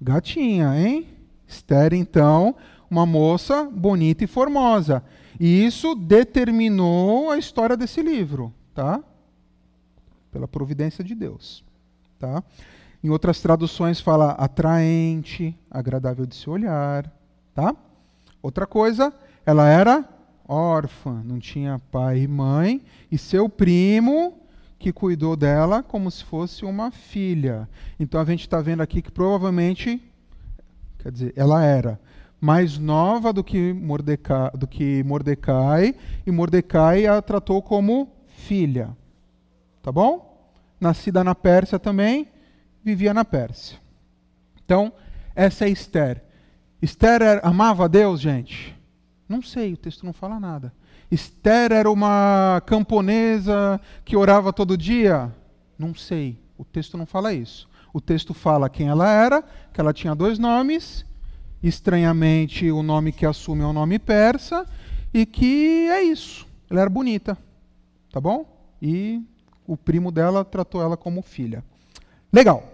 gatinha, 0.00 0.76
hein? 0.76 1.06
Esther, 1.46 1.94
então, 1.94 2.56
uma 2.90 3.06
moça 3.06 3.64
bonita 3.64 4.24
e 4.24 4.26
formosa. 4.26 5.02
E 5.38 5.64
isso 5.64 5.94
determinou 5.94 7.30
a 7.30 7.38
história 7.38 7.76
desse 7.76 8.02
livro, 8.02 8.52
tá? 8.74 9.02
Pela 10.32 10.48
providência 10.48 11.04
de 11.04 11.14
Deus, 11.14 11.64
tá? 12.18 12.42
Em 13.02 13.08
outras 13.08 13.40
traduções 13.40 14.00
fala 14.00 14.32
atraente, 14.32 15.56
agradável 15.70 16.26
de 16.26 16.34
se 16.34 16.50
olhar, 16.50 17.10
tá? 17.54 17.74
Outra 18.42 18.66
coisa, 18.66 19.12
ela 19.46 19.68
era 19.68 20.04
órfã, 20.46 21.22
não 21.24 21.38
tinha 21.38 21.80
pai 21.90 22.20
e 22.20 22.28
mãe, 22.28 22.82
e 23.10 23.16
seu 23.16 23.48
primo 23.48 24.36
que 24.78 24.92
cuidou 24.92 25.36
dela 25.36 25.82
como 25.82 26.10
se 26.10 26.24
fosse 26.24 26.64
uma 26.64 26.90
filha. 26.90 27.68
Então 27.98 28.20
a 28.20 28.24
gente 28.24 28.40
está 28.40 28.60
vendo 28.60 28.82
aqui 28.82 29.00
que 29.00 29.10
provavelmente, 29.10 30.02
quer 30.98 31.12
dizer, 31.12 31.32
ela 31.36 31.62
era 31.62 32.00
mais 32.40 32.78
nova 32.78 33.32
do 33.32 33.44
que 33.44 33.72
Mordecai, 33.72 34.50
do 34.52 34.66
que 34.66 35.04
Mordecai 35.04 35.94
e 36.26 36.30
Mordecai 36.30 37.06
a 37.06 37.20
tratou 37.20 37.60
como 37.60 38.10
filha. 38.28 38.96
Tá 39.82 39.92
bom? 39.92 40.50
Nascida 40.80 41.22
na 41.22 41.34
Pérsia 41.34 41.78
também, 41.78 42.28
vivia 42.82 43.12
na 43.12 43.24
Pérsia. 43.24 43.78
Então, 44.64 44.92
essa 45.34 45.66
é 45.66 45.68
Esther. 45.68 46.24
Esther 46.80 47.40
amava 47.42 47.84
a 47.84 47.88
Deus, 47.88 48.20
gente? 48.20 48.74
Não 49.28 49.42
sei, 49.42 49.74
o 49.74 49.76
texto 49.76 50.06
não 50.06 50.14
fala 50.14 50.40
nada. 50.40 50.72
Esther 51.10 51.72
era 51.72 51.90
uma 51.90 52.62
camponesa 52.64 53.78
que 54.04 54.16
orava 54.16 54.52
todo 54.52 54.78
dia? 54.78 55.30
Não 55.78 55.94
sei, 55.94 56.38
o 56.56 56.64
texto 56.64 56.96
não 56.96 57.04
fala 57.04 57.32
isso. 57.34 57.68
O 57.92 58.00
texto 58.00 58.32
fala 58.32 58.70
quem 58.70 58.88
ela 58.88 59.10
era, 59.10 59.42
que 59.72 59.80
ela 59.80 59.92
tinha 59.92 60.14
dois 60.14 60.38
nomes 60.38 61.04
estranhamente 61.62 62.70
o 62.70 62.82
nome 62.82 63.12
que 63.12 63.26
assume 63.26 63.62
é 63.62 63.66
um 63.66 63.72
nome 63.72 63.98
persa 63.98 64.66
e 65.12 65.26
que 65.26 65.88
é 65.88 66.02
isso. 66.02 66.46
Ela 66.68 66.82
era 66.82 66.90
bonita, 66.90 67.36
tá 68.12 68.20
bom? 68.20 68.46
E 68.80 69.20
o 69.66 69.76
primo 69.76 70.10
dela 70.10 70.44
tratou 70.44 70.82
ela 70.82 70.96
como 70.96 71.22
filha. 71.22 71.64
Legal. 72.32 72.64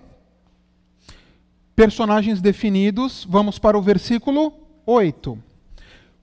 Personagens 1.75 2.41
definidos, 2.41 3.27
vamos 3.29 3.59
para 3.59 3.77
o 3.77 3.83
versículo 3.83 4.53
8. 4.87 5.39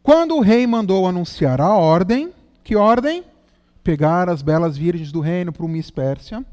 Quando 0.02 0.36
o 0.36 0.42
rei 0.42 0.66
mandou 0.66 1.08
anunciar 1.08 1.62
a 1.62 1.76
ordem, 1.76 2.34
que 2.64 2.76
ordem? 2.76 3.24
Pegar 3.84 4.30
as 4.30 4.42
belas 4.42 4.78
virgens 4.78 5.12
do 5.12 5.20
reino 5.20 5.52
para 5.52 5.66
o 5.66 5.70
Miss 5.70 5.92
Pérsia 5.92 6.46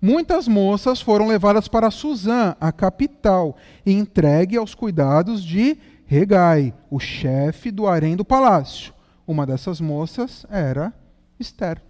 Muitas 0.00 0.46
moças 0.46 1.00
foram 1.00 1.26
levadas 1.26 1.66
para 1.68 1.90
Suzã, 1.90 2.54
a 2.60 2.70
capital, 2.70 3.56
e 3.86 3.92
entregue 3.92 4.56
aos 4.56 4.74
cuidados 4.74 5.42
de 5.42 5.78
Regai, 6.06 6.74
o 6.90 7.00
chefe 7.00 7.70
do 7.70 7.86
harém 7.86 8.14
do 8.14 8.24
palácio. 8.24 8.92
Uma 9.26 9.46
dessas 9.46 9.80
moças 9.80 10.44
era 10.50 10.92
Esther. 11.40 11.80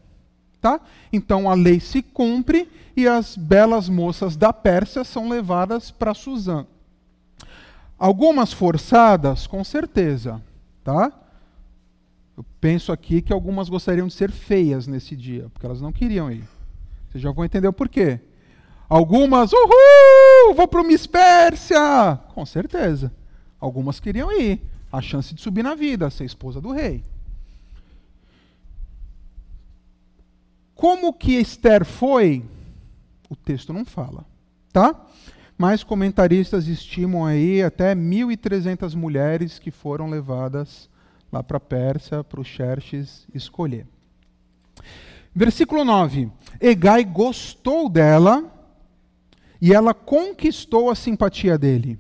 Tá? 0.61 0.81
Então 1.13 1.51
a 1.51 1.55
lei 1.55 1.81
se 1.81 2.01
cumpre 2.01 2.69
e 2.97 3.07
as 3.07 3.37
belas 3.37 3.89
moças 3.89 4.37
da 4.37 4.53
Pérsia 4.53 5.05
são 5.05 5.29
levadas 5.29 5.91
para 5.91 6.15
Suzã. 6.15 6.67
Algumas 7.99 8.53
forçadas, 8.53 9.47
com 9.47 9.63
certeza, 9.63 10.41
tá? 10.83 11.13
Eu 12.37 12.45
penso 12.61 12.93
aqui 12.93 13.21
que 13.21 13.33
algumas 13.33 13.69
gostariam 13.69 14.07
de 14.07 14.15
ser 14.15 14.31
feias 14.31 14.87
nesse 14.87 15.15
dia, 15.15 15.49
porque 15.53 15.67
elas 15.67 15.81
não 15.81 15.93
queriam 15.93 16.31
ir. 16.31 16.45
Vocês 17.15 17.23
já 17.23 17.31
vão 17.31 17.45
entender 17.45 17.69
o 17.69 17.73
porquê. 17.73 18.19
Algumas, 18.89 19.53
uhul, 19.53 20.53
vou 20.57 20.67
para 20.67 20.81
o 20.81 20.85
Miss 20.85 21.07
Pérsia. 21.07 22.19
Com 22.35 22.45
certeza. 22.45 23.13
Algumas 23.61 24.01
queriam 24.01 24.33
ir. 24.33 24.61
A 24.91 25.01
chance 25.01 25.33
de 25.33 25.41
subir 25.41 25.63
na 25.63 25.77
vida, 25.77 26.11
ser 26.11 26.25
esposa 26.25 26.61
do 26.61 26.73
rei. 26.73 27.05
Como 30.75 31.13
que 31.13 31.35
Esther 31.35 31.85
foi? 31.85 32.45
O 33.31 33.37
texto 33.37 33.73
não 33.73 33.85
fala, 33.85 34.25
tá? 34.73 35.07
Mas 35.57 35.85
comentaristas 35.85 36.67
estimam 36.67 37.25
aí 37.25 37.63
até 37.63 37.95
1.300 37.95 38.97
mulheres 38.97 39.61
que 39.61 39.71
foram 39.71 40.11
levadas 40.11 40.91
lá 41.31 41.45
para 41.45 41.59
a 41.59 41.61
Pérsia 41.61 42.25
para 42.25 42.41
o 42.41 42.45
Xerxes 42.45 43.25
escolher. 43.33 43.87
Versículo 45.35 45.85
9. 45.85 46.31
Egai 46.61 47.05
gostou 47.05 47.89
dela 47.89 48.45
e 49.61 49.75
ela 49.75 49.93
conquistou 49.93 50.89
a 50.89 50.95
simpatia 50.95 51.59
dele. 51.59 51.99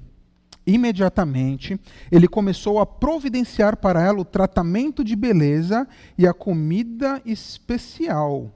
Imediatamente, 0.66 1.78
ele 2.10 2.28
começou 2.28 2.78
a 2.78 2.86
providenciar 2.86 3.76
para 3.76 4.00
ela 4.00 4.20
o 4.20 4.24
tratamento 4.24 5.02
de 5.02 5.16
beleza 5.16 5.86
e 6.16 6.26
a 6.26 6.32
comida 6.32 7.20
especial. 7.26 8.50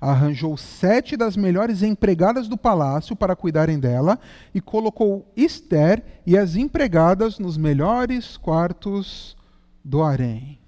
Arranjou 0.00 0.56
sete 0.56 1.16
das 1.16 1.36
melhores 1.36 1.82
empregadas 1.82 2.48
do 2.48 2.56
palácio 2.56 3.14
para 3.14 3.36
cuidarem 3.36 3.78
dela 3.78 4.18
e 4.54 4.60
colocou 4.60 5.30
Esther 5.36 6.02
e 6.26 6.36
as 6.36 6.56
empregadas 6.56 7.38
nos 7.38 7.56
melhores 7.56 8.36
quartos 8.36 9.36
do 9.84 10.02
harém. 10.02 10.63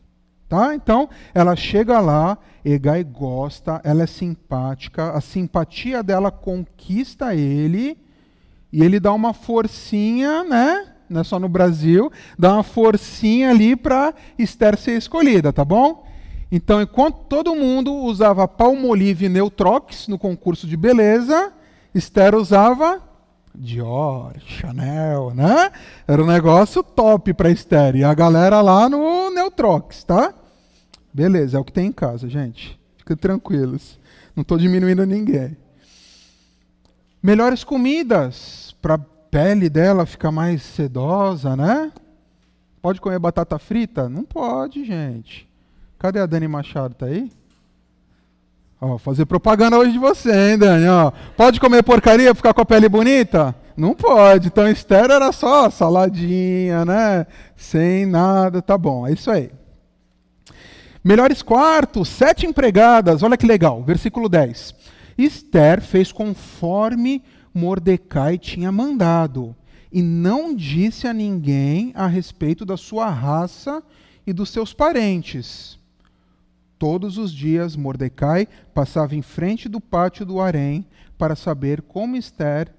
Tá? 0.49 0.75
Então, 0.75 1.09
ela 1.35 1.57
chega 1.57 1.99
lá, 1.99 2.39
Egai 2.65 3.03
gosta, 3.03 3.81
ela 3.83 4.05
é 4.05 4.07
simpática, 4.07 5.11
a 5.11 5.21
simpatia 5.21 6.03
dela 6.05 6.31
conquista 6.31 7.35
ele, 7.35 7.99
e 8.73 8.83
ele 8.83 9.01
dá 9.01 9.13
uma 9.13 9.33
forcinha, 9.33 10.45
né? 10.45 10.93
Não 11.09 11.21
é 11.21 11.25
só 11.25 11.39
no 11.39 11.49
Brasil, 11.49 12.13
dá 12.39 12.55
uma 12.55 12.63
forcinha 12.63 13.51
ali 13.51 13.75
para 13.75 14.15
Esther 14.39 14.77
ser 14.77 14.97
escolhida, 14.97 15.53
tá 15.53 15.65
bom? 15.65 16.07
Então, 16.51 16.81
enquanto 16.81 17.25
todo 17.29 17.55
mundo 17.57 17.93
usava 17.93 18.47
Palmolive 18.47 19.29
Neutrox 19.29 20.07
no 20.07 20.19
concurso 20.19 20.67
de 20.67 20.77
beleza, 20.77 21.53
Esther 21.93 22.35
usava 22.37 23.03
Dior, 23.59 24.35
Chanel, 24.47 25.33
né? 25.35 25.71
Era 26.07 26.23
um 26.23 26.27
negócio 26.27 26.83
top 26.83 27.33
para 27.35 27.51
Esther. 27.51 27.97
E 27.97 28.05
a 28.05 28.15
galera 28.15 28.61
lá 28.61 28.89
no 28.89 29.31
Neutrox, 29.31 30.05
tá? 30.05 30.35
Beleza, 31.13 31.57
é 31.57 31.61
o 31.61 31.65
que 31.65 31.73
tem 31.73 31.87
em 31.87 31.93
casa, 31.93 32.29
gente. 32.29 32.79
Fiquem 32.99 33.17
tranquilos. 33.17 33.99
Não 34.35 34.43
estou 34.43 34.59
diminuindo 34.59 35.07
ninguém. 35.07 35.57
Melhores 37.23 37.65
comidas 37.65 38.77
para 38.83 38.99
pele 38.99 39.69
dela 39.69 40.07
ficar 40.07 40.31
mais 40.31 40.63
sedosa, 40.63 41.57
né? 41.57 41.91
Pode 42.81 43.01
comer 43.01 43.19
batata 43.19 43.59
frita? 43.59 44.09
Não 44.09 44.23
pode, 44.23 44.85
gente. 44.85 45.49
Cadê 45.99 46.21
a 46.21 46.27
Dani 46.27 46.47
Machado? 46.47 46.95
Tá 46.95 47.07
aí? 47.07 47.31
Ó, 48.81 48.99
fazer 48.99 49.25
propaganda 49.25 49.79
hoje 49.79 49.93
de 49.93 49.99
você, 49.99 50.51
hein, 50.51 50.59
Dani? 50.59 50.87
Ó, 50.87 51.11
pode 51.37 51.59
comer 51.59 51.83
porcaria 51.83 52.35
ficar 52.35 52.53
com 52.53 52.61
a 52.61 52.67
pele 52.67 52.89
bonita? 52.89 53.55
Não 53.77 53.95
pode. 53.95 54.49
Então, 54.49 54.69
estéreo 54.69 55.13
era 55.15 55.33
só 55.33 55.71
saladinha, 55.71 56.85
né? 56.85 57.27
Sem 57.57 58.07
nada, 58.07 58.61
tá 58.61 58.77
bom. 58.77 59.07
É 59.07 59.13
isso 59.13 59.31
aí. 59.31 59.51
Melhores 61.03 61.41
quartos, 61.41 62.09
sete 62.09 62.47
empregadas. 62.47 63.23
Olha 63.23 63.37
que 63.37 63.47
legal. 63.47 63.83
Versículo 63.83 64.29
10. 64.29 64.75
Esther 65.17 65.81
fez 65.81 66.13
conforme 66.13 67.23
Mordecai 67.55 68.37
tinha 68.37 68.71
mandado 68.71 69.57
e 69.91 70.03
não 70.03 70.55
disse 70.55 71.07
a 71.07 71.15
ninguém 71.15 71.93
a 71.95 72.07
respeito 72.07 72.67
da 72.67 72.77
sua 72.77 73.09
raça 73.09 73.83
e 74.27 74.33
dos 74.33 74.51
seus 74.51 74.75
parentes. 74.75 75.79
Todos 76.79 77.17
os 77.17 77.33
dias, 77.33 77.75
Mordecai 77.75 78.47
passava 78.75 79.15
em 79.15 79.23
frente 79.23 79.69
do 79.69 79.81
pátio 79.81 80.27
do 80.27 80.41
harém 80.41 80.87
para 81.17 81.35
saber 81.35 81.81
como 81.81 82.17
Esther 82.17 82.75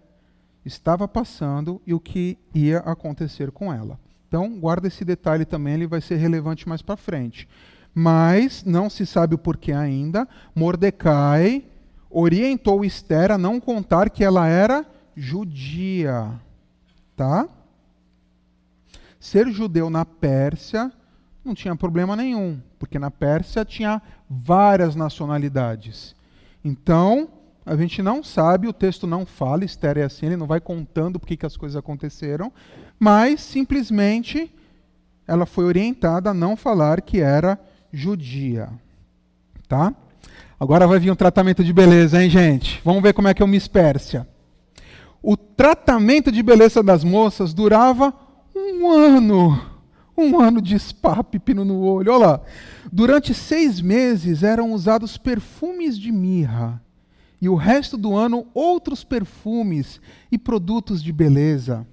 estava 0.64 1.08
passando 1.08 1.82
e 1.86 1.94
o 1.94 2.00
que 2.00 2.38
ia 2.54 2.80
acontecer 2.80 3.52
com 3.52 3.74
ela. 3.74 4.00
Então, 4.28 4.60
guarda 4.60 4.88
esse 4.88 5.04
detalhe 5.04 5.46
também, 5.46 5.76
ele 5.76 5.88
vai 5.88 6.02
ser 6.02 6.18
relevante 6.18 6.68
mais 6.68 6.82
para 6.82 6.98
frente. 6.98 7.48
Mas 7.94 8.64
não 8.64 8.90
se 8.90 9.06
sabe 9.06 9.34
o 9.34 9.40
porquê 9.40 9.72
ainda. 9.72 10.28
Mordecai 10.54 11.66
orientou 12.10 12.86
Esther 12.86 13.32
a 13.32 13.38
não 13.38 13.60
contar 13.60 14.10
que 14.10 14.24
ela 14.24 14.48
era 14.48 14.86
judia, 15.16 16.40
tá? 17.16 17.50
Ser 19.20 19.50
judeu 19.50 19.90
na 19.90 20.06
Pérsia 20.06 20.92
não 21.48 21.56
tinha 21.56 21.76
problema 21.76 22.16
nenhum, 22.16 22.60
porque 22.78 23.00
na 23.00 23.10
Pérsia 23.10 23.64
tinha 23.64 24.02
várias 24.30 24.96
nacionalidades. 24.96 26.16
Então, 26.64 27.30
a 27.66 27.76
gente 27.76 28.04
não 28.04 28.24
sabe, 28.24 28.68
o 28.68 28.74
texto 28.74 29.08
não 29.08 29.26
fala, 29.26 29.66
Esther 29.66 29.98
é 29.98 30.04
assim, 30.04 30.28
ele 30.28 30.38
não 30.38 30.46
vai 30.46 30.60
contando 30.60 31.20
porque 31.20 31.38
que 31.38 31.46
as 31.46 31.58
coisas 31.58 31.76
aconteceram, 31.76 32.52
mas 33.00 33.42
simplesmente 33.42 34.54
ela 35.26 35.46
foi 35.46 35.66
orientada 35.66 36.30
a 36.30 36.34
não 36.34 36.56
falar 36.56 37.02
que 37.02 37.20
era 37.20 37.60
judia. 37.92 38.70
Tá? 39.68 39.94
Agora 40.60 40.88
vai 40.88 41.00
vir 41.00 41.12
um 41.12 41.16
tratamento 41.16 41.64
de 41.64 41.72
beleza, 41.72 42.22
hein, 42.22 42.30
gente? 42.30 42.82
Vamos 42.84 43.02
ver 43.02 43.14
como 43.14 43.28
é 43.28 43.34
que 43.34 43.44
o 43.44 43.48
Miss 43.48 43.68
Pérsia. 43.68 44.28
O 45.22 45.36
tratamento 45.36 46.32
de 46.32 46.44
beleza 46.44 46.84
das 46.84 47.04
moças 47.04 47.54
durava 47.54 48.14
um 48.56 48.90
ano 48.90 49.77
um 50.18 50.40
ano 50.40 50.62
de 50.62 50.78
spa, 50.80 51.24
pepino 51.24 51.64
no 51.64 51.80
olho. 51.82 52.12
Olha 52.12 52.26
lá. 52.26 52.42
Durante 52.92 53.34
seis 53.34 53.80
meses 53.80 54.42
eram 54.42 54.74
usados 54.74 55.18
perfumes 55.18 55.98
de 55.98 56.12
mirra. 56.12 56.82
E 57.40 57.48
o 57.48 57.56
resto 57.56 57.98
do 57.98 58.16
ano, 58.16 58.48
outros 58.54 59.04
perfumes 59.04 60.02
e 60.32 60.38
produtos 60.38 61.04
de 61.04 61.14
beleza. 61.14 61.86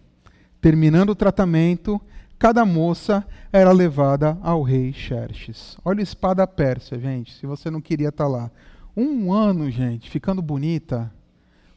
Terminando 0.60 1.10
o 1.10 1.14
tratamento, 1.14 2.00
cada 2.38 2.64
moça 2.64 3.26
era 3.52 3.70
levada 3.70 4.38
ao 4.42 4.62
rei 4.62 4.92
Xerxes. 4.92 5.76
Olha 5.84 6.02
o 6.02 6.06
spa 6.06 6.32
da 6.32 6.46
Pérsia, 6.46 6.98
gente, 6.98 7.34
se 7.34 7.44
você 7.44 7.70
não 7.70 7.80
queria 7.80 8.08
estar 8.08 8.24
tá 8.24 8.30
lá. 8.30 8.50
Um 8.96 9.32
ano, 9.32 9.70
gente, 9.70 10.08
ficando 10.08 10.40
bonita. 10.40 11.12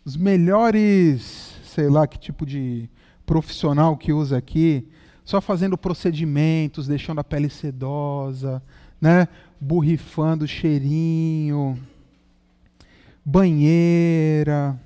Os 0.06 0.16
melhores, 0.16 1.58
sei 1.66 1.90
lá 1.90 2.08
que 2.08 2.18
tipo 2.18 2.46
de 2.46 2.90
profissional 3.26 3.98
que 3.98 4.14
usa 4.14 4.38
aqui, 4.38 4.88
só 5.28 5.42
fazendo 5.42 5.78
procedimentos, 5.78 6.88
deixando 6.88 7.20
a 7.20 7.24
pele 7.24 7.50
sedosa, 7.50 8.64
né? 9.00 9.28
borrifando 9.60 10.46
o 10.46 10.48
cheirinho, 10.48 11.78
banheira. 13.26 14.80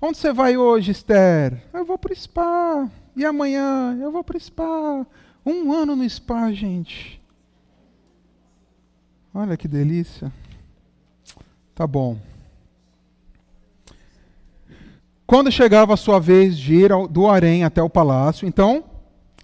Onde 0.00 0.18
você 0.18 0.32
vai 0.32 0.56
hoje, 0.56 0.92
Esther? 0.92 1.60
Eu 1.74 1.84
vou 1.84 1.98
para 1.98 2.12
o 2.12 2.16
spa. 2.16 2.88
E 3.16 3.24
amanhã? 3.24 3.98
Eu 4.00 4.12
vou 4.12 4.22
para 4.22 4.36
o 4.36 4.40
spa. 4.40 5.04
Um 5.44 5.72
ano 5.72 5.96
no 5.96 6.08
spa, 6.08 6.52
gente. 6.52 7.20
Olha 9.34 9.56
que 9.56 9.66
delícia. 9.66 10.32
Tá 11.74 11.88
bom. 11.88 12.20
Quando 15.26 15.50
chegava 15.50 15.94
a 15.94 15.96
sua 15.96 16.20
vez 16.20 16.56
de 16.56 16.72
ir 16.72 16.90
do 17.10 17.28
harém 17.28 17.64
até 17.64 17.82
o 17.82 17.90
palácio, 17.90 18.46
então 18.46 18.91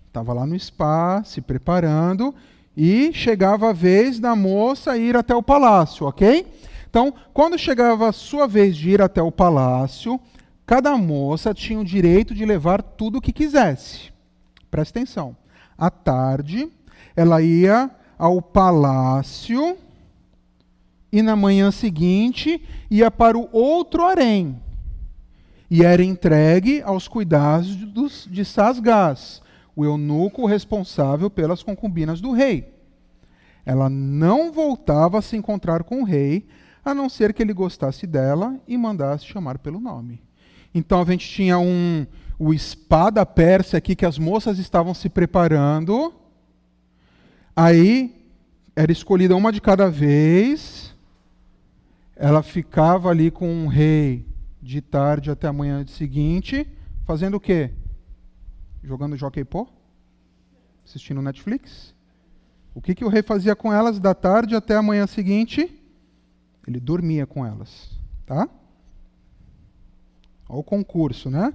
Estava 0.08 0.32
lá 0.32 0.44
no 0.46 0.58
spa, 0.58 1.22
se 1.24 1.40
preparando, 1.40 2.34
e 2.76 3.12
chegava 3.12 3.70
a 3.70 3.72
vez 3.72 4.18
da 4.18 4.34
moça 4.34 4.96
ir 4.96 5.16
até 5.16 5.34
o 5.34 5.42
palácio, 5.42 6.06
ok? 6.06 6.46
Então, 6.88 7.14
quando 7.32 7.58
chegava 7.58 8.08
a 8.08 8.12
sua 8.12 8.48
vez 8.48 8.76
de 8.76 8.90
ir 8.90 9.02
até 9.02 9.22
o 9.22 9.30
palácio, 9.30 10.18
cada 10.66 10.96
moça 10.96 11.52
tinha 11.52 11.78
o 11.78 11.84
direito 11.84 12.34
de 12.34 12.44
levar 12.44 12.82
tudo 12.82 13.18
o 13.18 13.20
que 13.20 13.32
quisesse. 13.32 14.10
Presta 14.70 14.98
atenção. 14.98 15.36
À 15.76 15.90
tarde, 15.90 16.68
ela 17.14 17.42
ia 17.42 17.90
ao 18.18 18.40
palácio 18.40 19.76
e 21.12 21.22
na 21.22 21.36
manhã 21.36 21.70
seguinte 21.70 22.62
ia 22.90 23.10
para 23.10 23.38
o 23.38 23.48
outro 23.52 24.04
harém 24.04 24.60
e 25.70 25.84
era 25.84 26.02
entregue 26.02 26.82
aos 26.82 27.06
cuidados 27.06 28.26
de 28.26 28.44
Sasgás, 28.44 29.42
o 29.78 29.84
eunuco 29.84 30.44
responsável 30.44 31.30
pelas 31.30 31.62
concubinas 31.62 32.20
do 32.20 32.32
rei. 32.32 32.74
Ela 33.64 33.88
não 33.88 34.50
voltava 34.50 35.20
a 35.20 35.22
se 35.22 35.36
encontrar 35.36 35.84
com 35.84 36.02
o 36.02 36.04
rei, 36.04 36.48
a 36.84 36.92
não 36.92 37.08
ser 37.08 37.32
que 37.32 37.40
ele 37.40 37.52
gostasse 37.52 38.04
dela 38.04 38.58
e 38.66 38.76
mandasse 38.76 39.24
chamar 39.24 39.56
pelo 39.58 39.78
nome. 39.78 40.20
Então 40.74 41.00
a 41.00 41.04
gente 41.04 41.28
tinha 41.28 41.60
um 41.60 42.04
o 42.36 42.52
espada 42.52 43.24
persa 43.24 43.76
aqui 43.76 43.94
que 43.94 44.04
as 44.04 44.18
moças 44.18 44.58
estavam 44.58 44.92
se 44.94 45.08
preparando. 45.08 46.12
Aí 47.54 48.16
era 48.74 48.90
escolhida 48.90 49.36
uma 49.36 49.52
de 49.52 49.60
cada 49.60 49.88
vez. 49.88 50.92
Ela 52.16 52.42
ficava 52.42 53.10
ali 53.10 53.30
com 53.30 53.64
o 53.64 53.68
rei 53.68 54.26
de 54.60 54.80
tarde 54.80 55.30
até 55.30 55.46
a 55.46 55.52
manhã 55.52 55.86
seguinte, 55.86 56.66
fazendo 57.04 57.36
o 57.36 57.40
quê? 57.40 57.70
Jogando 58.82 59.16
jockey 59.16 59.44
pô? 59.44 59.68
Assistindo 60.84 61.20
Netflix? 61.20 61.94
O 62.74 62.80
que, 62.80 62.94
que 62.94 63.04
o 63.04 63.08
rei 63.08 63.22
fazia 63.22 63.56
com 63.56 63.72
elas 63.72 63.98
da 63.98 64.14
tarde 64.14 64.54
até 64.54 64.76
a 64.76 64.82
manhã 64.82 65.06
seguinte? 65.06 65.82
Ele 66.66 66.78
dormia 66.78 67.26
com 67.26 67.44
elas. 67.44 67.90
Tá? 68.24 68.48
Olha 70.48 70.60
o 70.60 70.62
concurso, 70.62 71.28
né? 71.28 71.52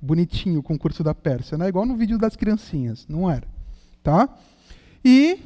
Bonitinho 0.00 0.60
o 0.60 0.62
concurso 0.62 1.04
da 1.04 1.14
Pérsia. 1.14 1.58
Não 1.58 1.66
é 1.66 1.68
igual 1.68 1.86
no 1.86 1.96
vídeo 1.96 2.18
das 2.18 2.36
criancinhas. 2.36 3.06
Não 3.06 3.30
era. 3.30 3.46
Tá? 4.02 4.28
E, 5.04 5.38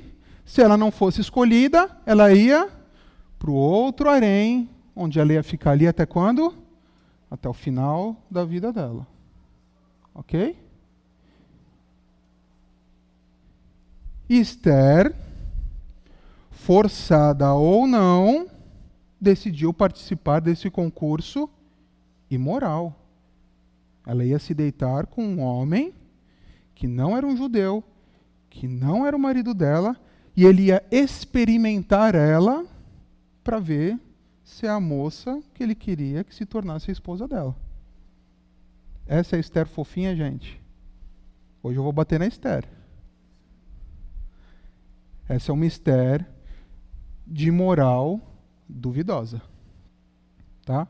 se 0.45 0.63
ela 0.63 0.77
não 0.77 0.91
fosse 0.91 1.21
escolhida, 1.21 1.91
ela 2.07 2.33
ia 2.33 2.71
para 3.39 3.51
o 3.51 3.55
outro 3.55 4.09
harém, 4.09 4.71
onde 4.95 5.19
ela 5.19 5.33
ia 5.33 5.43
ficar 5.43 5.73
ali 5.73 5.87
até 5.87 6.07
quando? 6.07 6.55
Até 7.31 7.49
o 7.49 7.53
final 7.53 8.17
da 8.31 8.45
vida 8.45 8.73
dela. 8.73 9.07
Ok? 10.15 10.57
Esther, 14.29 15.15
forçada 16.51 17.53
ou 17.55 17.87
não, 17.87 18.49
decidiu 19.21 19.73
participar 19.73 20.41
desse 20.41 20.69
concurso 20.69 21.49
imoral. 22.31 22.95
Ela 24.05 24.25
ia 24.25 24.39
se 24.39 24.53
deitar 24.55 25.07
com 25.07 25.25
um 25.25 25.41
homem 25.41 25.95
que 26.75 26.87
não 26.87 27.17
era 27.17 27.27
um 27.27 27.37
judeu, 27.37 27.83
que 28.51 28.69
não 28.69 29.07
era 29.07 29.17
o 29.17 29.21
marido 29.21 29.55
dela, 29.55 29.97
e 30.37 30.45
ele 30.45 30.65
ia 30.65 30.85
experimentar 30.91 32.15
ela 32.15 32.65
para 33.43 33.59
ver 33.59 33.99
se 34.45 34.67
é 34.67 34.71
a 34.71 34.79
moça 34.79 35.43
que 35.55 35.63
ele 35.63 35.75
queria 35.75 36.23
que 36.23 36.35
se 36.35 36.45
tornasse 36.45 36.91
a 36.91 36.93
esposa 36.93 37.27
dela. 37.27 37.57
Essa 39.07 39.37
é 39.37 39.39
a 39.39 39.41
Esther 39.41 39.67
fofinha, 39.67 40.15
gente. 40.15 40.61
Hoje 41.63 41.79
eu 41.79 41.83
vou 41.83 41.93
bater 41.93 42.19
na 42.19 42.27
Esther. 42.27 42.76
Essa 45.29 45.51
é 45.51 45.55
uma 45.55 45.67
Esther 45.67 46.25
de 47.27 47.51
moral 47.51 48.21
duvidosa. 48.69 49.43
Tá? 50.65 50.87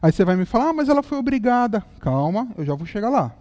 Aí 0.00 0.12
você 0.12 0.24
vai 0.24 0.36
me 0.36 0.44
falar, 0.44 0.70
ah, 0.70 0.72
mas 0.72 0.88
ela 0.88 1.02
foi 1.02 1.18
obrigada. 1.18 1.80
Calma, 2.00 2.48
eu 2.56 2.64
já 2.64 2.74
vou 2.74 2.86
chegar 2.86 3.10
lá. 3.10 3.34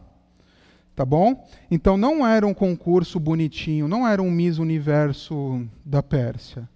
Tá 0.95 1.03
bom? 1.05 1.47
Então 1.71 1.97
não 1.97 2.25
era 2.25 2.45
um 2.45 2.53
concurso 2.53 3.19
bonitinho, 3.19 3.87
não 3.87 4.07
era 4.07 4.21
um 4.21 4.29
Miss 4.29 4.59
Universo 4.59 5.67
da 5.83 6.03
Pérsia. 6.03 6.69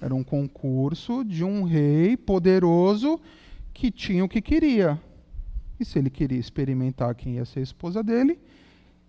Era 0.00 0.14
um 0.14 0.24
concurso 0.24 1.24
de 1.24 1.44
um 1.44 1.62
rei 1.62 2.16
poderoso 2.16 3.20
que 3.72 3.90
tinha 3.90 4.24
o 4.24 4.28
que 4.28 4.42
queria. 4.42 5.00
E 5.78 5.84
se 5.84 5.98
ele 5.98 6.10
queria 6.10 6.38
experimentar 6.38 7.14
quem 7.14 7.34
ia 7.34 7.44
ser 7.44 7.60
a 7.60 7.62
esposa 7.62 8.02
dele, 8.02 8.38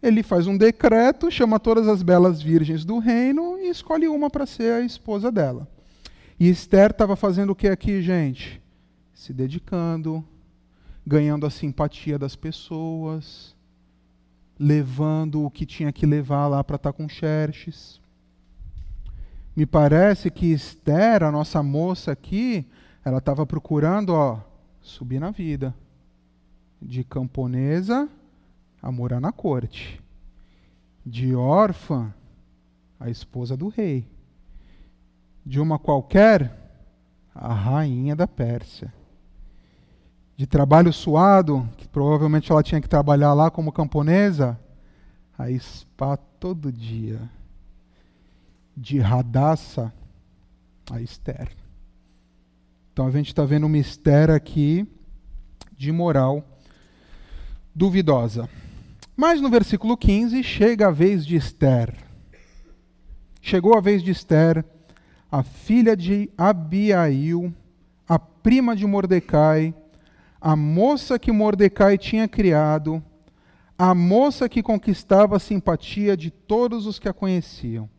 ele 0.06 0.22
faz 0.22 0.46
um 0.46 0.56
decreto, 0.56 1.32
chama 1.32 1.60
todas 1.60 1.88
as 1.88 2.04
belas 2.04 2.40
virgens 2.40 2.86
do 2.86 3.00
reino 3.00 3.58
e 3.58 3.70
escolhe 3.70 4.08
uma 4.08 4.30
para 4.30 4.46
ser 4.46 4.74
a 4.74 4.82
esposa 4.82 5.32
dela. 5.32 5.68
E 6.40 6.48
Esther 6.48 6.92
estava 6.92 7.16
fazendo 7.16 7.50
o 7.50 7.56
que 7.56 7.68
aqui, 7.68 8.04
gente? 8.04 8.62
Se 9.16 9.34
dedicando, 9.34 10.24
ganhando 11.08 11.48
a 11.48 11.50
simpatia 11.50 12.20
das 12.20 12.36
pessoas, 12.36 13.56
levando 14.60 15.44
o 15.44 15.50
que 15.50 15.66
tinha 15.66 15.92
que 15.92 16.06
levar 16.06 16.48
lá 16.48 16.64
para 16.64 16.76
estar 16.76 16.94
tá 16.94 16.98
com 16.98 17.10
Xerxes. 17.10 18.00
Me 19.56 19.66
parece 19.66 20.30
que 20.30 20.52
Esther, 20.52 21.24
a 21.24 21.32
nossa 21.32 21.64
moça 21.64 22.12
aqui, 22.12 22.64
ela 23.04 23.18
estava 23.18 23.44
procurando 23.44 24.10
ó, 24.10 24.40
subir 24.82 25.20
na 25.20 25.32
vida. 25.32 25.74
De 26.80 27.04
camponesa 27.04 28.08
a 28.86 28.92
morar 28.92 29.20
na 29.20 29.32
corte. 29.32 30.00
De 31.04 31.34
órfã, 31.34 32.14
a 33.00 33.10
esposa 33.10 33.58
do 33.58 33.68
rei. 33.68 34.08
De 35.44 35.60
uma 35.60 35.80
qualquer, 35.80 36.56
a 37.34 37.52
rainha 37.52 38.16
da 38.16 38.28
Pérsia. 38.28 38.94
De 40.38 40.46
trabalho 40.46 40.94
suado, 40.94 41.68
que 41.78 41.88
provavelmente 41.88 42.52
ela 42.52 42.62
tinha 42.62 42.80
que 42.80 42.88
trabalhar 42.88 43.34
lá 43.34 43.50
como 43.50 43.72
camponesa, 43.72 44.60
a 45.36 45.50
spa 45.50 46.16
todo 46.16 46.72
dia. 46.72 47.20
De 48.78 49.00
Radassa 49.00 49.92
a 50.92 51.02
Esther. 51.02 51.50
Então 52.94 53.08
a 53.08 53.12
gente 53.12 53.28
está 53.28 53.44
vendo 53.46 53.66
uma 53.66 53.80
Esther 53.80 54.30
aqui 54.30 54.88
de 55.76 55.92
moral 55.92 56.44
duvidosa. 57.74 58.48
Mas 59.16 59.40
no 59.40 59.50
versículo 59.50 59.96
15 59.96 60.44
chega 60.44 60.88
a 60.88 60.92
vez 60.92 61.26
de 61.26 61.38
Esther. 61.38 61.94
Chegou 63.42 63.78
a 63.78 63.80
vez 63.80 64.04
de 64.04 64.12
Esther, 64.12 64.66
a 65.32 65.42
filha 65.42 65.96
de 65.96 66.30
Abiail, 66.38 67.54
a 68.10 68.20
prima 68.20 68.76
de 68.76 68.86
Mordecai, 68.86 69.74
a 70.42 70.54
moça 70.54 71.18
que 71.18 71.32
Mordecai 71.32 71.98
tinha 71.98 72.28
criado, 72.28 73.02
a 73.78 73.96
moça 73.96 74.50
que 74.50 74.62
conquistava 74.62 75.38
a 75.38 75.40
simpatia 75.40 76.18
de 76.18 76.30
todos 76.30 76.86
os 76.86 77.00
que 77.00 77.08
a 77.08 77.14
conheciam. 77.14 77.90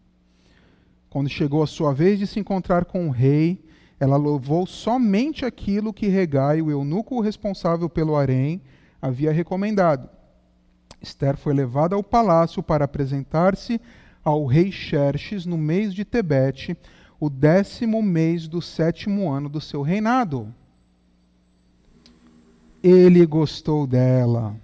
Quando 1.09 1.31
chegou 1.31 1.63
a 1.63 1.67
sua 1.67 1.95
vez 1.95 2.19
de 2.19 2.27
se 2.27 2.39
encontrar 2.39 2.85
com 2.85 3.09
o 3.09 3.11
rei, 3.11 3.65
ela 3.99 4.19
louvou 4.19 4.67
somente 4.67 5.47
aquilo 5.47 5.95
que 5.95 6.09
Regai, 6.09 6.61
o 6.61 6.71
eunuco 6.71 7.21
responsável 7.21 7.89
pelo 7.89 8.17
harém, 8.17 8.61
havia 9.01 9.33
recomendado. 9.33 10.16
Esther 11.01 11.37
foi 11.37 11.55
levada 11.55 11.95
ao 11.95 12.03
palácio 12.03 12.63
para 12.63 12.85
apresentar-se 12.85 13.81
ao 14.25 14.45
rei 14.45 14.73
Xerxes 14.73 15.47
no 15.47 15.57
mês 15.57 15.95
de 15.95 16.05
Tebete, 16.05 16.77
o 17.21 17.31
décimo 17.31 18.03
mês 18.03 18.49
do 18.49 18.61
sétimo 18.61 19.31
ano 19.31 19.49
do 19.49 19.61
seu 19.61 19.83
reinado. 19.83 20.53
Ele 22.83 23.25
gostou 23.25 23.87
dela 23.87 24.57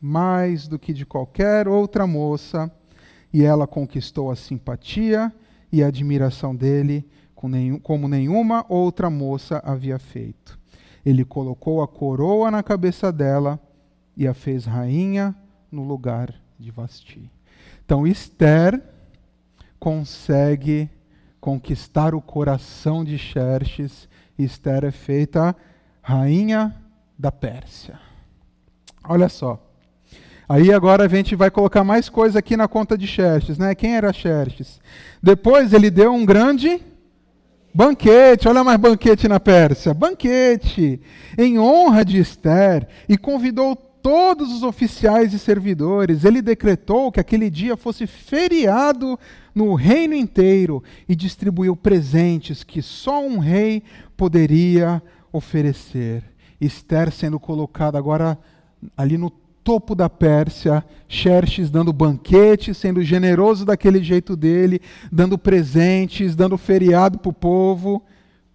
mais 0.00 0.66
do 0.66 0.78
que 0.78 0.92
de 0.92 1.04
qualquer 1.04 1.68
outra 1.68 2.06
moça, 2.06 2.70
e 3.32 3.44
ela 3.44 3.66
conquistou 3.66 4.30
a 4.30 4.36
simpatia 4.36 5.32
e 5.70 5.82
a 5.82 5.86
admiração 5.86 6.56
dele 6.56 7.06
como 7.82 8.08
nenhuma 8.08 8.64
outra 8.68 9.08
moça 9.08 9.62
havia 9.64 9.98
feito. 9.98 10.58
Ele 11.04 11.24
colocou 11.24 11.82
a 11.82 11.88
coroa 11.88 12.50
na 12.50 12.62
cabeça 12.62 13.12
dela 13.12 13.58
e 14.16 14.26
a 14.26 14.34
fez 14.34 14.64
rainha 14.64 15.34
no 15.70 15.84
lugar 15.84 16.34
de 16.58 16.70
Vasti. 16.70 17.30
Então 17.84 18.06
Esther 18.06 18.80
consegue 19.78 20.88
conquistar 21.40 22.14
o 22.14 22.20
coração 22.20 23.04
de 23.04 23.16
Xerxes. 23.16 24.08
Esther 24.38 24.84
é 24.84 24.90
feita 24.90 25.56
rainha 26.02 26.74
da 27.18 27.32
Pérsia. 27.32 27.98
Olha 29.04 29.28
só. 29.28 29.66
Aí 30.48 30.72
agora 30.72 31.04
a 31.04 31.08
gente 31.08 31.36
vai 31.36 31.50
colocar 31.50 31.84
mais 31.84 32.08
coisa 32.08 32.40
aqui 32.40 32.56
na 32.56 32.66
conta 32.66 32.98
de 32.98 33.06
Xerxes, 33.06 33.56
né? 33.56 33.74
Quem 33.74 33.96
era 33.96 34.12
Xerxes? 34.12 34.80
Depois 35.22 35.72
ele 35.72 35.90
deu 35.90 36.12
um 36.12 36.26
grande 36.26 36.80
banquete, 37.72 38.48
olha 38.48 38.64
mais 38.64 38.78
banquete 38.78 39.28
na 39.28 39.38
Pérsia, 39.38 39.94
banquete 39.94 41.00
em 41.38 41.58
honra 41.58 42.04
de 42.04 42.18
Esther 42.18 42.88
e 43.08 43.16
convidou 43.16 43.89
todos 44.02 44.52
os 44.52 44.62
oficiais 44.62 45.32
e 45.32 45.38
servidores. 45.38 46.24
Ele 46.24 46.42
decretou 46.42 47.10
que 47.10 47.20
aquele 47.20 47.50
dia 47.50 47.76
fosse 47.76 48.06
feriado 48.06 49.18
no 49.54 49.74
reino 49.74 50.14
inteiro 50.14 50.82
e 51.08 51.14
distribuiu 51.14 51.76
presentes 51.76 52.62
que 52.64 52.82
só 52.82 53.24
um 53.24 53.38
rei 53.38 53.82
poderia 54.16 55.02
oferecer. 55.32 56.24
Esther 56.60 57.10
sendo 57.10 57.40
colocada 57.40 57.98
agora 57.98 58.38
ali 58.96 59.16
no 59.16 59.30
topo 59.62 59.94
da 59.94 60.08
Pérsia, 60.08 60.84
Xerxes 61.08 61.70
dando 61.70 61.92
banquete, 61.92 62.74
sendo 62.74 63.02
generoso 63.02 63.64
daquele 63.64 64.02
jeito 64.02 64.34
dele, 64.34 64.80
dando 65.12 65.38
presentes, 65.38 66.34
dando 66.34 66.56
feriado 66.56 67.18
para 67.18 67.30
o 67.30 67.32
povo, 67.32 68.02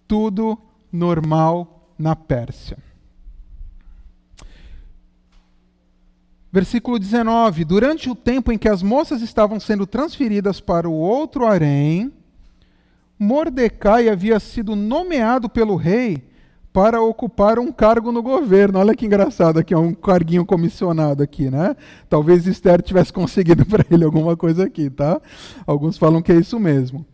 tudo 0.08 0.58
normal 0.92 1.90
na 1.98 2.16
Pérsia. 2.16 2.78
Versículo 6.56 6.98
19: 6.98 7.66
Durante 7.66 8.10
o 8.10 8.16
tempo 8.16 8.50
em 8.50 8.58
que 8.58 8.70
as 8.70 8.82
moças 8.82 9.22
estavam 9.22 9.60
sendo 9.60 9.86
transferidas 9.86 10.62
para 10.62 10.88
o 10.88 10.94
outro 10.94 11.46
harém, 11.46 12.14
Mordecai 13.20 14.08
havia 14.08 14.40
sido 14.40 14.74
nomeado 14.74 15.50
pelo 15.50 15.76
rei 15.76 16.24
para 16.72 17.02
ocupar 17.02 17.60
um 17.60 17.74
cargo 17.74 18.10
no 18.10 18.24
governo. 18.24 18.80
Olha 18.80 18.96
que 18.96 19.06
engraçado 19.06 19.60
aqui, 19.60 19.76
um 19.76 19.94
carguinho 19.94 20.46
comissionado 20.46 21.22
aqui, 21.22 21.52
né? 21.52 21.76
Talvez 22.08 22.48
Esther 22.48 22.82
tivesse 22.82 23.12
conseguido 23.12 23.66
para 23.68 23.86
ele 23.92 24.06
alguma 24.06 24.38
coisa 24.38 24.64
aqui, 24.64 24.90
tá? 24.90 25.22
Alguns 25.68 25.98
falam 25.98 26.22
que 26.22 26.32
é 26.32 26.36
isso 26.36 26.58
mesmo. 26.58 27.06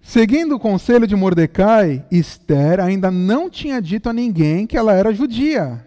Seguindo 0.00 0.54
o 0.54 0.58
conselho 0.58 1.06
de 1.06 1.14
Mordecai, 1.14 2.06
Esther 2.10 2.80
ainda 2.80 3.10
não 3.10 3.50
tinha 3.50 3.82
dito 3.82 4.08
a 4.08 4.14
ninguém 4.14 4.66
que 4.66 4.78
ela 4.78 4.94
era 4.94 5.12
judia 5.12 5.86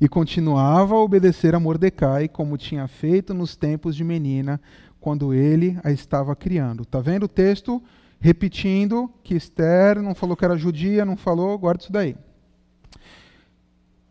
e 0.00 0.08
continuava 0.08 0.94
a 0.94 1.02
obedecer 1.02 1.54
a 1.54 1.60
Mordecai 1.60 2.28
como 2.28 2.56
tinha 2.56 2.86
feito 2.86 3.34
nos 3.34 3.56
tempos 3.56 3.96
de 3.96 4.04
menina, 4.04 4.60
quando 5.00 5.32
ele 5.32 5.78
a 5.82 5.90
estava 5.90 6.34
criando. 6.36 6.84
Tá 6.84 7.00
vendo 7.00 7.24
o 7.24 7.28
texto? 7.28 7.82
repetindo 8.20 9.10
que 9.22 9.34
Esther 9.34 10.00
não 10.02 10.14
falou 10.14 10.36
que 10.36 10.44
era 10.44 10.56
judia, 10.56 11.04
não 11.04 11.16
falou, 11.16 11.58
guarda 11.58 11.82
isso 11.82 11.92
daí. 11.92 12.16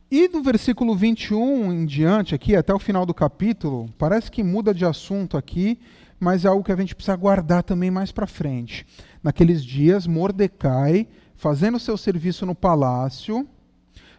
E 0.09 0.27
do 0.27 0.41
versículo 0.41 0.95
21 0.95 1.73
em 1.73 1.85
diante, 1.85 2.33
aqui 2.33 2.55
até 2.55 2.73
o 2.73 2.79
final 2.79 3.05
do 3.05 3.13
capítulo, 3.13 3.89
parece 3.97 4.31
que 4.31 4.41
muda 4.41 4.73
de 4.73 4.85
assunto 4.85 5.35
aqui, 5.35 5.79
mas 6.17 6.45
é 6.45 6.47
algo 6.47 6.63
que 6.63 6.71
a 6.71 6.77
gente 6.77 6.95
precisa 6.95 7.15
guardar 7.15 7.61
também 7.61 7.91
mais 7.91 8.11
para 8.11 8.25
frente. 8.25 8.85
Naqueles 9.21 9.63
dias, 9.63 10.07
Mordecai, 10.07 11.07
fazendo 11.35 11.77
seu 11.77 11.97
serviço 11.97 12.45
no 12.45 12.55
palácio, 12.55 13.45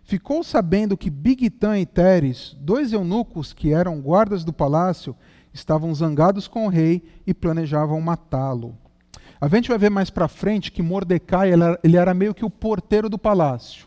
ficou 0.09 0.43
sabendo 0.43 0.97
que 0.97 1.11
Bigtan 1.11 1.79
e 1.79 1.85
Teres, 1.85 2.57
dois 2.59 2.95
eunucos 2.95 3.53
que 3.53 3.75
eram 3.75 4.01
guardas 4.01 4.43
do 4.43 4.55
palácio, 4.55 5.15
estavam 5.53 5.95
zangados 5.95 6.49
com 6.49 6.65
o 6.65 6.71
rei 6.71 7.03
e 7.27 7.35
planejavam 7.35 8.01
matá-lo. 8.01 8.75
A 9.39 9.47
gente 9.49 9.69
vai 9.69 9.77
ver 9.77 9.91
mais 9.91 10.09
para 10.09 10.27
frente 10.27 10.73
que 10.73 10.81
Mordecai 10.81 11.51
ele 11.85 11.97
era 11.99 12.15
meio 12.15 12.35
que 12.35 12.43
o 12.43 12.49
porteiro 12.49 13.11
do 13.11 13.19
palácio. 13.19 13.87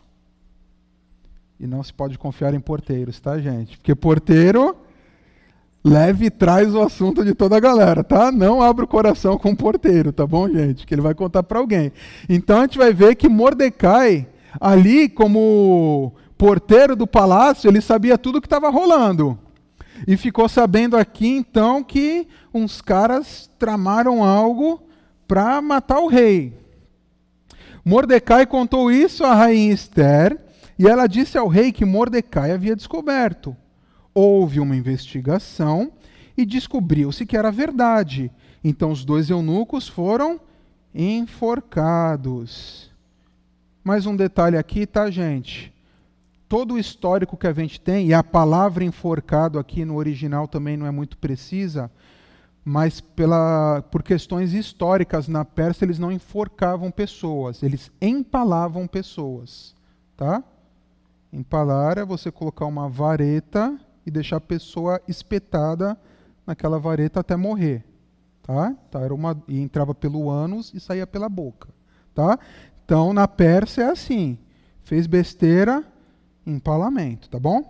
E 1.58 1.66
não 1.66 1.82
se 1.82 1.92
pode 1.92 2.16
confiar 2.16 2.54
em 2.54 2.60
porteiros, 2.60 3.18
tá, 3.18 3.36
gente? 3.40 3.76
Porque 3.76 3.92
porteiro 3.92 4.76
leve 5.84 6.26
e 6.26 6.30
traz 6.30 6.72
o 6.72 6.82
assunto 6.82 7.24
de 7.24 7.34
toda 7.34 7.56
a 7.56 7.60
galera, 7.60 8.04
tá? 8.04 8.30
Não 8.30 8.62
abra 8.62 8.84
o 8.84 8.88
coração 8.88 9.36
com 9.36 9.50
o 9.50 9.56
porteiro, 9.56 10.12
tá 10.12 10.24
bom, 10.24 10.48
gente? 10.48 10.86
Que 10.86 10.94
ele 10.94 11.02
vai 11.02 11.16
contar 11.16 11.42
para 11.42 11.58
alguém. 11.58 11.92
Então 12.28 12.58
a 12.58 12.62
gente 12.62 12.78
vai 12.78 12.94
ver 12.94 13.16
que 13.16 13.28
Mordecai, 13.28 14.28
ali 14.60 15.08
como 15.08 16.12
porteiro 16.36 16.96
do 16.96 17.06
palácio, 17.06 17.68
ele 17.68 17.80
sabia 17.80 18.18
tudo 18.18 18.38
o 18.38 18.40
que 18.40 18.46
estava 18.46 18.68
rolando. 18.68 19.38
E 20.06 20.16
ficou 20.16 20.48
sabendo 20.48 20.96
aqui 20.96 21.28
então 21.28 21.82
que 21.82 22.26
uns 22.52 22.80
caras 22.80 23.50
tramaram 23.58 24.24
algo 24.24 24.82
para 25.28 25.62
matar 25.62 26.00
o 26.00 26.08
rei. 26.08 26.58
Mordecai 27.84 28.46
contou 28.46 28.90
isso 28.90 29.24
à 29.24 29.34
rainha 29.34 29.72
Esther 29.72 30.38
e 30.78 30.86
ela 30.86 31.06
disse 31.06 31.38
ao 31.38 31.48
rei 31.48 31.72
que 31.72 31.84
Mordecai 31.84 32.52
havia 32.52 32.76
descoberto. 32.76 33.56
Houve 34.14 34.60
uma 34.60 34.76
investigação 34.76 35.92
e 36.36 36.44
descobriu-se 36.44 37.24
que 37.24 37.36
era 37.36 37.50
verdade. 37.50 38.30
Então 38.62 38.90
os 38.90 39.04
dois 39.04 39.30
eunucos 39.30 39.88
foram 39.88 40.40
enforcados. 40.94 42.91
Mais 43.84 44.06
um 44.06 44.14
detalhe 44.14 44.56
aqui, 44.56 44.86
tá, 44.86 45.10
gente? 45.10 45.74
Todo 46.48 46.74
o 46.74 46.78
histórico 46.78 47.36
que 47.36 47.48
a 47.48 47.52
gente 47.52 47.80
tem, 47.80 48.06
e 48.06 48.14
a 48.14 48.22
palavra 48.22 48.84
enforcado 48.84 49.58
aqui 49.58 49.84
no 49.84 49.96
original 49.96 50.46
também 50.46 50.76
não 50.76 50.86
é 50.86 50.92
muito 50.92 51.18
precisa, 51.18 51.90
mas 52.64 53.00
pela, 53.00 53.82
por 53.90 54.04
questões 54.04 54.54
históricas 54.54 55.26
na 55.26 55.44
Pérsia 55.44 55.84
eles 55.84 55.98
não 55.98 56.12
enforcavam 56.12 56.92
pessoas, 56.92 57.60
eles 57.60 57.90
empalavam 58.00 58.86
pessoas, 58.86 59.74
tá? 60.16 60.44
Empalar 61.32 61.98
é 61.98 62.04
você 62.04 62.30
colocar 62.30 62.66
uma 62.66 62.88
vareta 62.88 63.76
e 64.06 64.12
deixar 64.12 64.36
a 64.36 64.40
pessoa 64.40 65.02
espetada 65.08 65.98
naquela 66.46 66.78
vareta 66.78 67.18
até 67.18 67.34
morrer, 67.34 67.84
tá? 68.44 68.76
tá 68.92 69.00
era 69.00 69.12
uma 69.12 69.42
e 69.48 69.60
entrava 69.60 69.92
pelo 69.92 70.30
ânus 70.30 70.72
e 70.72 70.78
saía 70.78 71.06
pela 71.06 71.28
boca, 71.28 71.68
tá? 72.14 72.38
Então 72.92 73.14
na 73.14 73.26
Pérsia 73.26 73.84
é 73.84 73.88
assim, 73.88 74.36
fez 74.84 75.06
besteira, 75.06 75.82
empalamento, 76.46 77.26
tá 77.30 77.40
bom? 77.40 77.64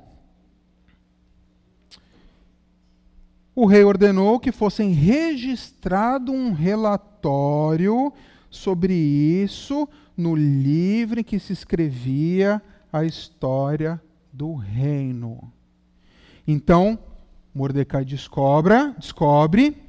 o 3.55 3.65
rei 3.65 3.85
ordenou 3.85 4.41
que 4.41 4.51
fossem 4.51 4.91
registrado 4.91 6.33
um 6.33 6.53
relatório 6.53 8.13
sobre 8.51 8.95
isso 8.95 9.89
no 10.17 10.35
livro 10.35 11.21
em 11.21 11.23
que 11.23 11.39
se 11.39 11.53
escrevia 11.53 12.61
a 12.93 13.05
história 13.05 14.03
do 14.33 14.57
reino. 14.57 15.53
Então, 16.45 16.99
Mordecai 17.55 18.05
descobre, 18.05 18.75
descobre, 18.99 19.81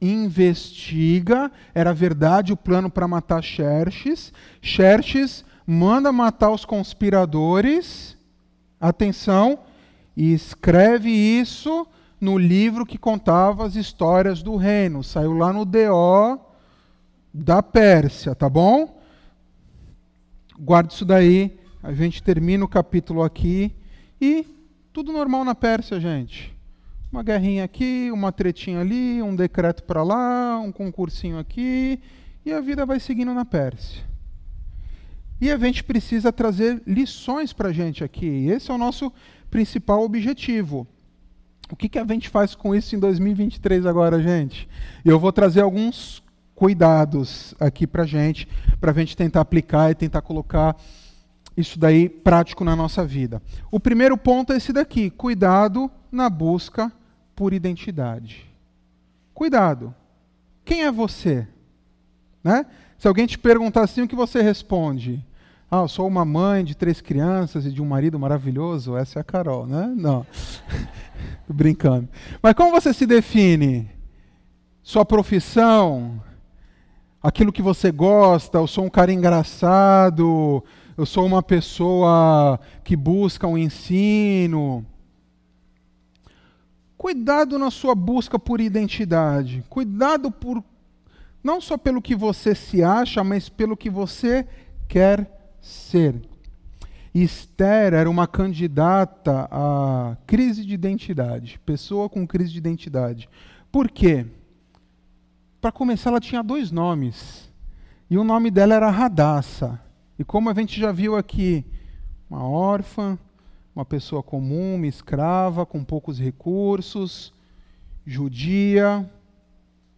investiga, 0.00 1.50
era 1.74 1.92
verdade 1.92 2.52
o 2.52 2.56
plano 2.56 2.90
para 2.90 3.08
matar 3.08 3.42
Xerxes. 3.42 4.32
Xerxes 4.60 5.44
manda 5.66 6.12
matar 6.12 6.50
os 6.50 6.64
conspiradores. 6.64 8.16
Atenção, 8.80 9.58
e 10.16 10.32
escreve 10.32 11.10
isso 11.10 11.86
no 12.20 12.38
livro 12.38 12.86
que 12.86 12.98
contava 12.98 13.66
as 13.66 13.76
histórias 13.76 14.42
do 14.42 14.56
reino. 14.56 15.02
Saiu 15.02 15.32
lá 15.32 15.52
no 15.52 15.64
DO 15.64 16.40
da 17.32 17.62
Pérsia, 17.62 18.34
tá 18.34 18.48
bom? 18.48 19.00
Guarde 20.58 20.94
isso 20.94 21.04
daí. 21.04 21.58
A 21.82 21.92
gente 21.92 22.22
termina 22.22 22.64
o 22.64 22.68
capítulo 22.68 23.22
aqui 23.22 23.74
e 24.20 24.46
tudo 24.92 25.12
normal 25.12 25.44
na 25.44 25.54
Pérsia, 25.54 26.00
gente. 26.00 26.55
Uma 27.10 27.22
guerrinha 27.22 27.64
aqui, 27.64 28.10
uma 28.12 28.32
tretinha 28.32 28.80
ali, 28.80 29.22
um 29.22 29.34
decreto 29.34 29.82
para 29.84 30.02
lá, 30.02 30.58
um 30.58 30.72
concursinho 30.72 31.38
aqui, 31.38 32.00
e 32.44 32.52
a 32.52 32.60
vida 32.60 32.84
vai 32.84 33.00
seguindo 33.00 33.32
na 33.32 33.44
Pérsia. 33.44 34.04
E 35.40 35.50
a 35.50 35.58
gente 35.58 35.84
precisa 35.84 36.32
trazer 36.32 36.82
lições 36.86 37.52
para 37.52 37.68
a 37.68 37.72
gente 37.72 38.02
aqui. 38.02 38.48
Esse 38.48 38.70
é 38.70 38.74
o 38.74 38.78
nosso 38.78 39.12
principal 39.50 40.02
objetivo. 40.02 40.86
O 41.70 41.76
que, 41.76 41.88
que 41.88 41.98
a 41.98 42.06
gente 42.06 42.28
faz 42.28 42.54
com 42.54 42.74
isso 42.74 42.94
em 42.94 42.98
2023 42.98 43.86
agora, 43.86 44.22
gente? 44.22 44.68
Eu 45.04 45.18
vou 45.18 45.32
trazer 45.32 45.60
alguns 45.60 46.22
cuidados 46.54 47.54
aqui 47.60 47.86
para 47.86 48.04
a 48.04 48.06
gente, 48.06 48.48
para 48.80 48.92
a 48.92 48.94
gente 48.94 49.16
tentar 49.16 49.42
aplicar 49.42 49.90
e 49.90 49.94
tentar 49.94 50.22
colocar 50.22 50.74
isso 51.56 51.78
daí 51.78 52.08
prático 52.08 52.64
na 52.64 52.76
nossa 52.76 53.04
vida. 53.04 53.42
O 53.70 53.80
primeiro 53.80 54.16
ponto 54.16 54.52
é 54.52 54.56
esse 54.56 54.72
daqui: 54.72 55.10
cuidado 55.10 55.90
na 56.12 56.28
busca 56.28 56.92
por 57.34 57.52
identidade. 57.52 58.46
Cuidado. 59.32 59.94
Quem 60.64 60.84
é 60.84 60.92
você? 60.92 61.46
Né? 62.42 62.66
Se 62.98 63.06
alguém 63.06 63.26
te 63.26 63.38
perguntar 63.38 63.82
assim, 63.82 64.02
o 64.02 64.08
que 64.08 64.16
você 64.16 64.42
responde? 64.42 65.24
Ah, 65.70 65.78
eu 65.78 65.88
sou 65.88 66.06
uma 66.06 66.24
mãe 66.24 66.64
de 66.64 66.76
três 66.76 67.00
crianças 67.00 67.66
e 67.66 67.72
de 67.72 67.82
um 67.82 67.86
marido 67.86 68.18
maravilhoso. 68.18 68.96
Essa 68.96 69.18
é 69.18 69.20
a 69.20 69.24
Carol, 69.24 69.66
né? 69.66 69.92
Não. 69.96 70.24
Tô 71.46 71.52
brincando. 71.52 72.08
Mas 72.42 72.54
como 72.54 72.70
você 72.70 72.92
se 72.92 73.04
define? 73.06 73.90
Sua 74.82 75.04
profissão? 75.04 76.22
Aquilo 77.22 77.52
que 77.52 77.62
você 77.62 77.90
gosta? 77.90 78.58
Eu 78.58 78.66
sou 78.66 78.84
um 78.84 78.90
cara 78.90 79.12
engraçado? 79.12 80.62
Eu 80.96 81.04
sou 81.04 81.26
uma 81.26 81.42
pessoa 81.42 82.58
que 82.82 82.96
busca 82.96 83.46
um 83.46 83.58
ensino? 83.58 84.84
Cuidado 86.96 87.58
na 87.58 87.70
sua 87.70 87.94
busca 87.94 88.38
por 88.38 88.62
identidade. 88.62 89.62
Cuidado 89.68 90.30
por 90.30 90.64
não 91.44 91.60
só 91.60 91.76
pelo 91.76 92.00
que 92.00 92.16
você 92.16 92.54
se 92.54 92.82
acha, 92.82 93.22
mas 93.22 93.50
pelo 93.50 93.76
que 93.76 93.90
você 93.90 94.48
quer 94.88 95.54
ser. 95.60 96.18
Esther 97.14 97.92
era 97.92 98.08
uma 98.08 98.26
candidata 98.26 99.48
à 99.50 100.16
crise 100.26 100.64
de 100.64 100.72
identidade, 100.72 101.60
pessoa 101.64 102.08
com 102.08 102.26
crise 102.26 102.52
de 102.52 102.58
identidade. 102.58 103.28
Por 103.70 103.90
quê? 103.90 104.26
Para 105.60 105.70
começar, 105.70 106.08
ela 106.08 106.20
tinha 106.20 106.42
dois 106.42 106.70
nomes. 106.70 107.52
E 108.08 108.16
o 108.16 108.24
nome 108.24 108.50
dela 108.50 108.74
era 108.74 108.90
Radassa. 108.90 109.85
E 110.18 110.24
como 110.24 110.48
a 110.48 110.54
gente 110.54 110.80
já 110.80 110.92
viu 110.92 111.16
aqui, 111.16 111.64
uma 112.28 112.42
órfã, 112.42 113.18
uma 113.74 113.84
pessoa 113.84 114.22
comum, 114.22 114.76
uma 114.76 114.86
escrava, 114.86 115.66
com 115.66 115.84
poucos 115.84 116.18
recursos, 116.18 117.32
judia, 118.06 119.08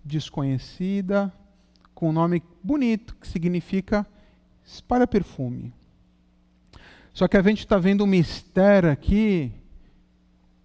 desconhecida, 0.04 1.32
com 1.94 2.08
um 2.08 2.12
nome 2.12 2.42
bonito, 2.62 3.14
que 3.16 3.28
significa 3.28 4.06
espalha 4.64 5.06
perfume. 5.06 5.72
Só 7.12 7.26
que 7.28 7.36
a 7.36 7.42
gente 7.42 7.60
está 7.60 7.78
vendo 7.78 8.04
um 8.04 8.06
mistério 8.06 8.90
aqui 8.90 9.52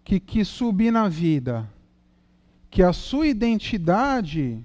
que 0.03 0.19
quis 0.19 0.47
subir 0.47 0.91
na 0.91 1.07
vida, 1.07 1.69
que 2.69 2.83
a 2.83 2.91
sua 2.91 3.27
identidade 3.27 4.63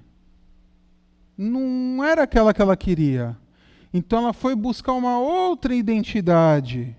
não 1.36 2.02
era 2.02 2.24
aquela 2.24 2.52
que 2.52 2.60
ela 2.60 2.76
queria. 2.76 3.36
Então 3.92 4.20
ela 4.20 4.32
foi 4.32 4.54
buscar 4.54 4.92
uma 4.92 5.18
outra 5.18 5.74
identidade, 5.74 6.94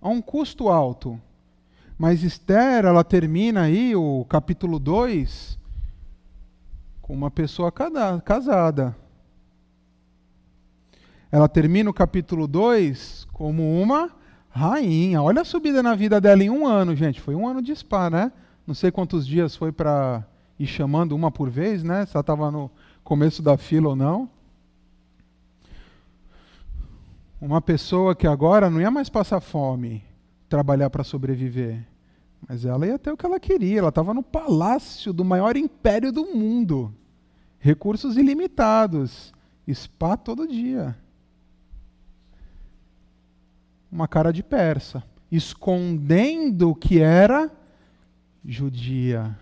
a 0.00 0.08
um 0.08 0.22
custo 0.22 0.68
alto. 0.68 1.20
Mas 1.98 2.22
Esther, 2.22 2.84
ela 2.84 3.04
termina 3.04 3.62
aí 3.62 3.94
o 3.94 4.24
capítulo 4.28 4.78
2 4.78 5.58
com 7.00 7.12
uma 7.12 7.30
pessoa 7.30 7.70
casada 7.72 8.96
ela 11.34 11.48
termina 11.48 11.90
o 11.90 11.92
capítulo 11.92 12.46
2 12.46 13.26
como 13.32 13.82
uma 13.82 14.08
rainha. 14.50 15.20
Olha 15.20 15.42
a 15.42 15.44
subida 15.44 15.82
na 15.82 15.92
vida 15.96 16.20
dela 16.20 16.44
em 16.44 16.48
um 16.48 16.64
ano, 16.64 16.94
gente. 16.94 17.20
Foi 17.20 17.34
um 17.34 17.48
ano 17.48 17.60
de 17.60 17.74
spa, 17.74 18.08
né? 18.08 18.30
Não 18.64 18.72
sei 18.72 18.92
quantos 18.92 19.26
dias 19.26 19.56
foi 19.56 19.72
para 19.72 20.24
ir 20.60 20.66
chamando 20.68 21.10
uma 21.10 21.32
por 21.32 21.50
vez, 21.50 21.82
né? 21.82 22.06
Se 22.06 22.16
ela 22.16 22.20
estava 22.20 22.52
no 22.52 22.70
começo 23.02 23.42
da 23.42 23.56
fila 23.56 23.88
ou 23.88 23.96
não. 23.96 24.30
Uma 27.40 27.60
pessoa 27.60 28.14
que 28.14 28.26
agora 28.26 28.70
não 28.70 28.80
ia 28.80 28.90
mais 28.90 29.08
passar 29.08 29.40
fome, 29.40 30.04
trabalhar 30.48 30.90
para 30.90 31.04
sobreviver. 31.04 31.86
Mas 32.48 32.64
ela 32.64 32.86
ia 32.86 32.98
ter 32.98 33.10
o 33.10 33.16
que 33.16 33.26
ela 33.26 33.40
queria. 33.40 33.78
Ela 33.78 33.88
estava 33.88 34.14
no 34.14 34.22
palácio 34.22 35.12
do 35.12 35.24
maior 35.24 35.56
império 35.56 36.12
do 36.12 36.26
mundo. 36.26 36.94
Recursos 37.58 38.16
ilimitados. 38.16 39.32
Spa 39.70 40.16
todo 40.16 40.46
dia 40.46 40.96
uma 43.94 44.08
cara 44.08 44.32
de 44.32 44.42
persa, 44.42 45.04
escondendo 45.30 46.74
que 46.74 47.00
era 47.00 47.48
judia, 48.44 49.38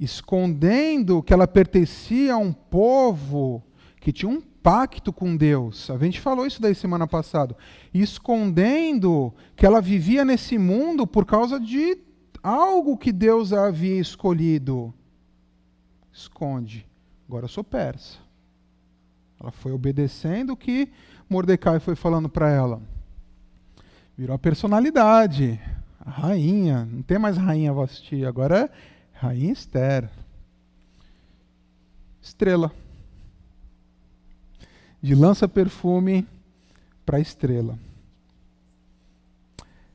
escondendo 0.00 1.22
que 1.22 1.34
ela 1.34 1.46
pertencia 1.46 2.32
a 2.32 2.38
um 2.38 2.50
povo 2.50 3.62
que 4.00 4.10
tinha 4.10 4.30
um 4.30 4.40
pacto 4.64 5.12
com 5.12 5.36
Deus. 5.36 5.90
A 5.90 5.98
gente 5.98 6.18
falou 6.18 6.46
isso 6.46 6.60
daí 6.60 6.74
semana 6.74 7.06
passada. 7.06 7.54
Escondendo 7.92 9.30
que 9.54 9.66
ela 9.66 9.78
vivia 9.78 10.24
nesse 10.24 10.56
mundo 10.56 11.06
por 11.06 11.26
causa 11.26 11.60
de 11.60 11.98
algo 12.42 12.96
que 12.96 13.12
Deus 13.12 13.52
havia 13.52 14.00
escolhido. 14.00 14.92
Esconde. 16.10 16.86
Agora 17.28 17.44
eu 17.44 17.48
sou 17.48 17.62
persa. 17.62 18.16
Ela 19.38 19.50
foi 19.50 19.70
obedecendo 19.70 20.54
o 20.54 20.56
que 20.56 20.90
Mordecai 21.28 21.78
foi 21.78 21.94
falando 21.94 22.30
para 22.30 22.50
ela. 22.50 22.80
Virou 24.16 24.34
a 24.34 24.38
personalidade. 24.38 25.60
A 26.00 26.08
rainha. 26.08 26.88
Não 26.90 27.02
tem 27.02 27.18
mais 27.18 27.36
rainha 27.36 27.70
Vasti, 27.70 28.24
agora 28.24 28.60
é 28.60 28.70
Rainha 29.12 29.52
Esther. 29.52 30.08
Estrela. 32.22 32.83
De 35.04 35.14
lança 35.14 35.46
perfume 35.46 36.26
para 37.04 37.20
estrela. 37.20 37.78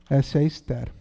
Essa 0.08 0.38
é 0.38 0.42
a 0.42 0.44
Esther. 0.44 0.92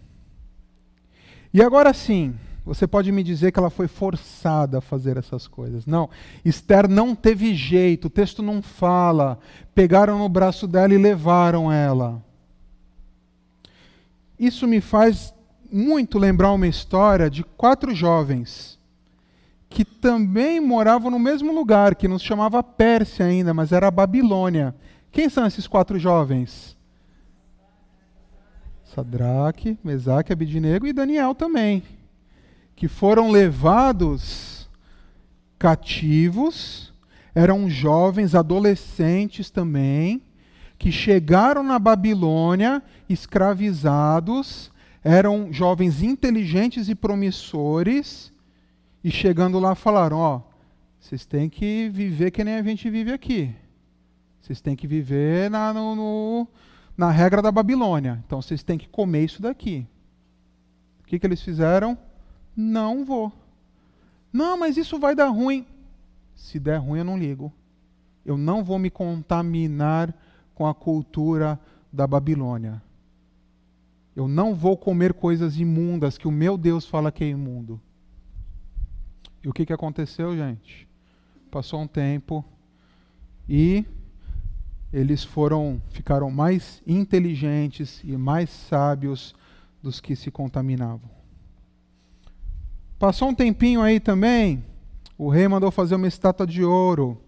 E 1.53 1.61
agora 1.61 1.93
sim, 1.93 2.35
você 2.65 2.87
pode 2.87 3.11
me 3.11 3.21
dizer 3.21 3.51
que 3.51 3.59
ela 3.59 3.69
foi 3.69 3.87
forçada 3.87 4.79
a 4.79 4.81
fazer 4.81 5.15
essas 5.15 5.47
coisas. 5.47 5.85
Não, 5.85 6.09
Esther 6.43 6.89
não 6.89 7.13
teve 7.13 7.53
jeito, 7.53 8.05
o 8.05 8.09
texto 8.09 8.41
não 8.41 8.63
fala. 8.63 9.37
Pegaram 9.75 10.17
no 10.17 10.27
braço 10.27 10.65
dela 10.65 10.91
e 10.91 10.97
levaram 10.97 11.71
ela. 11.71 12.19
Isso 14.39 14.67
me 14.67 14.81
faz 14.81 15.31
muito 15.71 16.17
lembrar 16.17 16.51
uma 16.51 16.65
história 16.65 17.29
de 17.29 17.43
quatro 17.43 17.93
jovens 17.93 18.78
que 19.69 19.85
também 19.85 20.59
moravam 20.59 21.11
no 21.11 21.19
mesmo 21.19 21.53
lugar, 21.53 21.95
que 21.95 22.07
não 22.07 22.17
se 22.17 22.25
chamava 22.25 22.63
Pérsia 22.63 23.27
ainda, 23.27 23.53
mas 23.53 23.71
era 23.71 23.91
Babilônia. 23.91 24.75
Quem 25.11 25.29
são 25.29 25.45
esses 25.45 25.67
quatro 25.67 25.99
jovens? 25.99 26.75
Sadraque, 28.83 29.77
Mesaque, 29.83 30.33
Abidinego 30.33 30.87
e 30.87 30.93
Daniel 30.93 31.35
também, 31.35 31.83
que 32.75 32.87
foram 32.87 33.29
levados 33.29 34.67
cativos, 35.59 36.91
eram 37.35 37.69
jovens, 37.69 38.33
adolescentes 38.33 39.51
também, 39.51 40.23
que 40.77 40.91
chegaram 40.91 41.61
na 41.61 41.77
Babilônia 41.77 42.81
escravizados, 43.07 44.71
eram 45.03 45.53
jovens 45.53 46.01
inteligentes 46.01 46.89
e 46.89 46.95
promissores, 46.95 48.33
e 49.03 49.11
chegando 49.11 49.59
lá 49.59 49.75
falaram: 49.75 50.17
Ó, 50.17 50.41
vocês 50.99 51.25
têm 51.25 51.49
que 51.49 51.89
viver 51.89 52.31
que 52.31 52.43
nem 52.43 52.55
a 52.55 52.63
gente 52.63 52.89
vive 52.89 53.11
aqui. 53.11 53.55
Vocês 54.41 54.61
têm 54.61 54.75
que 54.75 54.87
viver 54.87 55.49
na, 55.49 55.73
no, 55.73 55.95
no, 55.95 56.47
na 56.97 57.09
regra 57.09 57.41
da 57.41 57.51
Babilônia. 57.51 58.23
Então 58.25 58.41
vocês 58.41 58.63
têm 58.63 58.77
que 58.77 58.89
comer 58.89 59.25
isso 59.25 59.41
daqui. 59.41 59.87
O 61.01 61.07
que, 61.07 61.19
que 61.19 61.25
eles 61.25 61.41
fizeram? 61.41 61.97
Não 62.55 63.05
vou. 63.05 63.31
Não, 64.31 64.57
mas 64.57 64.77
isso 64.77 64.99
vai 64.99 65.15
dar 65.15 65.29
ruim. 65.29 65.65
Se 66.35 66.59
der 66.59 66.77
ruim, 66.77 66.99
eu 66.99 67.05
não 67.05 67.17
ligo. 67.17 67.51
Eu 68.25 68.37
não 68.37 68.63
vou 68.63 68.77
me 68.77 68.89
contaminar 68.89 70.13
com 70.53 70.67
a 70.67 70.73
cultura 70.73 71.59
da 71.91 72.05
Babilônia. 72.05 72.81
Eu 74.15 74.27
não 74.27 74.53
vou 74.53 74.75
comer 74.75 75.13
coisas 75.13 75.57
imundas 75.57 76.17
que 76.17 76.27
o 76.27 76.31
meu 76.31 76.57
Deus 76.57 76.85
fala 76.85 77.11
que 77.11 77.23
é 77.23 77.29
imundo. 77.29 77.79
E 79.49 79.51
o 79.51 79.53
que, 79.53 79.65
que 79.65 79.73
aconteceu, 79.73 80.37
gente? 80.37 80.87
Passou 81.49 81.81
um 81.81 81.87
tempo 81.87 82.45
e 83.49 83.83
eles 84.93 85.23
foram 85.23 85.81
ficaram 85.89 86.29
mais 86.29 86.83
inteligentes 86.85 87.99
e 88.03 88.15
mais 88.15 88.51
sábios 88.51 89.33
dos 89.81 89.99
que 89.99 90.15
se 90.15 90.29
contaminavam. 90.29 91.09
Passou 92.99 93.29
um 93.29 93.33
tempinho 93.33 93.81
aí 93.81 93.99
também, 93.99 94.63
o 95.17 95.29
rei 95.29 95.47
mandou 95.47 95.71
fazer 95.71 95.95
uma 95.95 96.07
estátua 96.07 96.45
de 96.45 96.63
ouro 96.63 97.19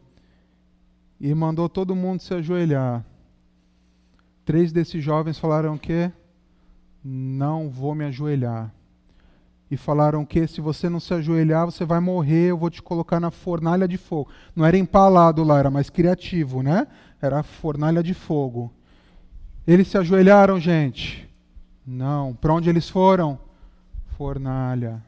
e 1.19 1.33
mandou 1.33 1.67
todo 1.67 1.95
mundo 1.95 2.21
se 2.21 2.35
ajoelhar. 2.35 3.03
Três 4.45 4.71
desses 4.71 5.03
jovens 5.03 5.39
falaram 5.39 5.75
que 5.75 6.11
não 7.03 7.67
vou 7.67 7.95
me 7.95 8.05
ajoelhar. 8.05 8.71
E 9.71 9.77
falaram 9.77 10.25
que 10.25 10.45
se 10.47 10.59
você 10.59 10.89
não 10.89 10.99
se 10.99 11.13
ajoelhar, 11.13 11.65
você 11.65 11.85
vai 11.85 12.01
morrer, 12.01 12.49
eu 12.49 12.57
vou 12.57 12.69
te 12.69 12.81
colocar 12.81 13.21
na 13.21 13.31
fornalha 13.31 13.87
de 13.87 13.97
fogo. 13.97 14.29
Não 14.53 14.65
era 14.65 14.77
empalado 14.77 15.43
lá, 15.43 15.57
era 15.57 15.71
mais 15.71 15.89
criativo, 15.89 16.61
né? 16.61 16.85
Era 17.21 17.41
fornalha 17.41 18.03
de 18.03 18.13
fogo. 18.13 18.69
Eles 19.65 19.87
se 19.87 19.97
ajoelharam, 19.97 20.59
gente? 20.59 21.25
Não. 21.87 22.33
Para 22.33 22.53
onde 22.53 22.69
eles 22.69 22.89
foram? 22.89 23.39
Fornalha. 24.17 25.01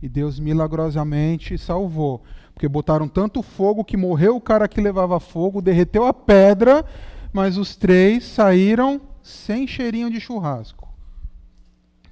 E 0.00 0.08
Deus 0.08 0.38
milagrosamente 0.38 1.58
salvou. 1.58 2.22
Porque 2.54 2.68
botaram 2.68 3.08
tanto 3.08 3.42
fogo 3.42 3.84
que 3.84 3.96
morreu 3.96 4.36
o 4.36 4.40
cara 4.40 4.68
que 4.68 4.80
levava 4.80 5.18
fogo, 5.18 5.60
derreteu 5.60 6.06
a 6.06 6.14
pedra, 6.14 6.84
mas 7.32 7.58
os 7.58 7.74
três 7.74 8.24
saíram 8.24 9.00
sem 9.20 9.66
cheirinho 9.66 10.10
de 10.10 10.20
churrasco 10.20 10.90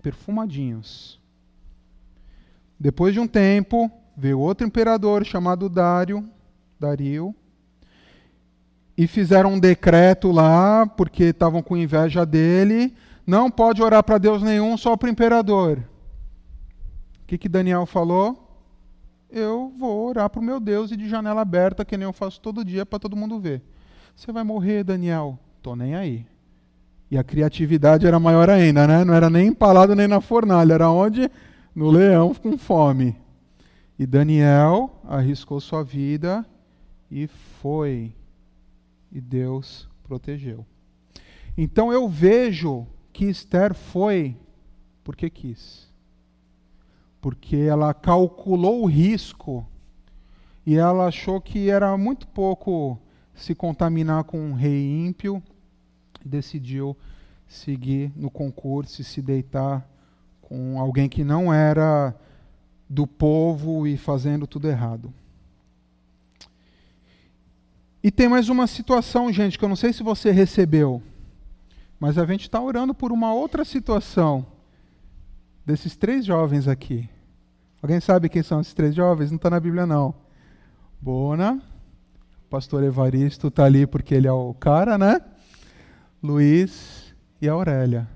perfumadinhos. 0.03 1.18
Depois 2.79 3.13
de 3.13 3.21
um 3.21 3.27
tempo, 3.27 3.91
veio 4.17 4.39
outro 4.39 4.67
imperador 4.67 5.25
chamado 5.25 5.69
Dário, 5.69 6.29
Dario, 6.79 7.35
e 8.97 9.07
fizeram 9.07 9.55
um 9.55 9.61
decreto 9.61 10.33
lá, 10.33 10.87
porque 10.87 11.25
estavam 11.25 11.63
com 11.63 11.77
inveja 11.77 12.27
dele, 12.27 12.95
não 13.27 13.51
pode 13.51 13.83
orar 13.83 14.03
para 14.03 14.19
Deus 14.19 14.43
nenhum, 14.43 14.77
só 14.77 14.97
para 14.97 15.07
o 15.07 15.11
imperador. 15.11 15.79
O 17.23 17.27
que, 17.27 17.39
que 17.39 17.49
Daniel 17.49 17.87
falou? 17.87 18.45
Eu 19.31 19.73
vou 19.79 20.09
orar 20.09 20.31
para 20.31 20.41
o 20.41 20.45
meu 20.45 20.59
Deus 20.59 20.91
e 20.91 20.97
de 20.97 21.09
janela 21.09 21.43
aberta, 21.43 21.85
que 21.85 21.97
nem 21.97 22.07
eu 22.07 22.13
faço 22.13 22.41
todo 22.41 22.65
dia 22.65 22.87
para 22.87 22.99
todo 22.99 23.15
mundo 23.15 23.39
ver. 23.39 23.63
Você 24.17 24.33
vai 24.33 24.43
morrer, 24.43 24.83
Daniel. 24.83 25.39
Tô 25.63 25.77
nem 25.77 25.95
aí. 25.95 26.27
E 27.11 27.19
a 27.19 27.23
criatividade 27.23 28.07
era 28.07 28.19
maior 28.19 28.49
ainda, 28.51 28.87
né? 28.87 29.05
Não 29.05 29.15
era 29.15 29.31
nem 29.31 29.49
empalado 29.49 29.95
nem 29.95 30.09
na 30.09 30.21
fornalha, 30.21 30.75
era 30.75 30.91
onde? 30.91 31.31
No 31.79 31.93
leão 31.93 32.35
com 32.35 32.59
fome. 32.59 33.17
E 33.97 34.05
Daniel 34.05 35.01
arriscou 35.05 35.61
sua 35.61 35.85
vida 35.85 36.45
e 37.09 37.29
foi. 37.29 38.13
E 39.13 39.21
Deus 39.21 39.89
protegeu. 40.03 40.67
Então 41.57 41.93
eu 41.93 42.09
vejo 42.09 42.85
que 43.13 43.27
Esther 43.27 43.75
foi 43.75 44.37
porque 45.05 45.31
quis. 45.31 45.87
Porque 47.21 47.55
ela 47.55 47.95
calculou 47.95 48.83
o 48.83 48.87
risco 48.87 49.65
e 50.67 50.75
ela 50.75 51.07
achou 51.07 51.41
que 51.41 51.71
era 51.71 51.97
muito 51.97 52.27
pouco 52.27 52.99
se 53.37 53.55
contaminar 53.55 54.25
com 54.25 54.41
um 54.41 54.53
rei 54.53 55.07
ímpio 55.07 55.41
decidiu 56.25 56.97
seguir 57.47 58.11
no 58.17 58.33
concurso 58.33 59.01
e 59.01 59.05
se 59.05 59.23
deitar 59.23 59.89
com 60.49 60.81
alguém 60.81 61.11
que 61.11 61.23
não 61.23 61.53
era 61.53 62.15
do 62.89 63.07
povo 63.07 63.87
e 63.87 63.99
fazendo 63.99 64.47
tudo 64.47 64.67
errado. 64.67 65.13
E 68.03 68.11
tem 68.11 68.31
mais 68.31 68.49
uma 68.49 68.67
situação, 68.67 69.31
gente, 69.31 69.59
que 69.59 69.65
eu 69.65 69.69
não 69.69 69.77
sei 69.77 69.93
se 69.93 70.03
você 70.03 70.31
recebeu, 70.31 71.03
mas 72.01 72.17
a 72.17 72.25
gente 72.25 72.43
está 72.43 72.59
orando 72.59 72.95
por 72.95 73.13
uma 73.13 73.35
outra 73.35 73.63
situação 73.63 74.47
desses 75.67 75.95
três 75.97 76.25
jovens 76.25 76.67
aqui. 76.67 77.11
Alguém 77.83 78.01
sabe 78.01 78.31
quem 78.31 78.43
são 78.43 78.63
esses 78.63 78.73
três 78.73 78.95
jovens? 78.95 79.31
Não 79.31 79.37
está 79.37 79.51
na 79.51 79.61
Bíblia, 79.61 79.85
não. 79.85 80.15
Bona, 80.99 81.61
pastor 82.49 82.83
Evaristo 82.83 83.49
está 83.49 83.65
ali 83.65 83.87
porque 83.87 84.15
ele 84.15 84.27
é 84.27 84.33
o 84.33 84.55
cara, 84.55 84.97
né? 84.97 85.21
Luiz 86.23 87.15
e 87.39 87.49
Aurélia, 87.49 88.09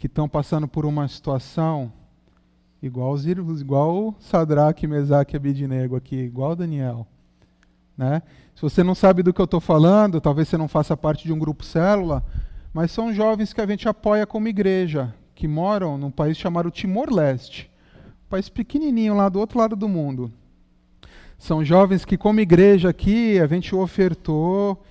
que 0.00 0.06
estão 0.06 0.26
passando 0.26 0.66
por 0.66 0.86
uma 0.86 1.06
situação 1.08 1.92
igual 2.82 3.12
os 3.12 3.26
igual 3.26 4.14
Sadraque, 4.18 4.86
Mesaque 4.86 5.34
e 5.34 5.36
Abidinego 5.36 5.94
aqui, 5.94 6.16
igual 6.16 6.56
Daniel, 6.56 7.06
né? 7.98 8.22
Se 8.54 8.62
você 8.62 8.82
não 8.82 8.94
sabe 8.94 9.22
do 9.22 9.30
que 9.30 9.38
eu 9.42 9.44
estou 9.44 9.60
falando, 9.60 10.18
talvez 10.18 10.48
você 10.48 10.56
não 10.56 10.68
faça 10.68 10.96
parte 10.96 11.24
de 11.24 11.34
um 11.34 11.38
grupo 11.38 11.62
célula, 11.62 12.24
mas 12.72 12.90
são 12.90 13.12
jovens 13.12 13.52
que 13.52 13.60
a 13.60 13.66
gente 13.66 13.86
apoia 13.90 14.26
como 14.26 14.48
igreja, 14.48 15.14
que 15.34 15.46
moram 15.46 15.98
num 15.98 16.10
país 16.10 16.38
chamado 16.38 16.70
Timor-Leste, 16.70 17.70
um 18.26 18.30
país 18.30 18.48
pequenininho 18.48 19.14
lá 19.14 19.28
do 19.28 19.38
outro 19.38 19.58
lado 19.58 19.76
do 19.76 19.86
mundo. 19.86 20.32
São 21.36 21.62
jovens 21.62 22.06
que, 22.06 22.16
como 22.16 22.40
igreja 22.40 22.88
aqui, 22.88 23.38
a 23.38 23.46
gente 23.46 23.74
ofertou 23.74 24.82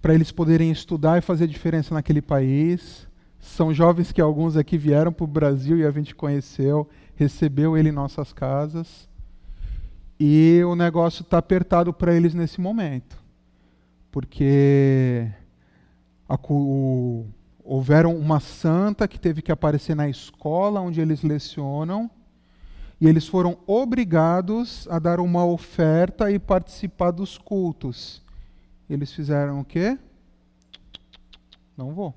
para 0.00 0.14
eles 0.14 0.32
poderem 0.32 0.70
estudar 0.70 1.18
e 1.18 1.20
fazer 1.20 1.46
diferença 1.46 1.92
naquele 1.92 2.22
país. 2.22 3.09
São 3.40 3.72
jovens 3.72 4.12
que 4.12 4.20
alguns 4.20 4.56
aqui 4.56 4.76
vieram 4.76 5.12
para 5.12 5.24
o 5.24 5.26
Brasil 5.26 5.78
e 5.78 5.84
a 5.84 5.90
gente 5.90 6.14
conheceu, 6.14 6.88
recebeu 7.16 7.76
ele 7.76 7.88
em 7.88 7.92
nossas 7.92 8.32
casas. 8.32 9.08
E 10.18 10.60
o 10.64 10.76
negócio 10.76 11.22
está 11.22 11.38
apertado 11.38 11.92
para 11.92 12.14
eles 12.14 12.34
nesse 12.34 12.60
momento, 12.60 13.16
porque 14.12 15.26
a, 16.28 16.38
o, 16.48 17.26
houveram 17.64 18.14
uma 18.14 18.38
santa 18.38 19.08
que 19.08 19.18
teve 19.18 19.40
que 19.40 19.50
aparecer 19.50 19.96
na 19.96 20.08
escola 20.08 20.80
onde 20.80 21.00
eles 21.00 21.22
lecionam, 21.22 22.10
e 23.00 23.08
eles 23.08 23.26
foram 23.26 23.56
obrigados 23.66 24.86
a 24.90 24.98
dar 24.98 25.20
uma 25.20 25.42
oferta 25.42 26.30
e 26.30 26.38
participar 26.38 27.12
dos 27.12 27.38
cultos 27.38 28.22
eles 28.90 29.12
fizeram 29.12 29.60
o 29.60 29.64
quê? 29.64 29.96
Não 31.76 31.94
vou. 31.94 32.12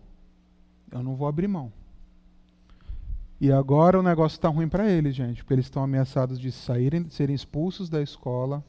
Eu 0.94 1.02
não 1.02 1.16
vou 1.16 1.28
abrir 1.28 1.48
mão. 1.48 1.72
E 3.42 3.52
agora 3.52 4.00
o 4.00 4.04
negócio 4.04 4.38
está 4.38 4.48
ruim 4.48 4.70
para 4.70 4.90
eles, 4.90 5.16
gente, 5.16 5.44
porque 5.44 5.54
eles 5.54 5.66
estão 5.66 5.84
ameaçados 5.84 6.40
de 6.40 6.52
saírem, 6.52 7.04
de 7.04 7.14
serem 7.14 7.36
expulsos 7.36 7.90
da 7.90 8.02
escola. 8.02 8.64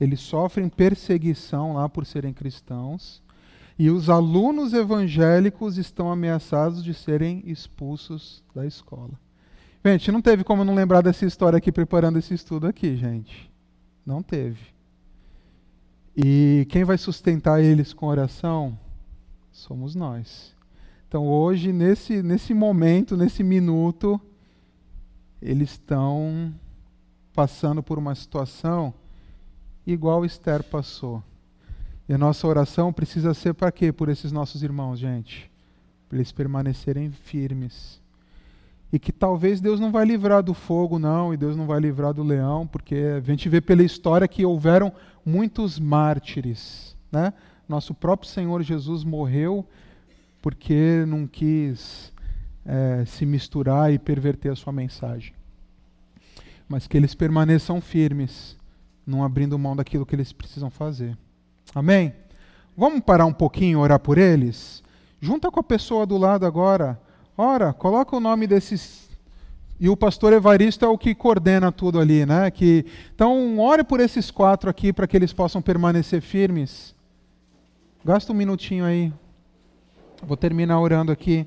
Eles 0.00 0.20
sofrem 0.20 0.68
perseguição 0.68 1.74
lá 1.74 1.88
por 1.88 2.04
serem 2.04 2.32
cristãos. 2.32 3.22
E 3.78 3.88
os 3.90 4.10
alunos 4.10 4.74
evangélicos 4.74 5.78
estão 5.78 6.10
ameaçados 6.10 6.82
de 6.82 6.92
serem 6.92 7.42
expulsos 7.46 8.42
da 8.52 8.66
escola. 8.66 9.12
Gente, 9.84 10.10
não 10.10 10.20
teve 10.20 10.42
como 10.42 10.64
não 10.64 10.74
lembrar 10.74 11.00
dessa 11.00 11.24
história 11.24 11.56
aqui 11.56 11.70
preparando 11.70 12.18
esse 12.18 12.34
estudo 12.34 12.66
aqui, 12.66 12.96
gente. 12.96 13.48
Não 14.04 14.20
teve. 14.20 14.60
E 16.16 16.66
quem 16.68 16.82
vai 16.82 16.98
sustentar 16.98 17.62
eles 17.62 17.92
com 17.92 18.06
oração 18.06 18.76
somos 19.52 19.94
nós. 19.94 20.57
Então 21.08 21.26
hoje, 21.26 21.72
nesse, 21.72 22.22
nesse 22.22 22.52
momento, 22.52 23.16
nesse 23.16 23.42
minuto, 23.42 24.20
eles 25.40 25.70
estão 25.70 26.52
passando 27.32 27.82
por 27.82 27.98
uma 27.98 28.14
situação 28.14 28.92
igual 29.86 30.22
Esther 30.22 30.62
passou. 30.62 31.22
E 32.06 32.12
a 32.12 32.18
nossa 32.18 32.46
oração 32.46 32.92
precisa 32.92 33.32
ser 33.32 33.54
para 33.54 33.72
quê? 33.72 33.90
Por 33.90 34.10
esses 34.10 34.30
nossos 34.30 34.62
irmãos, 34.62 34.98
gente. 34.98 35.50
Para 36.10 36.18
eles 36.18 36.30
permanecerem 36.30 37.10
firmes. 37.10 38.02
E 38.92 38.98
que 38.98 39.12
talvez 39.12 39.62
Deus 39.62 39.80
não 39.80 39.90
vai 39.90 40.04
livrar 40.04 40.42
do 40.42 40.52
fogo, 40.52 40.98
não, 40.98 41.32
e 41.32 41.38
Deus 41.38 41.56
não 41.56 41.66
vai 41.66 41.80
livrar 41.80 42.12
do 42.12 42.22
leão, 42.22 42.66
porque 42.66 42.96
a 43.16 43.20
gente 43.20 43.48
vê 43.48 43.62
pela 43.62 43.82
história 43.82 44.28
que 44.28 44.44
houveram 44.44 44.92
muitos 45.24 45.78
mártires. 45.78 46.94
Né? 47.10 47.32
Nosso 47.66 47.94
próprio 47.94 48.28
Senhor 48.28 48.62
Jesus 48.62 49.04
morreu 49.04 49.66
porque 50.48 51.04
não 51.06 51.26
quis 51.26 52.10
é, 52.64 53.04
se 53.04 53.26
misturar 53.26 53.92
e 53.92 53.98
perverter 53.98 54.50
a 54.50 54.56
sua 54.56 54.72
mensagem. 54.72 55.34
Mas 56.66 56.86
que 56.86 56.96
eles 56.96 57.14
permaneçam 57.14 57.82
firmes, 57.82 58.56
não 59.06 59.22
abrindo 59.22 59.58
mão 59.58 59.76
daquilo 59.76 60.06
que 60.06 60.14
eles 60.14 60.32
precisam 60.32 60.70
fazer. 60.70 61.18
Amém? 61.74 62.14
Vamos 62.74 63.00
parar 63.00 63.26
um 63.26 63.32
pouquinho 63.32 63.80
orar 63.80 64.00
por 64.00 64.16
eles? 64.16 64.82
Junta 65.20 65.50
com 65.50 65.60
a 65.60 65.62
pessoa 65.62 66.06
do 66.06 66.16
lado 66.16 66.46
agora. 66.46 66.98
Ora, 67.36 67.74
coloca 67.74 68.16
o 68.16 68.20
nome 68.20 68.46
desses 68.46 69.06
E 69.78 69.90
o 69.90 69.96
pastor 69.98 70.32
Evaristo 70.32 70.82
é 70.82 70.88
o 70.88 70.96
que 70.96 71.14
coordena 71.14 71.70
tudo 71.70 72.00
ali, 72.00 72.24
né? 72.24 72.50
Que, 72.50 72.86
então, 73.14 73.58
ore 73.58 73.84
por 73.84 74.00
esses 74.00 74.30
quatro 74.30 74.70
aqui 74.70 74.94
para 74.94 75.06
que 75.06 75.14
eles 75.14 75.34
possam 75.34 75.60
permanecer 75.60 76.22
firmes. 76.22 76.94
Gasta 78.02 78.32
um 78.32 78.36
minutinho 78.36 78.86
aí. 78.86 79.12
Vou 80.22 80.36
terminar 80.36 80.80
orando 80.80 81.12
aqui. 81.12 81.46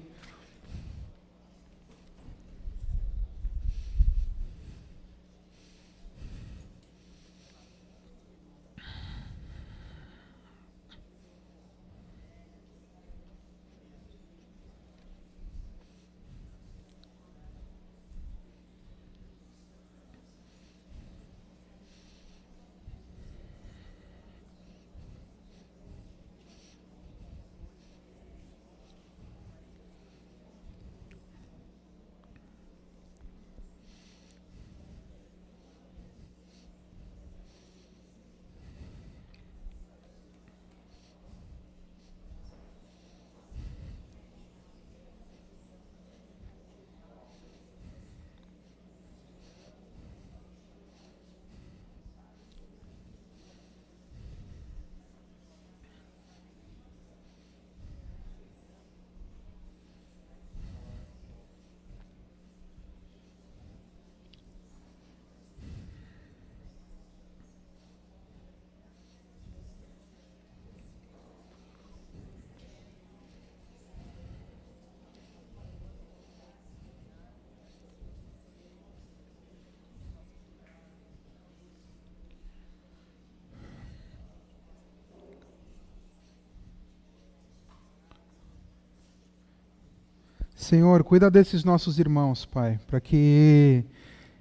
Senhor, 90.72 91.04
cuida 91.04 91.30
desses 91.30 91.66
nossos 91.66 92.00
irmãos, 92.00 92.46
Pai, 92.46 92.80
para 92.88 93.02
que 93.02 93.84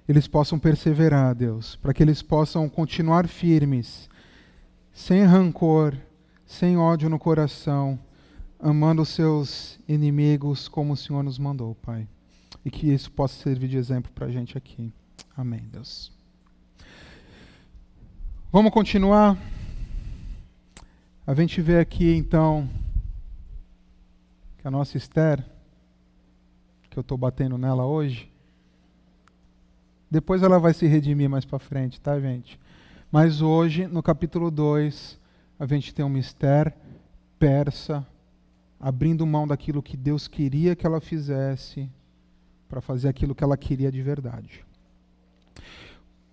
eles 0.07 0.29
possam 0.29 0.57
perseverar, 0.57 1.35
Deus, 1.35 1.75
para 1.75 1.93
que 1.93 2.01
eles 2.01 2.21
possam 2.21 2.69
continuar 2.69 3.27
firmes, 3.27 4.09
sem 4.93 5.25
rancor, 5.25 5.93
sem 6.45 6.77
ódio 6.77 7.09
no 7.09 7.19
coração, 7.19 7.99
amando 8.57 9.01
os 9.01 9.09
seus 9.09 9.77
inimigos 9.85 10.69
como 10.69 10.93
o 10.93 10.95
Senhor 10.95 11.21
nos 11.21 11.37
mandou, 11.37 11.75
Pai. 11.75 12.07
E 12.63 12.71
que 12.71 12.87
isso 12.87 13.11
possa 13.11 13.37
servir 13.43 13.67
de 13.67 13.75
exemplo 13.75 14.09
para 14.15 14.27
a 14.27 14.31
gente 14.31 14.57
aqui. 14.57 14.89
Amém, 15.35 15.67
Deus. 15.69 16.13
Vamos 18.53 18.71
continuar. 18.71 19.37
A 21.27 21.33
gente 21.33 21.61
vê 21.61 21.77
aqui 21.77 22.15
então 22.15 22.69
que 24.59 24.65
a 24.65 24.71
nossa 24.71 24.95
Esther 24.95 25.43
que 26.91 26.99
eu 26.99 27.01
estou 27.01 27.17
batendo 27.17 27.57
nela 27.57 27.85
hoje. 27.85 28.29
Depois 30.09 30.43
ela 30.43 30.59
vai 30.59 30.73
se 30.73 30.85
redimir 30.85 31.29
mais 31.29 31.45
para 31.45 31.57
frente, 31.57 32.01
tá, 32.01 32.19
gente? 32.19 32.59
Mas 33.09 33.41
hoje, 33.41 33.87
no 33.87 34.03
capítulo 34.03 34.51
2, 34.51 35.17
a 35.57 35.65
gente 35.65 35.95
tem 35.95 36.03
um 36.03 36.09
mistério 36.09 36.73
persa, 37.39 38.05
abrindo 38.77 39.25
mão 39.25 39.47
daquilo 39.47 39.81
que 39.81 39.95
Deus 39.95 40.27
queria 40.27 40.75
que 40.75 40.85
ela 40.85 40.99
fizesse, 40.99 41.89
para 42.67 42.81
fazer 42.81 43.07
aquilo 43.07 43.33
que 43.33 43.43
ela 43.43 43.55
queria 43.55 43.89
de 43.89 44.01
verdade. 44.01 44.65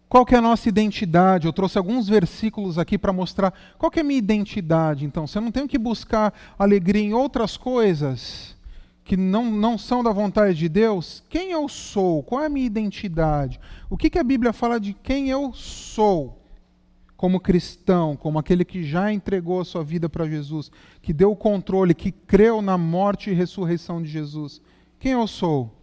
Qual 0.09 0.27
que 0.27 0.35
é 0.35 0.39
a 0.39 0.43
nossa 0.43 0.69
identidade? 0.69 1.47
Eu 1.47 1.53
trouxe 1.53 1.79
alguns 1.79 2.09
versículos 2.09 2.79
aqui 2.79 2.99
para 2.99 3.13
mostrar 3.13 3.55
qual 3.79 3.91
que 3.93 4.01
é 4.01 4.03
a 4.03 4.05
minha 4.05 4.19
identidade. 4.19 5.05
Então, 5.05 5.25
você 5.25 5.39
não 5.39 5.53
tem 5.53 5.69
que 5.69 5.79
buscar 5.79 6.35
alegria 6.59 7.03
em 7.03 7.15
outras 7.15 7.57
coisas 7.57 8.58
que 9.09 9.17
não, 9.17 9.51
não 9.51 9.79
são 9.79 10.05
da 10.05 10.13
vontade 10.13 10.55
de 10.55 10.69
Deus, 10.69 11.25
quem 11.31 11.51
eu 11.51 11.67
sou? 11.67 12.23
Qual 12.23 12.43
é 12.43 12.47
a 12.47 12.51
minha 12.51 12.67
identidade? 12.67 13.59
O 13.89 13.97
que, 13.97 14.11
que 14.11 14.19
a 14.19 14.23
Bíblia 14.23 14.53
fala 14.53 14.79
de 14.79 14.93
quem 14.93 15.31
eu 15.31 15.51
sou 15.55 16.45
como 17.17 17.41
cristão, 17.41 18.15
como 18.15 18.39
aquele 18.39 18.67
que 18.67 18.85
já 18.85 19.11
entregou 19.11 19.63
a 19.63 19.65
sua 19.65 19.83
vida 19.83 20.11
para 20.11 20.29
Jesus, 20.29 20.71
que 21.01 21.15
deu 21.15 21.33
o 21.33 21.37
controle, 21.37 21.95
que 21.95 22.13
creu 22.13 22.61
na 22.61 22.77
morte 22.77 23.31
e 23.31 23.33
ressurreição 23.33 24.03
de 24.03 24.11
Jesus? 24.11 24.61
Quem 24.99 25.13
eu 25.13 25.27
sou? 25.27 25.75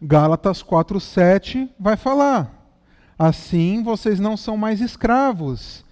Gálatas 0.00 0.64
4,7 0.64 1.70
vai 1.78 1.96
falar: 1.96 2.76
Assim 3.16 3.84
vocês 3.84 4.18
não 4.18 4.36
são 4.36 4.56
mais 4.56 4.80
escravos, 4.80 5.84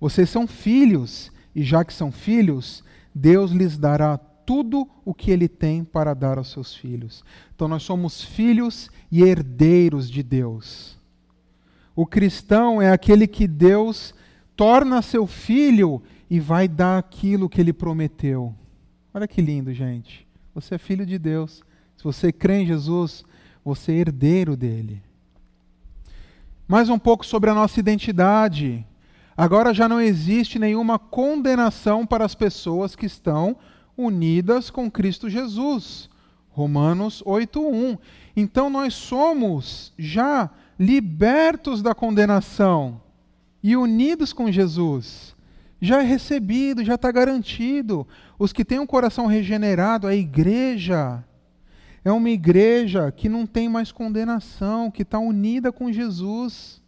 vocês 0.00 0.30
são 0.30 0.46
filhos, 0.46 1.30
e 1.54 1.62
já 1.62 1.84
que 1.84 1.92
são 1.92 2.10
filhos, 2.10 2.82
Deus 3.14 3.50
lhes 3.50 3.76
dará 3.76 4.18
tudo 4.48 4.88
o 5.04 5.12
que 5.12 5.30
ele 5.30 5.46
tem 5.46 5.84
para 5.84 6.14
dar 6.14 6.38
aos 6.38 6.50
seus 6.50 6.74
filhos. 6.74 7.22
Então 7.54 7.68
nós 7.68 7.82
somos 7.82 8.24
filhos 8.24 8.90
e 9.12 9.22
herdeiros 9.22 10.10
de 10.10 10.22
Deus. 10.22 10.96
O 11.94 12.06
cristão 12.06 12.80
é 12.80 12.90
aquele 12.90 13.26
que 13.26 13.46
Deus 13.46 14.14
torna 14.56 15.02
seu 15.02 15.26
filho 15.26 16.02
e 16.30 16.40
vai 16.40 16.66
dar 16.66 16.96
aquilo 16.96 17.46
que 17.46 17.60
ele 17.60 17.74
prometeu. 17.74 18.54
Olha 19.12 19.28
que 19.28 19.42
lindo, 19.42 19.70
gente. 19.74 20.26
Você 20.54 20.76
é 20.76 20.78
filho 20.78 21.04
de 21.04 21.18
Deus. 21.18 21.62
Se 21.94 22.02
você 22.02 22.32
crê 22.32 22.62
em 22.62 22.66
Jesus, 22.66 23.26
você 23.62 23.92
é 23.92 23.96
herdeiro 23.96 24.56
dele. 24.56 25.02
Mais 26.66 26.88
um 26.88 26.98
pouco 26.98 27.26
sobre 27.26 27.50
a 27.50 27.54
nossa 27.54 27.78
identidade. 27.78 28.82
Agora 29.36 29.74
já 29.74 29.86
não 29.86 30.00
existe 30.00 30.58
nenhuma 30.58 30.98
condenação 30.98 32.06
para 32.06 32.24
as 32.24 32.34
pessoas 32.34 32.96
que 32.96 33.04
estão 33.04 33.54
unidas 33.98 34.70
com 34.70 34.88
Cristo 34.88 35.28
Jesus. 35.28 36.08
Romanos 36.50 37.22
8:1. 37.26 37.98
Então 38.36 38.70
nós 38.70 38.94
somos 38.94 39.92
já 39.98 40.48
libertos 40.78 41.82
da 41.82 41.94
condenação 41.94 43.00
e 43.62 43.76
unidos 43.76 44.32
com 44.32 44.50
Jesus. 44.50 45.36
Já 45.80 46.00
é 46.02 46.04
recebido, 46.04 46.84
já 46.84 46.94
está 46.94 47.10
garantido. 47.10 48.06
Os 48.38 48.52
que 48.52 48.64
têm 48.64 48.78
um 48.78 48.86
coração 48.86 49.26
regenerado, 49.26 50.06
a 50.06 50.14
igreja, 50.14 51.24
é 52.04 52.10
uma 52.10 52.30
igreja 52.30 53.12
que 53.12 53.28
não 53.28 53.46
tem 53.46 53.68
mais 53.68 53.92
condenação, 53.92 54.90
que 54.90 55.02
está 55.02 55.18
unida 55.18 55.70
com 55.72 55.92
Jesus. 55.92 56.80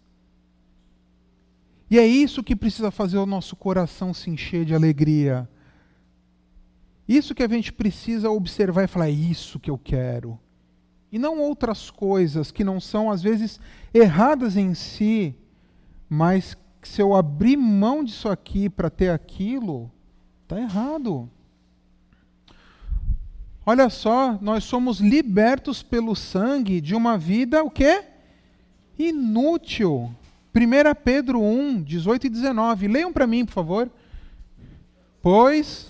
E 1.90 1.98
é 1.98 2.06
isso 2.06 2.42
que 2.42 2.54
precisa 2.54 2.90
fazer 2.90 3.18
o 3.18 3.26
nosso 3.26 3.56
coração 3.56 4.14
se 4.14 4.30
encher 4.30 4.64
de 4.64 4.74
alegria 4.74 5.48
isso 7.16 7.34
que 7.34 7.42
a 7.42 7.48
gente 7.48 7.72
precisa 7.72 8.30
observar 8.30 8.84
e 8.84 8.86
falar, 8.86 9.08
é 9.08 9.10
isso 9.10 9.58
que 9.58 9.68
eu 9.68 9.76
quero. 9.76 10.38
E 11.10 11.18
não 11.18 11.40
outras 11.40 11.90
coisas 11.90 12.52
que 12.52 12.62
não 12.62 12.80
são, 12.80 13.10
às 13.10 13.20
vezes, 13.20 13.58
erradas 13.92 14.56
em 14.56 14.74
si, 14.74 15.34
mas 16.08 16.56
se 16.82 17.02
eu 17.02 17.16
abrir 17.16 17.56
mão 17.56 18.04
disso 18.04 18.28
aqui 18.28 18.70
para 18.70 18.88
ter 18.88 19.10
aquilo, 19.10 19.90
está 20.44 20.60
errado. 20.60 21.28
Olha 23.66 23.90
só, 23.90 24.38
nós 24.40 24.62
somos 24.62 25.00
libertos 25.00 25.82
pelo 25.82 26.14
sangue 26.14 26.80
de 26.80 26.94
uma 26.94 27.18
vida, 27.18 27.64
o 27.64 27.70
quê? 27.70 28.04
Inútil. 28.96 30.14
1 30.54 30.94
Pedro 31.04 31.42
1, 31.42 31.82
18 31.82 32.26
e 32.28 32.30
19. 32.30 32.86
Leiam 32.86 33.12
para 33.12 33.26
mim, 33.26 33.44
por 33.44 33.52
favor. 33.52 33.90
Pois 35.20 35.89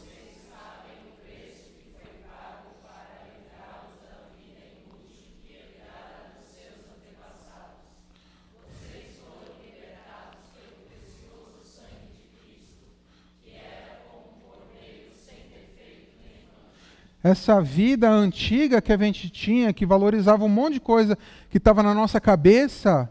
essa 17.23 17.61
vida 17.61 18.11
antiga 18.11 18.81
que 18.81 18.93
a 18.93 18.97
gente 18.97 19.29
tinha, 19.29 19.73
que 19.73 19.85
valorizava 19.85 20.45
um 20.45 20.49
monte 20.49 20.75
de 20.75 20.81
coisa 20.81 21.19
que 21.51 21.59
estava 21.59 21.83
na 21.83 21.93
nossa 21.93 22.21
cabeça, 22.21 23.11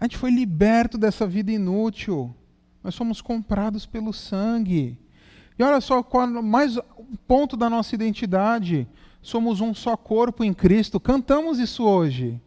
a 0.00 0.04
gente 0.04 0.16
foi 0.16 0.30
liberto 0.30 0.96
dessa 0.96 1.26
vida 1.26 1.52
inútil. 1.52 2.34
Nós 2.82 2.94
somos 2.94 3.20
comprados 3.20 3.84
pelo 3.84 4.12
sangue. 4.12 4.98
E 5.58 5.62
olha 5.62 5.80
só, 5.80 6.02
qual, 6.02 6.26
mais 6.42 6.76
um 6.76 7.16
ponto 7.26 7.56
da 7.56 7.68
nossa 7.68 7.94
identidade. 7.94 8.86
Somos 9.20 9.60
um 9.60 9.74
só 9.74 9.96
corpo 9.96 10.44
em 10.44 10.54
Cristo. 10.54 11.00
Cantamos 11.00 11.58
isso 11.58 11.82
hoje. 11.84 12.40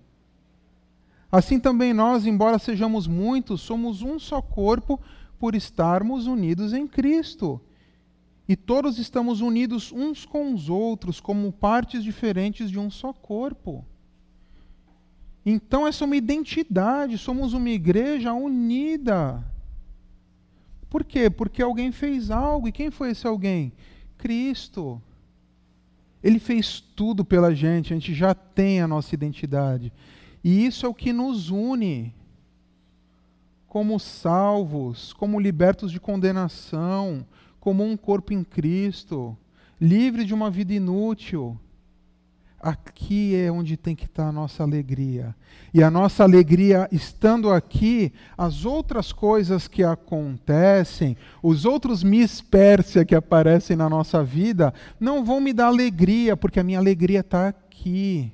Assim 1.32 1.60
também 1.60 1.94
nós, 1.94 2.26
embora 2.26 2.58
sejamos 2.58 3.06
muitos, 3.06 3.62
somos 3.62 4.02
um 4.02 4.18
só 4.18 4.42
corpo 4.42 5.00
por 5.40 5.56
estarmos 5.56 6.26
unidos 6.26 6.74
em 6.74 6.88
Cristo. 6.88 7.62
E 8.50 8.56
todos 8.56 8.98
estamos 8.98 9.42
unidos 9.42 9.92
uns 9.92 10.26
com 10.26 10.52
os 10.56 10.70
outros, 10.70 11.22
como 11.22 11.54
partes 11.54 12.04
diferentes 12.04 12.72
de 12.72 12.80
um 12.80 12.90
só 12.90 13.14
corpo. 13.14 13.86
Então, 15.46 15.86
essa 15.86 16.04
é 16.04 16.08
uma 16.08 16.16
identidade, 16.16 17.20
somos 17.20 17.54
uma 17.54 17.70
igreja 17.70 18.34
unida. 18.34 19.46
Por 20.90 21.04
quê? 21.04 21.30
Porque 21.30 21.62
alguém 21.62 21.92
fez 21.92 22.32
algo. 22.32 22.68
E 22.68 22.72
quem 22.72 22.90
foi 22.90 23.12
esse 23.12 23.28
alguém? 23.28 23.72
Cristo. 24.18 25.00
Ele 26.24 26.40
fez 26.40 26.80
tudo 26.80 27.24
pela 27.24 27.54
gente, 27.54 27.94
a 27.94 27.96
gente 27.96 28.16
já 28.16 28.34
tem 28.34 28.82
a 28.82 28.88
nossa 28.88 29.14
identidade. 29.14 29.94
E 30.44 30.66
isso 30.66 30.88
é 30.88 30.90
o 30.90 30.94
que 30.94 31.14
nos 31.14 31.52
une 31.52 32.16
como 33.68 34.00
salvos, 34.00 35.14
como 35.14 35.40
libertos 35.40 35.92
de 35.92 36.00
condenação, 36.00 37.24
como 37.60 37.84
um 37.84 37.98
corpo 37.98 38.34
em 38.34 38.44
Cristo, 38.44 39.38
livre 39.80 40.26
de 40.26 40.34
uma 40.34 40.50
vida 40.50 40.74
inútil. 40.74 41.58
Aqui 42.62 43.36
é 43.36 43.50
onde 43.50 43.78
tem 43.78 43.96
que 43.96 44.04
estar 44.04 44.28
a 44.28 44.32
nossa 44.34 44.64
alegria. 44.64 45.34
E 45.74 45.82
a 45.82 45.90
nossa 45.90 46.24
alegria 46.24 46.90
estando 46.92 47.50
aqui, 47.52 48.12
as 48.38 48.66
outras 48.66 49.14
coisas 49.14 49.66
que 49.68 49.82
acontecem, 49.82 51.16
os 51.42 51.64
outros 51.64 52.04
Miss 52.04 52.42
Pérsia 52.42 53.06
que 53.06 53.16
aparecem 53.16 53.78
na 53.78 53.90
nossa 53.90 54.24
vida, 54.24 54.74
não 55.00 55.24
vão 55.24 55.40
me 55.40 55.54
dar 55.54 55.68
alegria, 55.68 56.36
porque 56.36 56.60
a 56.60 56.64
minha 56.64 56.80
alegria 56.80 57.22
está 57.22 57.48
aqui. 57.48 58.34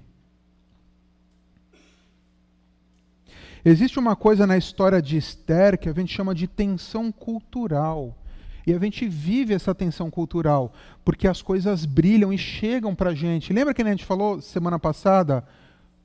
Existe 3.64 3.98
uma 3.98 4.16
coisa 4.16 4.46
na 4.46 4.58
história 4.58 5.02
de 5.02 5.18
Esther 5.18 5.78
que 5.78 5.90
a 5.90 5.94
gente 5.94 6.14
chama 6.14 6.34
de 6.34 6.48
tensão 6.48 7.12
cultural. 7.12 8.16
E 8.66 8.74
a 8.74 8.80
gente 8.80 9.08
vive 9.08 9.54
essa 9.54 9.76
tensão 9.76 10.10
cultural, 10.10 10.74
porque 11.04 11.28
as 11.28 11.42
coisas 11.42 11.86
brilham 11.86 12.34
e 12.34 12.38
chegam 12.38 12.96
para 12.96 13.12
a 13.12 13.16
gente. 13.16 13.54
Lembra 13.54 13.74
que 13.74 13.82
a 13.82 13.86
gente 13.86 14.04
falou 14.04 14.42
semana 14.42 14.80
passada? 14.80 15.46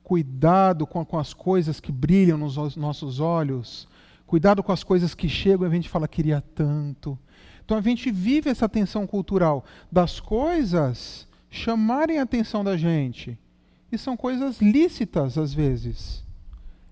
Cuidado 0.02 0.86
com, 0.86 1.04
com 1.04 1.18
as 1.18 1.32
coisas 1.32 1.80
que 1.80 1.90
brilham 1.90 2.36
nos 2.36 2.76
nossos 2.76 3.18
olhos. 3.18 3.88
Cuidado 4.26 4.62
com 4.62 4.72
as 4.72 4.84
coisas 4.84 5.14
que 5.14 5.28
chegam 5.28 5.66
e 5.66 5.70
a 5.70 5.74
gente 5.74 5.88
fala, 5.88 6.06
queria 6.06 6.42
tanto. 6.54 7.18
Então 7.64 7.78
a 7.78 7.80
gente 7.80 8.10
vive 8.10 8.50
essa 8.50 8.68
tensão 8.68 9.06
cultural 9.06 9.64
das 9.90 10.20
coisas 10.20 11.26
chamarem 11.48 12.18
a 12.18 12.22
atenção 12.22 12.62
da 12.62 12.76
gente. 12.76 13.38
E 13.90 13.96
são 13.96 14.16
coisas 14.16 14.60
lícitas 14.60 15.38
às 15.38 15.54
vezes. 15.54 16.22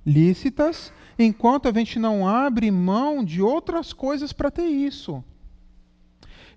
Lícitas, 0.04 0.92
enquanto 1.18 1.68
a 1.68 1.72
gente 1.72 1.98
não 1.98 2.26
abre 2.26 2.70
mão 2.70 3.22
de 3.22 3.42
outras 3.42 3.92
coisas 3.92 4.32
para 4.32 4.50
ter 4.50 4.66
isso. 4.66 5.22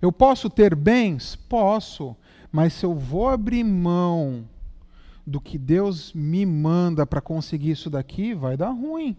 Eu 0.02 0.10
posso 0.10 0.50
ter 0.50 0.74
bens? 0.74 1.36
Posso. 1.36 2.16
Mas 2.50 2.72
se 2.72 2.84
eu 2.84 2.92
vou 2.92 3.28
abrir 3.28 3.62
mão 3.62 4.44
do 5.24 5.40
que 5.40 5.56
Deus 5.56 6.12
me 6.12 6.44
manda 6.44 7.06
para 7.06 7.20
conseguir 7.20 7.70
isso 7.70 7.88
daqui, 7.88 8.34
vai 8.34 8.56
dar 8.56 8.70
ruim. 8.70 9.16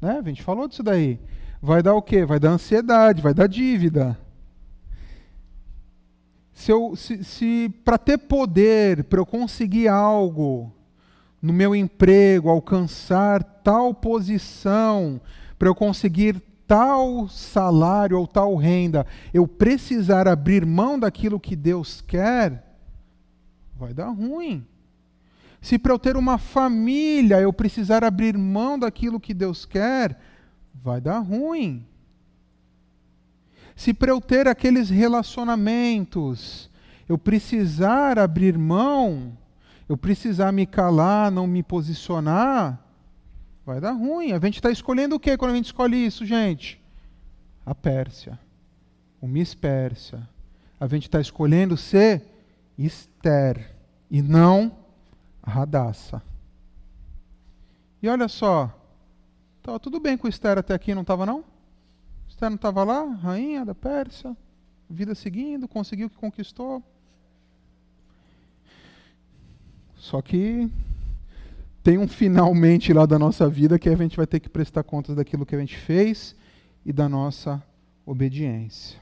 Né? 0.00 0.18
A 0.18 0.28
gente 0.28 0.42
falou 0.42 0.66
disso 0.66 0.82
daí. 0.82 1.20
Vai 1.62 1.80
dar 1.80 1.94
o 1.94 2.02
quê? 2.02 2.24
Vai 2.24 2.40
dar 2.40 2.50
ansiedade, 2.50 3.22
vai 3.22 3.32
dar 3.32 3.46
dívida. 3.46 4.18
Se, 6.52 6.72
eu, 6.72 6.96
se, 6.96 7.22
se 7.22 7.68
para 7.84 7.96
ter 7.96 8.18
poder, 8.18 9.04
para 9.04 9.20
eu 9.20 9.26
conseguir 9.26 9.86
algo 9.86 10.72
no 11.40 11.52
meu 11.52 11.74
emprego, 11.74 12.50
alcançar 12.50 13.42
tal 13.42 13.94
posição, 13.94 15.20
para 15.58 15.68
eu 15.68 15.74
conseguir 15.74 16.42
tal 16.70 17.28
salário 17.28 18.16
ou 18.16 18.28
tal 18.28 18.54
renda, 18.54 19.04
eu 19.34 19.44
precisar 19.48 20.28
abrir 20.28 20.64
mão 20.64 20.96
daquilo 20.96 21.40
que 21.40 21.56
Deus 21.56 22.00
quer, 22.00 22.64
vai 23.76 23.92
dar 23.92 24.10
ruim. 24.10 24.64
Se 25.60 25.76
para 25.76 25.92
eu 25.92 25.98
ter 25.98 26.16
uma 26.16 26.38
família 26.38 27.40
eu 27.40 27.52
precisar 27.52 28.04
abrir 28.04 28.38
mão 28.38 28.78
daquilo 28.78 29.18
que 29.18 29.34
Deus 29.34 29.64
quer, 29.64 30.16
vai 30.72 31.00
dar 31.00 31.18
ruim. 31.18 31.84
Se 33.74 33.92
para 33.92 34.12
eu 34.12 34.20
ter 34.20 34.46
aqueles 34.46 34.90
relacionamentos 34.90 36.70
eu 37.08 37.18
precisar 37.18 38.16
abrir 38.16 38.56
mão, 38.56 39.36
eu 39.88 39.96
precisar 39.96 40.52
me 40.52 40.66
calar, 40.66 41.32
não 41.32 41.48
me 41.48 41.64
posicionar, 41.64 42.78
Vai 43.70 43.80
dar 43.80 43.92
ruim. 43.92 44.32
A 44.32 44.40
gente 44.40 44.56
está 44.56 44.68
escolhendo 44.68 45.14
o 45.14 45.20
que 45.20 45.36
quando 45.36 45.52
a 45.52 45.54
gente 45.54 45.66
escolhe 45.66 46.04
isso, 46.04 46.26
gente? 46.26 46.82
A 47.64 47.72
Pérsia. 47.72 48.36
O 49.20 49.28
Miss 49.28 49.54
Pérsia. 49.54 50.28
A 50.80 50.88
gente 50.88 51.04
está 51.04 51.20
escolhendo 51.20 51.76
ser 51.76 52.20
Esther 52.76 53.72
e 54.10 54.20
não 54.22 54.76
Radassa. 55.40 56.20
E 58.02 58.08
olha 58.08 58.26
só, 58.26 58.76
estava 59.58 59.78
tudo 59.78 60.00
bem 60.00 60.18
com 60.18 60.26
Esther 60.26 60.58
até 60.58 60.74
aqui, 60.74 60.92
não 60.92 61.02
estava 61.02 61.24
não? 61.24 61.44
Esther 62.28 62.50
não 62.50 62.56
estava 62.56 62.82
lá, 62.82 63.04
rainha 63.04 63.64
da 63.64 63.74
Pérsia, 63.74 64.36
vida 64.88 65.14
seguindo, 65.14 65.68
conseguiu 65.68 66.08
o 66.08 66.10
que 66.10 66.16
conquistou. 66.16 66.82
Só 69.94 70.20
que 70.20 70.68
tem 71.82 71.98
um 71.98 72.06
finalmente 72.06 72.92
lá 72.92 73.06
da 73.06 73.18
nossa 73.18 73.48
vida 73.48 73.78
que 73.78 73.88
a 73.88 73.96
gente 73.96 74.16
vai 74.16 74.26
ter 74.26 74.40
que 74.40 74.48
prestar 74.48 74.82
contas 74.82 75.16
daquilo 75.16 75.46
que 75.46 75.56
a 75.56 75.58
gente 75.58 75.76
fez 75.76 76.34
e 76.84 76.92
da 76.92 77.08
nossa 77.08 77.62
obediência. 78.04 78.98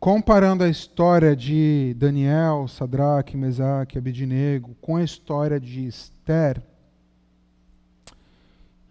Comparando 0.00 0.64
a 0.64 0.68
história 0.68 1.34
de 1.34 1.94
Daniel, 1.98 2.68
Sadraque, 2.68 3.36
Mesaque, 3.36 3.98
Abednego 3.98 4.74
com 4.80 4.96
a 4.96 5.02
história 5.02 5.58
de 5.58 5.86
Esther, 5.86 6.62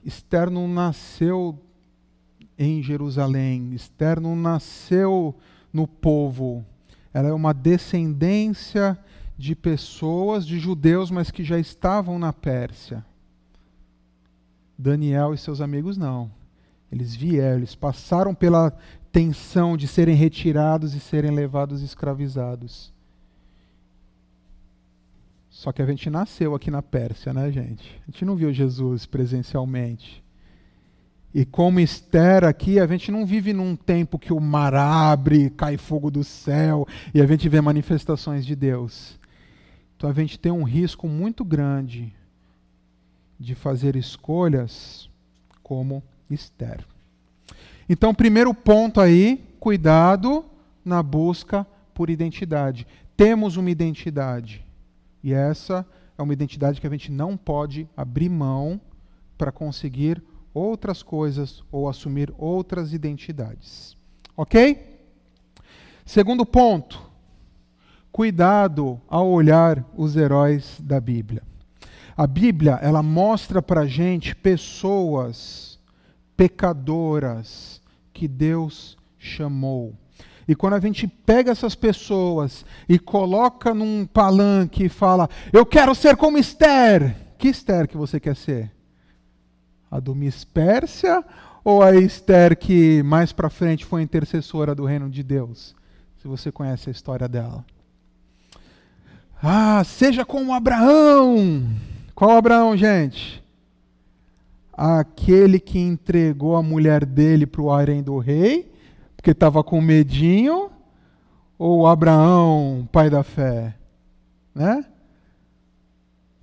Esther 0.04 0.50
não 0.52 0.68
nasceu 0.68 1.58
em 2.58 2.84
Jerusalém, 2.84 3.74
Esther 3.74 4.20
não 4.20 4.36
nasceu 4.36 5.36
no 5.74 5.88
povo, 5.88 6.64
ela 7.14 7.30
é 7.30 7.34
uma 7.34 7.54
descendência 7.54 8.94
de 8.94 9.15
pessoas, 9.56 10.46
de 10.46 10.60
judeus, 10.60 11.12
mas 11.12 11.30
que 11.30 11.44
já 11.44 11.60
estavam 11.60 12.18
na 12.18 12.32
Pérsia. 12.32 13.06
Daniel 14.78 15.34
e 15.34 15.38
seus 15.38 15.62
amigos 15.62 15.98
não. 15.98 16.32
Eles 16.92 17.16
vieram, 17.16 17.58
eles 17.58 17.76
passaram 17.76 18.34
pela 18.34 18.72
tensão 19.12 19.76
de 19.76 19.88
serem 19.88 20.16
retirados 20.16 20.94
e 20.94 21.00
serem 21.00 21.32
levados 21.32 21.82
escravizados. 21.82 22.94
Só 25.50 25.72
que 25.72 25.82
a 25.82 25.86
gente 25.86 26.10
nasceu 26.10 26.54
aqui 26.54 26.70
na 26.70 26.82
Pérsia, 26.82 27.34
né, 27.34 27.50
gente? 27.52 28.02
A 28.08 28.12
gente 28.12 28.26
não 28.26 28.36
viu 28.36 28.54
Jesus 28.54 29.06
presencialmente. 29.06 30.24
E 31.34 31.44
como 31.44 31.82
Esther 31.82 32.46
aqui, 32.46 32.80
a 32.80 32.88
gente 32.88 33.12
não 33.12 33.26
vive 33.26 33.52
num 33.52 33.76
tempo 33.76 34.20
que 34.20 34.32
o 34.32 34.40
mar 34.40 34.74
abre, 34.74 35.50
cai 35.50 35.76
fogo 35.76 36.10
do 36.10 36.24
céu 36.24 36.88
e 37.14 37.22
a 37.22 37.26
gente 37.26 37.50
vê 37.50 37.60
manifestações 37.60 38.46
de 38.46 38.56
Deus. 38.56 39.20
Então 40.06 40.12
a 40.12 40.24
gente 40.24 40.38
tem 40.38 40.52
um 40.52 40.62
risco 40.62 41.08
muito 41.08 41.44
grande 41.44 42.14
de 43.40 43.56
fazer 43.56 43.96
escolhas 43.96 45.10
como 45.64 46.04
Esther. 46.30 46.86
Então, 47.90 48.14
primeiro 48.14 48.54
ponto 48.54 49.02
aí, 49.02 49.44
cuidado 49.60 50.46
na 50.86 51.02
busca 51.02 51.66
por 51.92 52.12
identidade. 52.12 52.86
Temos 53.18 53.58
uma 53.58 53.72
identidade. 53.72 54.64
E 55.24 55.34
essa 55.34 55.84
é 56.16 56.22
uma 56.22 56.34
identidade 56.34 56.80
que 56.80 56.86
a 56.86 56.92
gente 56.92 57.12
não 57.12 57.36
pode 57.36 57.90
abrir 57.98 58.30
mão 58.30 58.80
para 59.36 59.52
conseguir 59.52 60.22
outras 60.54 61.02
coisas 61.02 61.64
ou 61.72 61.90
assumir 61.90 62.32
outras 62.38 62.94
identidades. 62.94 63.98
Ok? 64.38 65.00
Segundo 66.06 66.46
ponto, 66.46 67.02
cuidado 68.16 69.02
ao 69.10 69.28
olhar 69.28 69.84
os 69.94 70.16
heróis 70.16 70.78
da 70.80 71.02
Bíblia. 71.02 71.44
A 72.16 72.26
Bíblia, 72.26 72.80
ela 72.82 73.04
mostra 73.04 73.62
para 73.62 73.86
gente 73.86 74.34
pessoas 74.34 75.78
pecadoras 76.38 77.82
que 78.14 78.26
Deus 78.26 78.98
chamou. 79.20 79.94
E 80.48 80.56
quando 80.56 80.76
a 80.76 80.80
gente 80.80 81.06
pega 81.10 81.52
essas 81.52 81.76
pessoas 81.76 82.66
e 82.88 82.98
coloca 82.98 83.74
num 83.74 84.06
palanque 84.06 84.86
e 84.86 84.90
fala, 84.90 85.30
eu 85.52 85.66
quero 85.66 85.94
ser 85.94 86.16
como 86.16 86.38
Esther, 86.38 87.18
que 87.38 87.50
Esther 87.50 87.86
que 87.86 87.98
você 87.98 88.18
quer 88.18 88.38
ser? 88.38 88.72
A 89.92 90.00
do 90.00 90.16
Miss 90.16 90.46
Pérsia 90.46 91.22
ou 91.66 91.84
a 91.84 91.94
Esther 91.94 92.58
que 92.58 93.04
mais 93.04 93.34
para 93.34 93.50
frente 93.50 93.84
foi 93.84 94.02
intercessora 94.02 94.74
do 94.74 94.86
reino 94.86 95.10
de 95.10 95.22
Deus? 95.22 95.76
Se 96.16 96.30
você 96.30 96.50
conhece 96.50 96.88
a 96.88 96.94
história 96.94 97.28
dela. 97.28 97.66
Ah, 99.48 99.84
seja 99.84 100.26
como 100.26 100.54
Abraão. 100.54 101.70
Qual 102.16 102.32
Abraão, 102.32 102.76
gente? 102.76 103.44
Aquele 104.74 105.60
que 105.60 105.78
entregou 105.78 106.56
a 106.56 106.64
mulher 106.64 107.06
dele 107.06 107.46
para 107.46 107.62
o 107.62 107.72
harém 107.72 108.02
do 108.02 108.18
rei 108.18 108.74
porque 109.26 109.32
estava 109.32 109.64
com 109.64 109.82
medinho, 109.82 110.70
ou 111.58 111.88
Abraão, 111.88 112.88
pai 112.92 113.10
da 113.10 113.24
fé? 113.24 113.76
Né? 114.54 114.86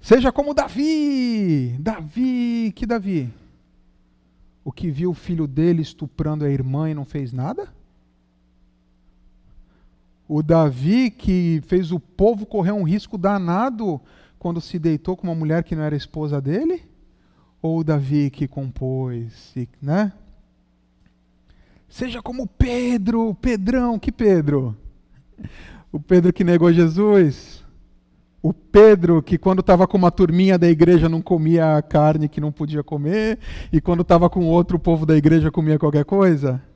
Seja 0.01 0.33
como 0.33 0.53
Davi. 0.53 1.77
Davi, 1.79 2.73
que 2.75 2.85
Davi? 2.85 3.33
O 4.65 4.73
que 4.73 4.91
viu 4.91 5.11
o 5.11 5.15
filho 5.15 5.47
dele 5.47 5.81
estuprando 5.81 6.45
a 6.45 6.51
irmã 6.51 6.91
e 6.91 6.95
não 6.95 7.05
fez 7.05 7.33
nada? 7.33 7.73
O 10.35 10.43
Davi 10.43 11.11
que 11.11 11.61
fez 11.66 11.93
o 11.93 12.01
povo 12.01 12.47
correr 12.47 12.72
um 12.72 12.85
risco 12.85 13.18
danado 13.18 14.01
quando 14.39 14.62
se 14.62 14.78
deitou 14.78 15.14
com 15.14 15.26
uma 15.26 15.35
mulher 15.35 15.62
que 15.62 15.76
não 15.76 15.83
era 15.83 15.95
esposa 15.95 16.41
dele? 16.41 16.85
Ou 17.61 17.80
o 17.80 17.85
Davi 17.85 18.30
que 18.30 18.49
compôs, 18.49 19.55
né? 19.83 20.11
Seja 21.87 22.22
como 22.22 22.47
Pedro, 22.47 23.35
Pedrão, 23.43 23.99
que 23.99 24.11
Pedro? 24.11 24.74
O 25.93 26.01
Pedro 26.01 26.33
que 26.33 26.45
negou 26.45 26.72
Jesus? 26.72 27.62
O 28.43 28.55
Pedro 28.55 29.22
que 29.22 29.37
quando 29.37 29.61
estava 29.61 29.87
com 29.87 29.99
uma 29.99 30.11
turminha 30.11 30.59
da 30.59 30.66
igreja 30.66 31.11
não 31.11 31.20
comia 31.20 31.76
a 31.76 31.83
carne 31.83 32.26
que 32.26 32.41
não 32.41 32.51
podia 32.51 32.83
comer, 32.83 33.39
e 33.70 33.83
quando 33.83 34.01
estava 34.01 34.30
com 34.30 34.47
outro 34.47 34.78
povo 34.78 35.05
da 35.05 35.14
igreja 35.14 35.51
comia 35.51 35.78
qualquer 35.78 36.07
coisa? 36.07 36.72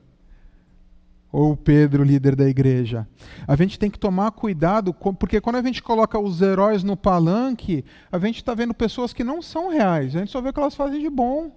Ou 1.39 1.55
Pedro, 1.55 2.03
líder 2.03 2.35
da 2.35 2.49
igreja? 2.49 3.07
A 3.47 3.55
gente 3.55 3.77
tem 3.77 3.91
que 3.91 3.99
tomar 3.99 4.31
cuidado, 4.31 4.91
porque 4.91 5.39
quando 5.39 5.57
a 5.57 5.61
gente 5.61 5.83
coloca 5.83 6.17
os 6.17 6.41
heróis 6.41 6.83
no 6.83 6.97
palanque, 6.97 7.85
a 8.11 8.17
gente 8.17 8.37
está 8.37 8.55
vendo 8.55 8.73
pessoas 8.73 9.13
que 9.13 9.23
não 9.23 9.39
são 9.39 9.69
reais, 9.69 10.15
a 10.15 10.19
gente 10.19 10.31
só 10.31 10.41
vê 10.41 10.49
o 10.49 10.53
que 10.53 10.59
elas 10.59 10.73
fazem 10.73 10.99
de 10.99 11.11
bom. 11.11 11.51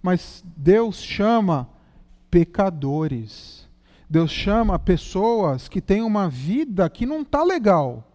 Mas 0.00 0.44
Deus 0.56 1.02
chama 1.02 1.68
pecadores. 2.30 3.68
Deus 4.08 4.30
chama 4.30 4.78
pessoas 4.78 5.68
que 5.68 5.80
têm 5.80 6.02
uma 6.02 6.28
vida 6.28 6.88
que 6.88 7.04
não 7.04 7.22
está 7.22 7.42
legal. 7.42 8.12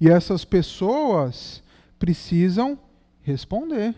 E 0.00 0.08
essas 0.08 0.44
pessoas 0.44 1.64
precisam 1.98 2.78
responder. 3.22 3.92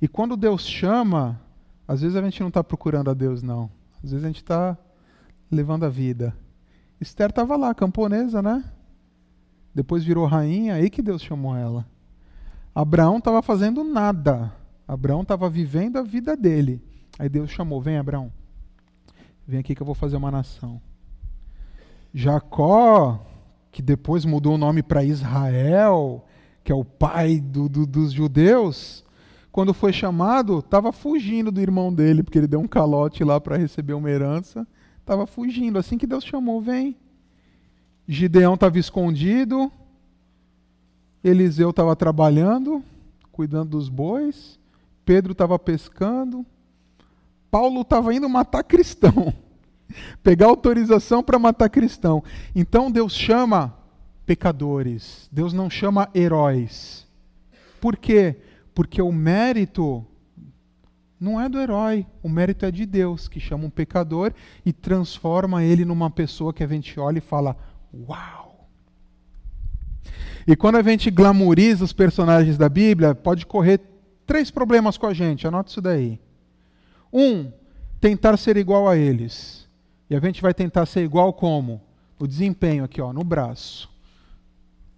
E 0.00 0.08
quando 0.08 0.34
Deus 0.34 0.66
chama, 0.66 1.38
às 1.86 2.00
vezes 2.00 2.16
a 2.16 2.22
gente 2.22 2.40
não 2.40 2.48
está 2.48 2.62
procurando 2.64 3.10
a 3.10 3.14
Deus, 3.14 3.42
não. 3.42 3.70
Às 4.02 4.10
vezes 4.10 4.24
a 4.24 4.28
gente 4.28 4.42
está 4.42 4.76
levando 5.50 5.84
a 5.84 5.88
vida. 5.88 6.36
Esther 7.00 7.30
estava 7.30 7.56
lá, 7.56 7.74
camponesa, 7.74 8.42
né? 8.42 8.64
Depois 9.74 10.02
virou 10.02 10.26
rainha, 10.26 10.74
aí 10.74 10.88
que 10.88 11.02
Deus 11.02 11.22
chamou 11.22 11.54
ela. 11.54 11.86
Abraão 12.74 13.18
estava 13.18 13.42
fazendo 13.42 13.84
nada. 13.84 14.52
Abraão 14.86 15.22
estava 15.22 15.48
vivendo 15.48 15.98
a 15.98 16.02
vida 16.02 16.36
dele. 16.36 16.82
Aí 17.18 17.28
Deus 17.28 17.50
chamou: 17.50 17.80
Vem, 17.80 17.98
Abraão, 17.98 18.32
vem 19.46 19.60
aqui 19.60 19.74
que 19.74 19.82
eu 19.82 19.86
vou 19.86 19.94
fazer 19.94 20.16
uma 20.16 20.30
nação. 20.30 20.80
Jacó, 22.12 23.24
que 23.70 23.82
depois 23.82 24.24
mudou 24.24 24.54
o 24.54 24.58
nome 24.58 24.82
para 24.82 25.04
Israel, 25.04 26.24
que 26.64 26.72
é 26.72 26.74
o 26.74 26.84
pai 26.84 27.38
do, 27.38 27.68
do, 27.68 27.86
dos 27.86 28.12
judeus, 28.12 29.04
quando 29.56 29.72
foi 29.72 29.90
chamado, 29.90 30.58
estava 30.58 30.92
fugindo 30.92 31.50
do 31.50 31.62
irmão 31.62 31.90
dele, 31.90 32.22
porque 32.22 32.36
ele 32.36 32.46
deu 32.46 32.60
um 32.60 32.68
calote 32.68 33.24
lá 33.24 33.40
para 33.40 33.56
receber 33.56 33.94
uma 33.94 34.10
herança. 34.10 34.68
Estava 35.00 35.26
fugindo. 35.26 35.78
Assim 35.78 35.96
que 35.96 36.06
Deus 36.06 36.24
chamou, 36.24 36.60
vem. 36.60 36.94
Gideão 38.06 38.52
estava 38.52 38.78
escondido. 38.78 39.72
Eliseu 41.24 41.70
estava 41.70 41.96
trabalhando, 41.96 42.84
cuidando 43.32 43.70
dos 43.70 43.88
bois. 43.88 44.60
Pedro 45.06 45.32
estava 45.32 45.58
pescando. 45.58 46.44
Paulo 47.50 47.80
estava 47.80 48.12
indo 48.12 48.28
matar 48.28 48.62
cristão. 48.62 49.32
Pegar 50.22 50.48
autorização 50.48 51.22
para 51.22 51.38
matar 51.38 51.70
cristão. 51.70 52.22
Então 52.54 52.90
Deus 52.90 53.14
chama 53.14 53.74
pecadores. 54.26 55.30
Deus 55.32 55.54
não 55.54 55.70
chama 55.70 56.10
heróis. 56.14 57.06
Por 57.80 57.96
quê? 57.96 58.36
Porque 58.76 59.00
o 59.00 59.10
mérito 59.10 60.04
não 61.18 61.40
é 61.40 61.48
do 61.48 61.58
herói, 61.58 62.04
o 62.22 62.28
mérito 62.28 62.66
é 62.66 62.70
de 62.70 62.84
Deus, 62.84 63.26
que 63.26 63.40
chama 63.40 63.64
um 63.64 63.70
pecador 63.70 64.34
e 64.66 64.70
transforma 64.70 65.64
ele 65.64 65.82
numa 65.82 66.10
pessoa 66.10 66.52
que 66.52 66.62
a 66.62 66.66
gente 66.66 67.00
olha 67.00 67.16
e 67.16 67.22
fala: 67.22 67.56
Uau! 68.06 68.68
E 70.46 70.54
quando 70.54 70.76
a 70.76 70.82
gente 70.82 71.10
glamoriza 71.10 71.82
os 71.84 71.94
personagens 71.94 72.58
da 72.58 72.68
Bíblia, 72.68 73.14
pode 73.14 73.46
correr 73.46 73.80
três 74.26 74.50
problemas 74.50 74.98
com 74.98 75.06
a 75.06 75.14
gente, 75.14 75.46
anota 75.46 75.70
isso 75.70 75.80
daí. 75.80 76.20
Um, 77.10 77.50
tentar 77.98 78.36
ser 78.36 78.58
igual 78.58 78.86
a 78.86 78.94
eles. 78.94 79.66
E 80.10 80.14
a 80.14 80.20
gente 80.20 80.42
vai 80.42 80.52
tentar 80.52 80.84
ser 80.84 81.02
igual 81.02 81.32
como? 81.32 81.80
O 82.18 82.26
desempenho 82.26 82.84
aqui, 82.84 83.00
ó, 83.00 83.10
no 83.10 83.24
braço. 83.24 83.88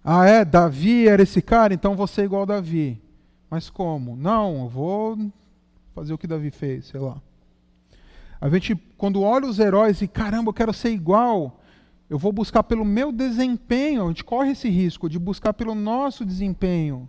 Ah, 0.03 0.25
é? 0.25 0.43
Davi 0.43 1.07
era 1.07 1.23
esse 1.23 1.41
cara, 1.41 1.73
então 1.73 1.95
vou 1.95 2.07
ser 2.07 2.25
igual 2.25 2.41
a 2.41 2.45
Davi. 2.45 3.01
Mas 3.49 3.69
como? 3.69 4.15
Não, 4.15 4.63
eu 4.63 4.69
vou 4.69 5.31
fazer 5.95 6.13
o 6.13 6.17
que 6.17 6.27
Davi 6.27 6.51
fez, 6.51 6.85
sei 6.87 6.99
lá. 6.99 7.21
A 8.39 8.49
gente, 8.49 8.75
quando 8.97 9.21
olha 9.21 9.47
os 9.47 9.59
heróis 9.59 10.01
e 10.01 10.07
caramba, 10.07 10.49
eu 10.49 10.53
quero 10.53 10.73
ser 10.73 10.91
igual, 10.91 11.59
eu 12.09 12.17
vou 12.17 12.31
buscar 12.31 12.63
pelo 12.63 12.85
meu 12.85 13.11
desempenho. 13.11 14.05
A 14.05 14.07
gente 14.07 14.23
corre 14.23 14.51
esse 14.51 14.69
risco 14.69 15.09
de 15.09 15.19
buscar 15.19 15.53
pelo 15.53 15.75
nosso 15.75 16.23
desempenho. 16.23 17.07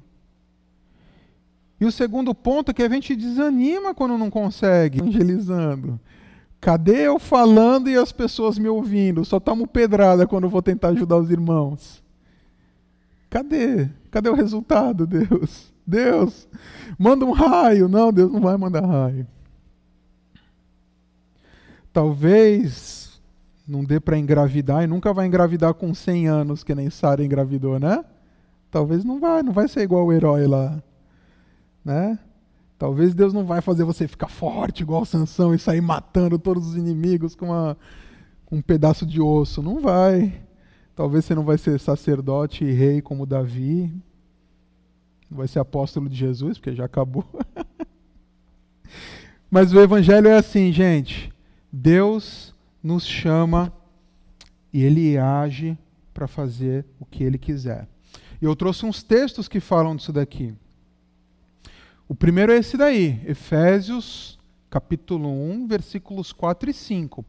E 1.80 1.84
o 1.84 1.92
segundo 1.92 2.34
ponto 2.34 2.70
é 2.70 2.74
que 2.74 2.82
a 2.82 2.88
gente 2.88 3.16
desanima 3.16 3.94
quando 3.94 4.18
não 4.18 4.30
consegue, 4.30 4.98
evangelizando. 4.98 5.98
Cadê 6.60 7.06
eu 7.06 7.18
falando 7.18 7.88
e 7.88 7.96
as 7.96 8.12
pessoas 8.12 8.58
me 8.58 8.68
ouvindo? 8.68 9.24
Só 9.24 9.40
tomo 9.40 9.66
pedrada 9.66 10.26
quando 10.26 10.48
vou 10.48 10.60
tentar 10.60 10.88
ajudar 10.88 11.16
os 11.16 11.30
irmãos. 11.30 12.02
Cadê? 13.30 13.88
Cadê 14.10 14.28
o 14.28 14.34
resultado, 14.34 15.06
Deus? 15.06 15.72
Deus, 15.86 16.48
manda 16.98 17.24
um 17.24 17.32
raio. 17.32 17.88
Não, 17.88 18.12
Deus 18.12 18.32
não 18.32 18.40
vai 18.40 18.56
mandar 18.56 18.84
raio. 18.84 19.26
Talvez 21.92 23.20
não 23.66 23.84
dê 23.84 23.98
para 23.98 24.18
engravidar 24.18 24.84
e 24.84 24.86
nunca 24.86 25.12
vai 25.12 25.26
engravidar 25.26 25.74
com 25.74 25.94
100 25.94 26.28
anos, 26.28 26.64
que 26.64 26.74
nem 26.74 26.90
Sara 26.90 27.24
engravidou, 27.24 27.78
né? 27.78 28.04
Talvez 28.70 29.04
não 29.04 29.18
vai, 29.18 29.42
não 29.42 29.52
vai 29.52 29.66
ser 29.66 29.80
igual 29.80 30.06
o 30.06 30.12
herói 30.12 30.46
lá 30.46 30.80
né? 31.84 32.18
Talvez 32.78 33.14
Deus 33.14 33.32
não 33.32 33.44
vai 33.44 33.60
fazer 33.60 33.84
você 33.84 34.08
ficar 34.08 34.28
forte 34.28 34.82
igual 34.82 35.04
Sansão 35.04 35.54
e 35.54 35.58
sair 35.58 35.80
matando 35.80 36.38
todos 36.38 36.68
os 36.68 36.76
inimigos 36.76 37.34
com, 37.34 37.46
uma, 37.46 37.76
com 38.46 38.56
um 38.56 38.62
pedaço 38.62 39.04
de 39.04 39.20
osso. 39.20 39.62
Não 39.62 39.80
vai. 39.80 40.40
Talvez 40.96 41.24
você 41.24 41.34
não 41.34 41.44
vai 41.44 41.58
ser 41.58 41.78
sacerdote 41.78 42.64
e 42.64 42.72
rei 42.72 43.02
como 43.02 43.26
Davi. 43.26 43.92
Não 45.30 45.38
vai 45.38 45.46
ser 45.46 45.60
apóstolo 45.60 46.08
de 46.08 46.16
Jesus, 46.16 46.58
porque 46.58 46.74
já 46.74 46.84
acabou. 46.84 47.24
Mas 49.50 49.72
o 49.72 49.80
evangelho 49.80 50.28
é 50.28 50.36
assim, 50.36 50.72
gente. 50.72 51.32
Deus 51.72 52.54
nos 52.82 53.06
chama 53.06 53.72
e 54.72 54.82
ele 54.82 55.16
age 55.16 55.78
para 56.12 56.26
fazer 56.26 56.84
o 56.98 57.04
que 57.04 57.22
ele 57.22 57.38
quiser. 57.38 57.88
E 58.40 58.44
eu 58.44 58.56
trouxe 58.56 58.86
uns 58.86 59.02
textos 59.02 59.48
que 59.48 59.60
falam 59.60 59.94
disso 59.94 60.12
daqui. 60.12 60.54
O 62.08 62.14
primeiro 62.14 62.52
é 62.52 62.56
esse 62.56 62.76
daí, 62.76 63.22
Efésios 63.24 64.40
capítulo 64.70 65.28
1, 65.28 65.66
versículos 65.66 66.32
4 66.32 66.70
e 66.70 66.72
5. 66.72 67.24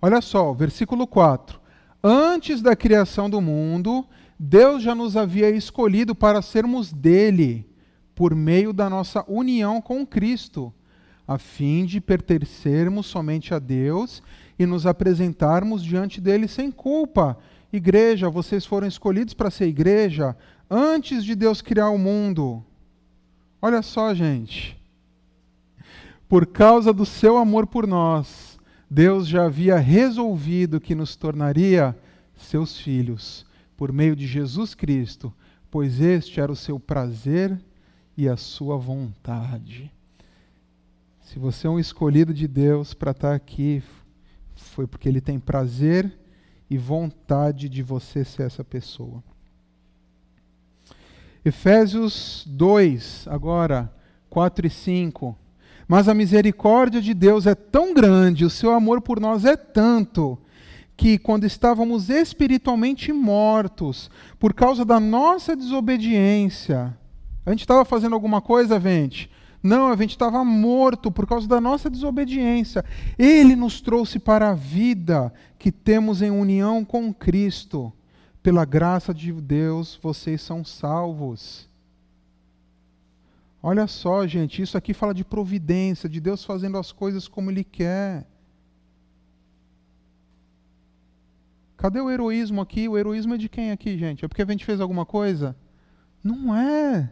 Olha 0.00 0.20
só, 0.20 0.52
versículo 0.52 1.06
4. 1.06 1.60
Antes 2.08 2.62
da 2.62 2.76
criação 2.76 3.28
do 3.28 3.40
mundo, 3.40 4.06
Deus 4.38 4.80
já 4.80 4.94
nos 4.94 5.16
havia 5.16 5.50
escolhido 5.50 6.14
para 6.14 6.40
sermos 6.40 6.92
dele, 6.92 7.68
por 8.14 8.32
meio 8.32 8.72
da 8.72 8.88
nossa 8.88 9.24
união 9.26 9.80
com 9.82 10.06
Cristo, 10.06 10.72
a 11.26 11.36
fim 11.36 11.84
de 11.84 12.00
pertencermos 12.00 13.06
somente 13.06 13.52
a 13.52 13.58
Deus 13.58 14.22
e 14.56 14.64
nos 14.64 14.86
apresentarmos 14.86 15.82
diante 15.82 16.20
dele 16.20 16.46
sem 16.46 16.70
culpa. 16.70 17.36
Igreja, 17.72 18.30
vocês 18.30 18.64
foram 18.64 18.86
escolhidos 18.86 19.34
para 19.34 19.50
ser 19.50 19.66
igreja 19.66 20.36
antes 20.70 21.24
de 21.24 21.34
Deus 21.34 21.60
criar 21.60 21.90
o 21.90 21.98
mundo. 21.98 22.64
Olha 23.60 23.82
só, 23.82 24.14
gente. 24.14 24.80
Por 26.28 26.46
causa 26.46 26.92
do 26.92 27.04
seu 27.04 27.36
amor 27.36 27.66
por 27.66 27.84
nós, 27.84 28.55
Deus 28.88 29.26
já 29.26 29.44
havia 29.46 29.76
resolvido 29.76 30.80
que 30.80 30.94
nos 30.94 31.16
tornaria 31.16 31.96
seus 32.36 32.78
filhos 32.78 33.44
por 33.76 33.92
meio 33.92 34.14
de 34.14 34.26
Jesus 34.26 34.74
Cristo, 34.74 35.32
pois 35.70 36.00
este 36.00 36.40
era 36.40 36.50
o 36.50 36.56
seu 36.56 36.78
prazer 36.78 37.60
e 38.16 38.28
a 38.28 38.36
sua 38.36 38.76
vontade. 38.76 39.92
Se 41.20 41.38
você 41.38 41.66
é 41.66 41.70
um 41.70 41.78
escolhido 41.78 42.32
de 42.32 42.46
Deus 42.46 42.94
para 42.94 43.10
estar 43.10 43.34
aqui, 43.34 43.82
foi 44.54 44.86
porque 44.86 45.08
Ele 45.08 45.20
tem 45.20 45.38
prazer 45.38 46.16
e 46.70 46.78
vontade 46.78 47.68
de 47.68 47.82
você 47.82 48.24
ser 48.24 48.44
essa 48.44 48.64
pessoa. 48.64 49.22
Efésios 51.44 52.44
2, 52.46 53.26
agora, 53.28 53.92
4 54.30 54.66
e 54.66 54.70
5. 54.70 55.36
Mas 55.88 56.08
a 56.08 56.14
misericórdia 56.14 57.00
de 57.00 57.14
Deus 57.14 57.46
é 57.46 57.54
tão 57.54 57.94
grande, 57.94 58.44
o 58.44 58.50
seu 58.50 58.72
amor 58.72 59.00
por 59.00 59.20
nós 59.20 59.44
é 59.44 59.56
tanto, 59.56 60.38
que 60.96 61.18
quando 61.18 61.44
estávamos 61.44 62.08
espiritualmente 62.08 63.12
mortos, 63.12 64.10
por 64.38 64.54
causa 64.54 64.84
da 64.84 64.98
nossa 64.98 65.54
desobediência, 65.54 66.96
a 67.44 67.50
gente 67.50 67.60
estava 67.60 67.84
fazendo 67.84 68.14
alguma 68.14 68.40
coisa, 68.40 68.80
gente? 68.80 69.30
Não, 69.62 69.88
a 69.88 69.96
gente 69.96 70.10
estava 70.10 70.44
morto 70.44 71.10
por 71.10 71.26
causa 71.26 71.46
da 71.46 71.60
nossa 71.60 71.90
desobediência. 71.90 72.84
Ele 73.18 73.56
nos 73.56 73.80
trouxe 73.80 74.18
para 74.18 74.50
a 74.50 74.54
vida 74.54 75.32
que 75.58 75.72
temos 75.72 76.22
em 76.22 76.30
união 76.30 76.84
com 76.84 77.12
Cristo. 77.12 77.92
Pela 78.42 78.64
graça 78.64 79.12
de 79.12 79.32
Deus, 79.32 79.98
vocês 80.00 80.40
são 80.40 80.64
salvos. 80.64 81.65
Olha 83.68 83.88
só, 83.88 84.24
gente, 84.28 84.62
isso 84.62 84.78
aqui 84.78 84.94
fala 84.94 85.12
de 85.12 85.24
providência, 85.24 86.08
de 86.08 86.20
Deus 86.20 86.44
fazendo 86.44 86.78
as 86.78 86.92
coisas 86.92 87.26
como 87.26 87.50
Ele 87.50 87.64
quer. 87.64 88.24
Cadê 91.76 92.00
o 92.00 92.08
heroísmo 92.08 92.60
aqui? 92.60 92.88
O 92.88 92.96
heroísmo 92.96 93.34
é 93.34 93.36
de 93.36 93.48
quem 93.48 93.72
aqui, 93.72 93.98
gente? 93.98 94.24
É 94.24 94.28
porque 94.28 94.42
a 94.42 94.46
gente 94.46 94.64
fez 94.64 94.80
alguma 94.80 95.04
coisa? 95.04 95.56
Não 96.22 96.54
é. 96.54 97.10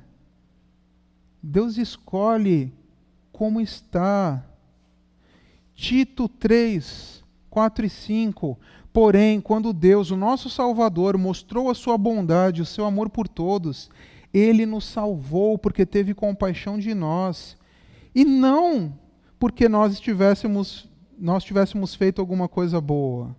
Deus 1.43 1.77
escolhe 1.77 2.73
como 3.33 3.61
está. 3.61 4.41
Tito 5.75 6.29
3, 6.29 7.25
4 7.51 7.85
e 7.85 7.91
5. 7.91 8.57
Porém, 8.93 9.41
quando 9.41 9.73
Deus, 9.73 10.13
o 10.13 10.17
nosso 10.17 10.49
Salvador, 10.49 11.19
mostrou 11.19 11.69
a 11.69 11.75
sua 11.75 11.99
bondade, 11.99 12.63
o 12.63 12.65
seu 12.65 12.85
amor 12.85 13.11
por 13.11 13.27
todos, 13.27 13.91
ele 14.35 14.67
nos 14.67 14.85
salvou 14.85 15.57
porque 15.57 15.87
teve 15.87 16.13
compaixão 16.13 16.77
de 16.77 16.93
nós. 16.93 17.57
E 18.13 18.25
não 18.25 18.93
porque 19.39 19.69
nós 19.69 19.93
estivéssemos 19.93 20.89
nós 21.17 21.45
tivéssemos 21.45 21.95
feito 21.95 22.21
alguma 22.21 22.49
coisa 22.49 22.81
boa. 22.81 23.35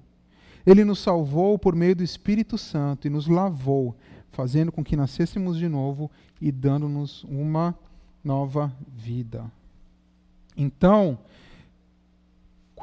Ele 0.66 0.86
nos 0.86 1.00
salvou 1.00 1.60
por 1.60 1.76
meio 1.76 1.96
do 1.96 2.04
Espírito 2.04 2.58
Santo 2.58 3.06
e 3.06 3.10
nos 3.10 3.28
lavou, 3.28 3.96
fazendo 4.32 4.72
com 4.72 4.84
que 4.84 4.96
nascêssemos 4.96 5.58
de 5.58 5.68
novo 5.68 6.10
e 6.42 6.52
dando-nos 6.52 7.24
uma 7.26 7.78
nova 8.24 8.74
vida. 8.88 9.46
Então, 10.58 11.20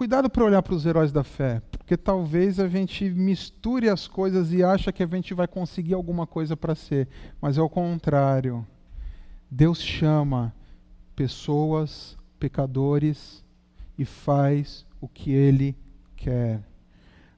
cuidado 0.02 0.28
para 0.28 0.42
olhar 0.42 0.60
para 0.64 0.74
os 0.74 0.84
heróis 0.84 1.12
da 1.12 1.22
fé, 1.22 1.62
porque 1.70 1.96
talvez 1.96 2.58
a 2.58 2.66
gente 2.66 3.08
misture 3.08 3.88
as 3.88 4.08
coisas 4.08 4.52
e 4.52 4.60
acha 4.60 4.90
que 4.90 5.00
a 5.00 5.06
gente 5.06 5.32
vai 5.32 5.46
conseguir 5.46 5.94
alguma 5.94 6.26
coisa 6.26 6.56
para 6.56 6.74
ser, 6.74 7.06
mas 7.40 7.56
é 7.56 7.62
o 7.62 7.68
contrário. 7.68 8.66
Deus 9.48 9.80
chama 9.80 10.52
pessoas, 11.14 12.18
pecadores 12.36 13.44
e 13.96 14.04
faz 14.04 14.84
o 15.00 15.06
que 15.06 15.30
ele 15.30 15.76
quer. 16.16 16.60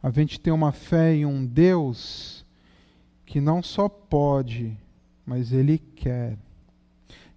A 0.03 0.09
gente 0.09 0.41
tem 0.41 0.51
uma 0.51 0.73
fé 0.73 1.15
em 1.15 1.27
um 1.27 1.45
Deus 1.45 2.47
que 3.27 3.43
não 3.43 3.63
só 3.63 3.91
pode, 3.91 4.75
mas 5.27 5.53
ele 5.53 5.77
quer. 5.77 6.39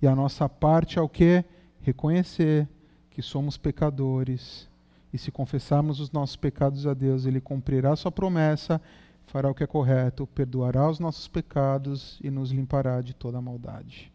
E 0.01 0.07
a 0.07 0.15
nossa 0.15 0.47
parte 0.47 0.97
é 0.97 1.01
o 1.01 1.09
que? 1.09 1.43
Reconhecer 1.81 2.65
que 3.11 3.21
somos 3.21 3.57
pecadores. 3.57 4.69
E 5.17 5.19
se 5.19 5.31
confessarmos 5.31 5.99
os 5.99 6.11
nossos 6.11 6.35
pecados 6.35 6.85
a 6.85 6.93
Deus, 6.93 7.25
Ele 7.25 7.41
cumprirá 7.41 7.95
sua 7.95 8.11
promessa, 8.11 8.79
fará 9.25 9.49
o 9.49 9.53
que 9.55 9.63
é 9.63 9.67
correto, 9.67 10.27
perdoará 10.27 10.87
os 10.87 10.99
nossos 10.99 11.27
pecados 11.27 12.19
e 12.23 12.29
nos 12.29 12.51
limpará 12.51 13.01
de 13.01 13.15
toda 13.15 13.41
maldade. 13.41 14.11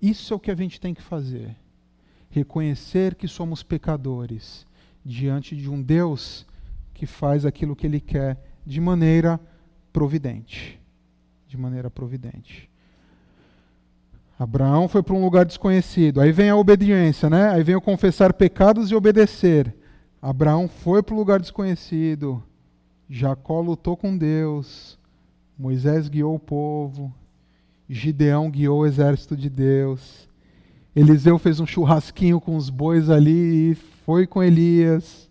Isso 0.00 0.34
é 0.34 0.36
o 0.36 0.38
que 0.38 0.50
a 0.50 0.54
gente 0.54 0.78
tem 0.78 0.92
que 0.92 1.00
fazer. 1.00 1.56
Reconhecer 2.28 3.14
que 3.14 3.26
somos 3.26 3.62
pecadores 3.62 4.66
diante 5.02 5.56
de 5.56 5.70
um 5.70 5.80
Deus 5.80 6.46
que 6.92 7.06
faz 7.06 7.46
aquilo 7.46 7.74
que 7.74 7.86
Ele 7.86 7.98
quer 7.98 8.36
de 8.66 8.78
maneira 8.78 9.40
providente. 9.90 10.78
De 11.48 11.56
maneira 11.56 11.88
providente. 11.88 12.68
Abraão 14.38 14.86
foi 14.86 15.02
para 15.02 15.14
um 15.14 15.24
lugar 15.24 15.46
desconhecido. 15.46 16.20
Aí 16.20 16.30
vem 16.30 16.50
a 16.50 16.56
obediência, 16.56 17.30
né? 17.30 17.48
Aí 17.52 17.62
vem 17.62 17.74
o 17.74 17.80
confessar 17.80 18.34
pecados 18.34 18.90
e 18.90 18.94
obedecer. 18.94 19.79
Abraão 20.20 20.68
foi 20.68 21.02
para 21.02 21.14
o 21.14 21.18
lugar 21.18 21.40
desconhecido. 21.40 22.42
Jacó 23.08 23.60
lutou 23.60 23.96
com 23.96 24.16
Deus. 24.16 24.98
Moisés 25.58 26.08
guiou 26.08 26.34
o 26.34 26.40
povo. 26.40 27.12
Gideão 27.88 28.50
guiou 28.50 28.80
o 28.80 28.86
exército 28.86 29.36
de 29.36 29.48
Deus. 29.48 30.28
Eliseu 30.94 31.38
fez 31.38 31.58
um 31.60 31.66
churrasquinho 31.66 32.40
com 32.40 32.56
os 32.56 32.68
bois 32.68 33.08
ali 33.08 33.70
e 33.70 33.74
foi 33.74 34.26
com 34.26 34.42
Elias. 34.42 35.30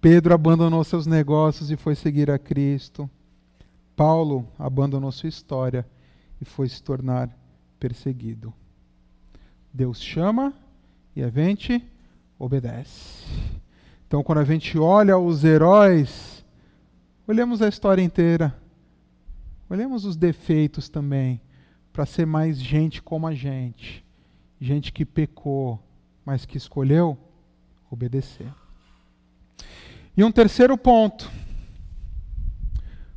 Pedro 0.00 0.34
abandonou 0.34 0.82
seus 0.84 1.06
negócios 1.06 1.70
e 1.70 1.76
foi 1.76 1.94
seguir 1.94 2.30
a 2.30 2.38
Cristo. 2.38 3.08
Paulo 3.96 4.46
abandonou 4.58 5.12
sua 5.12 5.28
história 5.28 5.86
e 6.40 6.44
foi 6.44 6.68
se 6.68 6.82
tornar 6.82 7.30
perseguido. 7.78 8.52
Deus 9.72 10.02
chama 10.02 10.52
e 11.14 11.22
a 11.22 11.30
gente 11.30 11.82
obedece. 12.38 13.24
Então, 14.06 14.22
quando 14.22 14.38
a 14.38 14.44
gente 14.44 14.78
olha 14.78 15.18
os 15.18 15.44
heróis, 15.44 16.44
olhemos 17.26 17.62
a 17.62 17.68
história 17.68 18.02
inteira, 18.02 18.54
olhemos 19.68 20.04
os 20.04 20.16
defeitos 20.16 20.88
também, 20.88 21.40
para 21.92 22.04
ser 22.04 22.26
mais 22.26 22.58
gente 22.58 23.02
como 23.02 23.26
a 23.26 23.34
gente, 23.34 24.04
gente 24.60 24.92
que 24.92 25.04
pecou, 25.04 25.80
mas 26.24 26.44
que 26.44 26.56
escolheu 26.56 27.16
obedecer. 27.90 28.52
E 30.16 30.22
um 30.22 30.30
terceiro 30.30 30.76
ponto, 30.76 31.30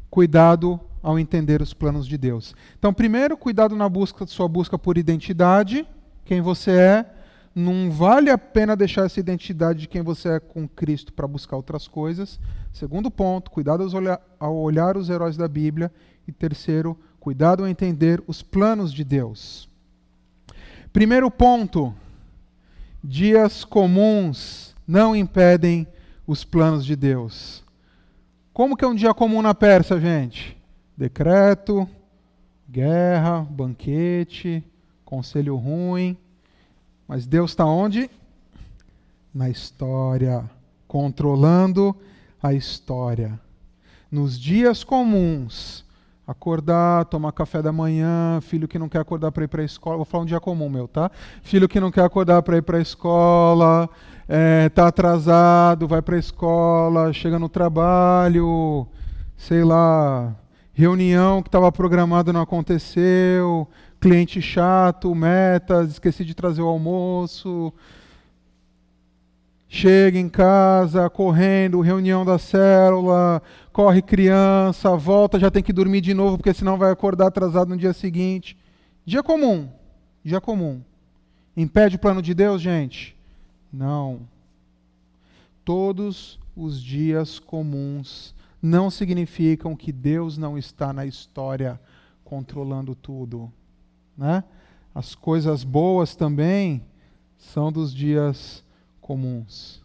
cuidado 0.09 0.79
ao 1.01 1.17
entender 1.17 1.61
os 1.61 1.73
planos 1.73 2.07
de 2.07 2.17
Deus. 2.17 2.55
Então, 2.77 2.93
primeiro, 2.93 3.37
cuidado 3.37 3.75
na 3.75 3.87
busca, 3.87 4.25
sua 4.25 4.47
busca 4.47 4.77
por 4.77 4.97
identidade, 4.97 5.87
quem 6.25 6.41
você 6.41 6.71
é. 6.71 7.16
Não 7.57 7.89
vale 7.89 8.29
a 8.29 8.37
pena 8.37 8.75
deixar 8.75 9.05
essa 9.05 9.19
identidade 9.19 9.79
de 9.79 9.87
quem 9.87 10.01
você 10.01 10.29
é 10.29 10.39
com 10.39 10.67
Cristo 10.67 11.11
para 11.11 11.27
buscar 11.27 11.55
outras 11.55 11.87
coisas. 11.87 12.39
Segundo 12.71 13.09
ponto, 13.09 13.49
cuidado 13.49 13.83
ao 14.39 14.55
olhar 14.55 14.95
os 14.95 15.09
heróis 15.09 15.35
da 15.35 15.47
Bíblia. 15.47 15.91
E 16.27 16.31
terceiro, 16.31 16.97
cuidado 17.19 17.63
ao 17.63 17.69
entender 17.69 18.21
os 18.27 18.43
planos 18.43 18.93
de 18.93 19.03
Deus. 19.03 19.67
Primeiro 20.93 21.31
ponto, 21.31 21.93
dias 23.03 23.63
comuns 23.63 24.75
não 24.87 25.15
impedem 25.15 25.87
os 26.27 26.43
planos 26.43 26.85
de 26.85 26.95
Deus. 26.95 27.63
Como 28.53 28.75
que 28.75 28.85
é 28.85 28.87
um 28.87 28.95
dia 28.95 29.13
comum 29.13 29.41
na 29.41 29.55
Pérsia, 29.55 29.99
gente? 29.99 30.57
decreto, 30.97 31.87
guerra, 32.67 33.41
banquete, 33.41 34.63
conselho 35.05 35.55
ruim. 35.55 36.17
Mas 37.07 37.25
Deus 37.25 37.51
está 37.51 37.65
onde? 37.65 38.09
Na 39.33 39.49
história, 39.49 40.43
controlando 40.87 41.95
a 42.41 42.53
história. 42.53 43.39
Nos 44.11 44.37
dias 44.39 44.83
comuns, 44.83 45.85
acordar, 46.25 47.05
tomar 47.05 47.31
café 47.31 47.61
da 47.61 47.71
manhã, 47.71 48.39
filho 48.41 48.67
que 48.67 48.77
não 48.77 48.89
quer 48.89 48.99
acordar 48.99 49.31
para 49.31 49.45
ir 49.45 49.47
para 49.47 49.61
a 49.61 49.65
escola, 49.65 49.95
vou 49.95 50.05
falar 50.05 50.23
um 50.23 50.27
dia 50.27 50.39
comum 50.41 50.69
meu, 50.69 50.87
tá? 50.87 51.09
Filho 51.41 51.69
que 51.69 51.79
não 51.79 51.91
quer 51.91 52.03
acordar 52.03 52.41
para 52.41 52.57
ir 52.57 52.61
para 52.61 52.77
a 52.77 52.81
escola, 52.81 53.89
é, 54.27 54.67
tá 54.69 54.87
atrasado, 54.87 55.87
vai 55.87 56.01
para 56.01 56.17
a 56.17 56.19
escola, 56.19 57.13
chega 57.13 57.39
no 57.39 57.47
trabalho, 57.47 58.85
sei 59.37 59.63
lá, 59.63 60.35
reunião 60.77 61.41
que 61.41 61.47
estava 61.47 61.71
programada 61.71 62.31
não 62.31 62.39
aconteceu, 62.39 63.67
cliente 63.99 64.39
chato, 64.39 65.15
metas, 65.15 65.89
esqueci 65.89 66.23
de 66.23 66.35
trazer 66.35 66.61
o 66.61 66.67
almoço. 66.67 67.73
Chega 69.67 70.19
em 70.19 70.29
casa, 70.29 71.09
correndo, 71.09 71.81
reunião 71.81 72.23
da 72.23 72.37
célula, 72.37 73.41
corre 73.73 74.03
criança, 74.03 74.95
volta, 74.95 75.39
já 75.39 75.49
tem 75.49 75.63
que 75.63 75.73
dormir 75.73 75.99
de 75.99 76.13
novo, 76.13 76.37
porque 76.37 76.53
senão 76.53 76.77
vai 76.77 76.91
acordar 76.91 77.25
atrasado 77.25 77.69
no 77.69 77.77
dia 77.77 77.91
seguinte. 77.91 78.55
Dia 79.03 79.23
comum, 79.23 79.67
dia 80.23 80.39
comum. 80.39 80.83
Impede 81.55 81.95
o 81.95 81.99
plano 81.99 82.21
de 82.21 82.35
Deus, 82.35 82.61
gente? 82.61 83.17
Não. 83.73 84.19
todos 85.65 86.39
os 86.55 86.81
dias 86.81 87.39
comuns 87.39 88.36
não 88.67 88.91
significam 88.91 89.75
que 89.75 89.91
Deus 89.91 90.37
não 90.37 90.57
está 90.57 90.91
na 90.91 91.05
história 91.05 91.79
controlando 92.23 92.93
tudo, 92.93 93.51
né? 94.17 94.43
As 94.93 95.15
coisas 95.15 95.63
boas 95.63 96.15
também 96.15 96.83
são 97.37 97.71
dos 97.71 97.93
dias 97.93 98.63
comuns. 98.99 99.83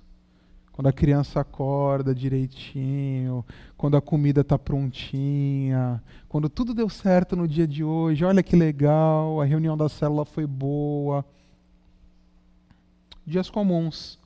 Quando 0.72 0.86
a 0.88 0.92
criança 0.92 1.38
acorda 1.40 2.14
direitinho, 2.14 3.44
quando 3.76 3.96
a 3.96 4.00
comida 4.00 4.40
está 4.40 4.59
prontinha, 4.59 6.02
quando 6.28 6.48
tudo 6.48 6.72
deu 6.72 6.88
certo 6.88 7.36
no 7.36 7.46
dia 7.46 7.68
de 7.68 7.84
hoje, 7.84 8.24
olha 8.24 8.42
que 8.42 8.56
legal, 8.56 9.40
a 9.40 9.44
reunião 9.44 9.76
da 9.76 9.88
célula 9.88 10.24
foi 10.24 10.46
boa. 10.46 11.24
Dias 13.26 13.50
comuns. 13.50 14.18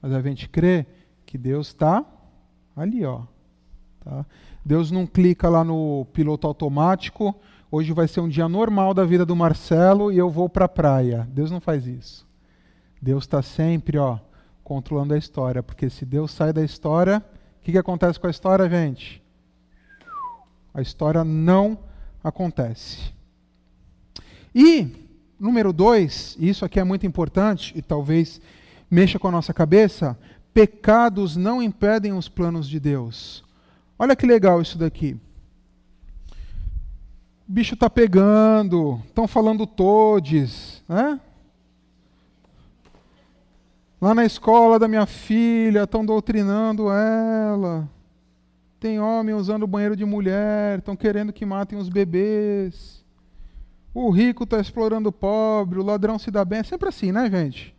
Mas 0.00 0.12
a 0.12 0.20
gente 0.20 0.46
crê 0.48 0.86
que 1.24 1.38
Deus 1.38 1.68
está 1.68 2.04
ali, 2.76 3.04
ó. 3.04 3.22
Tá? 4.04 4.24
Deus 4.64 4.90
não 4.90 5.06
clica 5.06 5.48
lá 5.48 5.64
no 5.64 6.06
piloto 6.12 6.46
automático, 6.46 7.34
hoje 7.70 7.92
vai 7.92 8.06
ser 8.06 8.20
um 8.20 8.28
dia 8.28 8.48
normal 8.48 8.94
da 8.94 9.04
vida 9.04 9.24
do 9.24 9.34
Marcelo 9.34 10.12
e 10.12 10.18
eu 10.18 10.30
vou 10.30 10.48
para 10.48 10.66
a 10.66 10.68
praia. 10.68 11.28
Deus 11.32 11.50
não 11.50 11.60
faz 11.60 11.86
isso. 11.86 12.26
Deus 13.00 13.24
está 13.24 13.42
sempre, 13.42 13.98
ó 13.98 14.18
controlando 14.64 15.14
a 15.14 15.18
história. 15.18 15.62
Porque 15.62 15.88
se 15.90 16.04
Deus 16.04 16.32
sai 16.32 16.52
da 16.52 16.64
história, 16.64 17.18
o 17.60 17.64
que, 17.64 17.72
que 17.72 17.78
acontece 17.78 18.18
com 18.18 18.26
a 18.26 18.30
história, 18.30 18.68
gente? 18.68 19.22
A 20.72 20.80
história 20.80 21.22
não 21.22 21.78
acontece. 22.22 23.12
E, 24.52 25.08
número 25.38 25.72
dois, 25.72 26.36
isso 26.40 26.64
aqui 26.64 26.80
é 26.80 26.84
muito 26.84 27.06
importante 27.06 27.72
e 27.76 27.82
talvez 27.82 28.40
mexa 28.90 29.18
com 29.18 29.28
a 29.28 29.32
nossa 29.32 29.52
cabeça: 29.52 30.18
pecados 30.52 31.36
não 31.36 31.62
impedem 31.62 32.12
os 32.12 32.28
planos 32.28 32.68
de 32.68 32.80
Deus. 32.80 33.43
Olha 33.98 34.16
que 34.16 34.26
legal 34.26 34.60
isso 34.60 34.76
daqui. 34.76 35.16
O 37.48 37.52
bicho 37.52 37.74
está 37.74 37.88
pegando, 37.90 39.00
estão 39.06 39.28
falando 39.28 39.66
todes, 39.66 40.82
né? 40.88 41.20
Lá 44.00 44.14
na 44.14 44.24
escola 44.24 44.78
da 44.78 44.88
minha 44.88 45.06
filha, 45.06 45.84
estão 45.84 46.04
doutrinando 46.04 46.90
ela. 46.90 47.88
Tem 48.80 49.00
homem 49.00 49.34
usando 49.34 49.62
o 49.62 49.66
banheiro 49.66 49.96
de 49.96 50.04
mulher, 50.04 50.78
estão 50.78 50.96
querendo 50.96 51.32
que 51.32 51.46
matem 51.46 51.78
os 51.78 51.88
bebês. 51.88 53.04
O 53.94 54.10
rico 54.10 54.44
está 54.44 54.58
explorando 54.58 55.08
o 55.08 55.12
pobre, 55.12 55.78
o 55.78 55.84
ladrão 55.84 56.18
se 56.18 56.30
dá 56.30 56.44
bem. 56.44 56.58
É 56.58 56.64
sempre 56.64 56.88
assim, 56.88 57.12
né, 57.12 57.30
gente? 57.30 57.74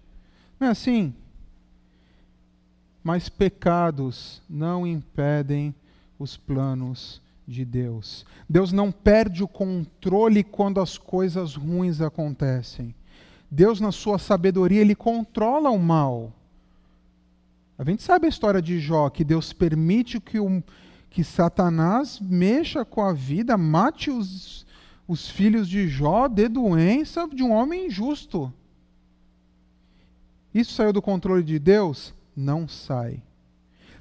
Não 0.60 0.68
é 0.68 0.72
assim? 0.72 1.14
Mas 3.04 3.30
pecados 3.30 4.42
não 4.50 4.88
impedem 4.88 5.76
os 6.18 6.38
planos 6.38 7.22
de 7.48 7.64
Deus. 7.64 8.26
Deus 8.50 8.72
não 8.72 8.92
perde 8.92 9.44
o 9.44 9.48
controle 9.48 10.44
quando 10.44 10.80
as 10.80 10.98
coisas 10.98 11.56
ruins 11.56 12.02
acontecem. 12.02 12.94
Deus, 13.50 13.80
na 13.80 13.92
sua 13.92 14.18
sabedoria, 14.18 14.82
ele 14.82 14.96
controla 14.96 15.70
o 15.70 15.80
mal. 15.80 16.34
A 17.78 17.84
gente 17.84 18.04
sabe 18.04 18.26
a 18.26 18.30
história 18.30 18.62
de 18.62 18.80
Jó, 18.80 19.10
que 19.10 19.24
Deus 19.24 19.54
permite 19.54 20.20
que, 20.20 20.40
o, 20.40 20.64
que 21.10 21.24
Satanás 21.24 22.20
mexa 22.20 22.84
com 22.84 23.02
a 23.02 23.14
vida, 23.14 23.58
mate 23.58 24.10
os, 24.10 24.66
os 25.08 25.30
filhos 25.30 25.68
de 25.68 25.88
Jó, 25.88 26.28
dê 26.28 26.48
doença 26.48 27.28
de 27.28 27.44
um 27.44 27.52
homem 27.52 27.88
injusto. 27.88 28.52
Isso 30.54 30.74
saiu 30.74 30.94
do 30.94 31.02
controle 31.02 31.44
de 31.44 31.60
Deus? 31.60 32.14
Não 32.36 32.68
sai. 32.68 33.22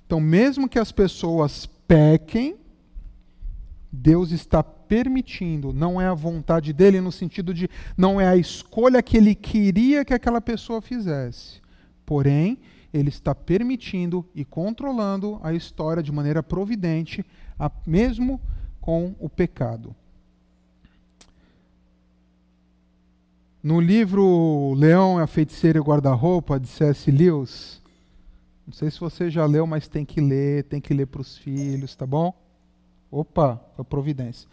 Então, 0.06 0.20
mesmo 0.20 0.68
que 0.68 0.78
as 0.78 0.92
pessoas 0.92 1.68
pequem, 1.86 2.56
Deus 3.90 4.32
está 4.32 4.62
permitindo, 4.62 5.72
não 5.72 6.00
é 6.00 6.06
a 6.06 6.14
vontade 6.14 6.72
dele 6.72 7.00
no 7.00 7.12
sentido 7.12 7.54
de 7.54 7.68
não 7.96 8.20
é 8.20 8.26
a 8.26 8.36
escolha 8.36 9.02
que 9.02 9.16
ele 9.16 9.34
queria 9.34 10.04
que 10.04 10.12
aquela 10.12 10.40
pessoa 10.40 10.82
fizesse. 10.82 11.60
Porém, 12.04 12.58
ele 12.92 13.08
está 13.08 13.34
permitindo 13.34 14.24
e 14.34 14.44
controlando 14.44 15.40
a 15.42 15.52
história 15.52 16.02
de 16.02 16.12
maneira 16.12 16.42
providente, 16.42 17.24
mesmo 17.86 18.40
com 18.80 19.14
o 19.18 19.28
pecado. 19.28 19.94
No 23.62 23.80
livro 23.80 24.74
Leão, 24.76 25.18
a 25.18 25.26
Feiticeira 25.26 25.78
e 25.78 25.80
o 25.80 25.84
Guarda-Roupa, 25.84 26.60
de 26.60 26.68
C.S. 26.68 27.10
Lewis, 27.10 27.80
não 28.66 28.72
sei 28.72 28.90
se 28.90 28.98
você 28.98 29.30
já 29.30 29.44
leu, 29.44 29.66
mas 29.66 29.88
tem 29.88 30.04
que 30.04 30.20
ler, 30.20 30.64
tem 30.64 30.80
que 30.80 30.94
ler 30.94 31.06
para 31.06 31.20
os 31.20 31.36
filhos, 31.36 31.94
tá 31.94 32.06
bom? 32.06 32.34
Opa, 33.10 33.60
foi 33.76 33.84
providência. 33.84 34.48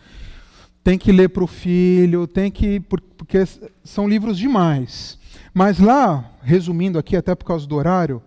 Tem 0.83 0.97
que 0.97 1.11
ler 1.11 1.29
para 1.29 1.43
o 1.43 1.47
filho, 1.47 2.27
tem 2.27 2.51
que. 2.51 2.79
Porque 2.79 3.39
são 3.83 4.07
livros 4.07 4.37
demais. 4.37 5.17
Mas 5.53 5.79
lá, 5.79 6.31
resumindo 6.41 6.99
aqui, 6.99 7.15
até 7.15 7.35
por 7.35 7.45
causa 7.45 7.65
do 7.65 7.75
horário, 7.75 8.21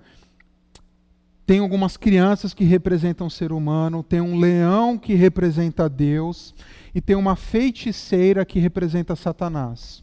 tem 1.47 1.59
algumas 1.59 1.97
crianças 1.97 2.55
que 2.55 2.65
representam 2.65 3.27
o 3.27 3.31
ser 3.31 3.53
humano, 3.53 4.03
tem 4.03 4.21
um 4.21 4.39
leão 4.39 4.97
que 4.97 5.15
representa 5.15 5.89
Deus, 5.89 6.55
e 6.95 7.01
tem 7.01 7.17
uma 7.17 7.37
feiticeira 7.37 8.45
que 8.45 8.59
representa 8.59 9.15
Satanás. 9.15 10.03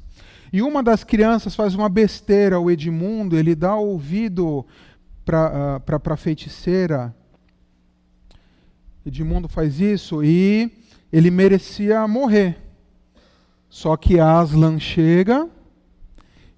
E 0.53 0.61
uma 0.61 0.83
das 0.83 1.03
crianças 1.03 1.55
faz 1.55 1.73
uma 1.73 1.89
besteira, 1.89 2.59
o 2.59 2.69
Edmundo, 2.69 3.37
ele 3.37 3.55
dá 3.55 3.75
ouvido 3.75 4.65
para 5.25 5.81
a 5.87 6.17
feiticeira, 6.17 7.15
Edmundo 9.05 9.47
faz 9.47 9.79
isso 9.79 10.23
e 10.23 10.71
ele 11.11 11.31
merecia 11.31 12.07
morrer. 12.07 12.57
Só 13.69 13.95
que 13.97 14.19
Aslan 14.19 14.79
chega 14.79 15.47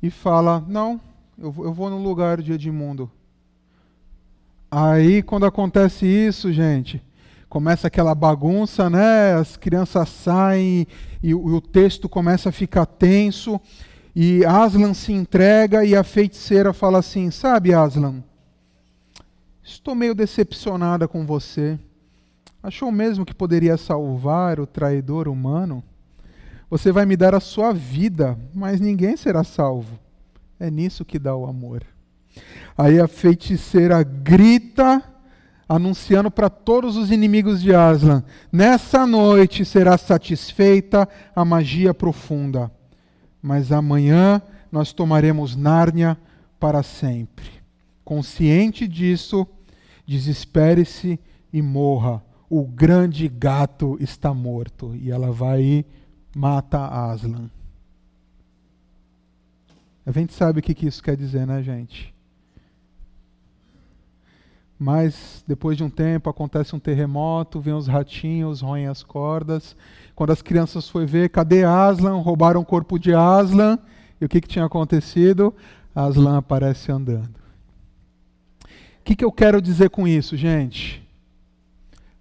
e 0.02 0.10
fala: 0.10 0.64
Não, 0.68 1.00
eu 1.38 1.52
vou 1.52 1.90
no 1.90 1.98
lugar 1.98 2.42
de 2.42 2.54
Edmundo. 2.54 3.10
Aí, 4.70 5.22
quando 5.22 5.46
acontece 5.46 6.06
isso, 6.06 6.52
gente, 6.52 7.02
começa 7.48 7.88
aquela 7.88 8.16
bagunça, 8.16 8.90
né? 8.90 9.36
As 9.36 9.56
crianças 9.56 10.10
saem 10.10 10.88
e, 11.22 11.30
e 11.30 11.34
o 11.34 11.62
texto 11.62 12.10
começa 12.10 12.50
a 12.50 12.52
ficar 12.52 12.86
tenso. 12.86 13.62
E 14.16 14.44
Aslan 14.46 14.94
se 14.94 15.14
entrega 15.14 15.86
e 15.86 15.96
a 15.96 16.04
feiticeira 16.04 16.74
fala 16.74 17.00
assim: 17.00 17.32
Sabe, 17.32 17.74
Aslan, 17.74 18.24
estou 19.64 19.96
meio 19.96 20.14
decepcionada 20.14 21.08
com 21.08 21.26
você. 21.26 21.80
Achou 22.62 22.92
mesmo 22.92 23.26
que 23.26 23.34
poderia 23.34 23.78
salvar 23.78 24.60
o 24.60 24.68
traidor 24.68 25.28
humano? 25.28 25.84
Você 26.70 26.92
vai 26.92 27.06
me 27.06 27.16
dar 27.16 27.36
a 27.36 27.40
sua 27.40 27.74
vida, 27.74 28.38
mas 28.54 28.80
ninguém 28.80 29.16
será 29.16 29.44
salvo. 29.44 30.00
É 30.60 30.72
nisso 30.72 31.06
que 31.06 31.20
dá 31.20 31.36
o 31.36 31.46
amor. 31.46 31.84
Aí 32.78 33.00
a 33.00 33.08
feiticeira 33.08 34.02
grita, 34.02 35.04
anunciando 35.70 36.32
para 36.32 36.50
todos 36.50 36.98
os 36.98 37.12
inimigos 37.12 37.62
de 37.62 37.76
Aslan: 37.76 38.24
Nessa 38.52 39.06
noite 39.06 39.64
será 39.66 39.98
satisfeita 39.98 41.08
a 41.36 41.46
magia 41.46 41.94
profunda, 41.94 42.72
mas 43.42 43.72
amanhã 43.72 44.42
nós 44.72 44.94
tomaremos 44.94 45.56
Nárnia 45.56 46.18
para 46.60 46.82
sempre. 46.82 47.63
Consciente 48.04 48.88
disso, 48.88 49.48
desespere-se 50.06 51.20
e 51.52 51.62
morra 51.62 52.24
o 52.56 52.68
grande 52.68 53.28
gato 53.28 53.98
está 54.00 54.32
morto. 54.32 54.96
E 54.96 55.10
ela 55.10 55.32
vai 55.32 55.64
e 55.64 55.86
mata 56.36 56.86
Aslan. 56.86 57.50
A 60.06 60.12
gente 60.12 60.34
sabe 60.34 60.60
o 60.60 60.62
que 60.62 60.86
isso 60.86 61.02
quer 61.02 61.18
dizer, 61.18 61.48
né, 61.48 61.64
gente? 61.64 62.14
Mas 64.78 65.44
depois 65.48 65.76
de 65.76 65.84
um 65.84 65.90
tempo 65.90 66.30
acontece 66.30 66.76
um 66.76 66.80
terremoto, 66.80 67.60
vem 67.60 67.74
os 67.74 67.88
ratinhos, 67.88 68.62
roem 68.62 68.86
as 68.86 69.02
cordas. 69.02 69.76
Quando 70.14 70.30
as 70.30 70.44
crianças 70.44 70.88
foram 70.88 71.08
ver, 71.08 71.30
cadê 71.30 71.64
Aslan? 71.64 72.18
Roubaram 72.18 72.62
o 72.62 72.66
corpo 72.66 73.00
de 73.00 73.16
Aslan. 73.16 73.80
E 74.22 74.26
o 74.26 74.30
que, 74.30 74.40
que 74.40 74.48
tinha 74.48 74.66
acontecido? 74.66 75.56
Aslan 75.96 76.38
aparece 76.38 76.92
andando. 76.92 77.43
O 79.04 79.06
que, 79.06 79.18
que 79.18 79.26
eu 79.26 79.34
quero 79.34 79.62
dizer 79.62 79.90
com 79.90 80.08
isso, 80.08 80.38
gente? 80.38 81.06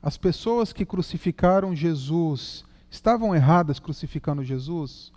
As 0.03 0.17
pessoas 0.17 0.73
que 0.73 0.85
crucificaram 0.85 1.77
Jesus 1.77 2.65
estavam 2.91 3.33
erradas 3.33 3.79
crucificando 3.79 4.43
Jesus? 4.43 5.13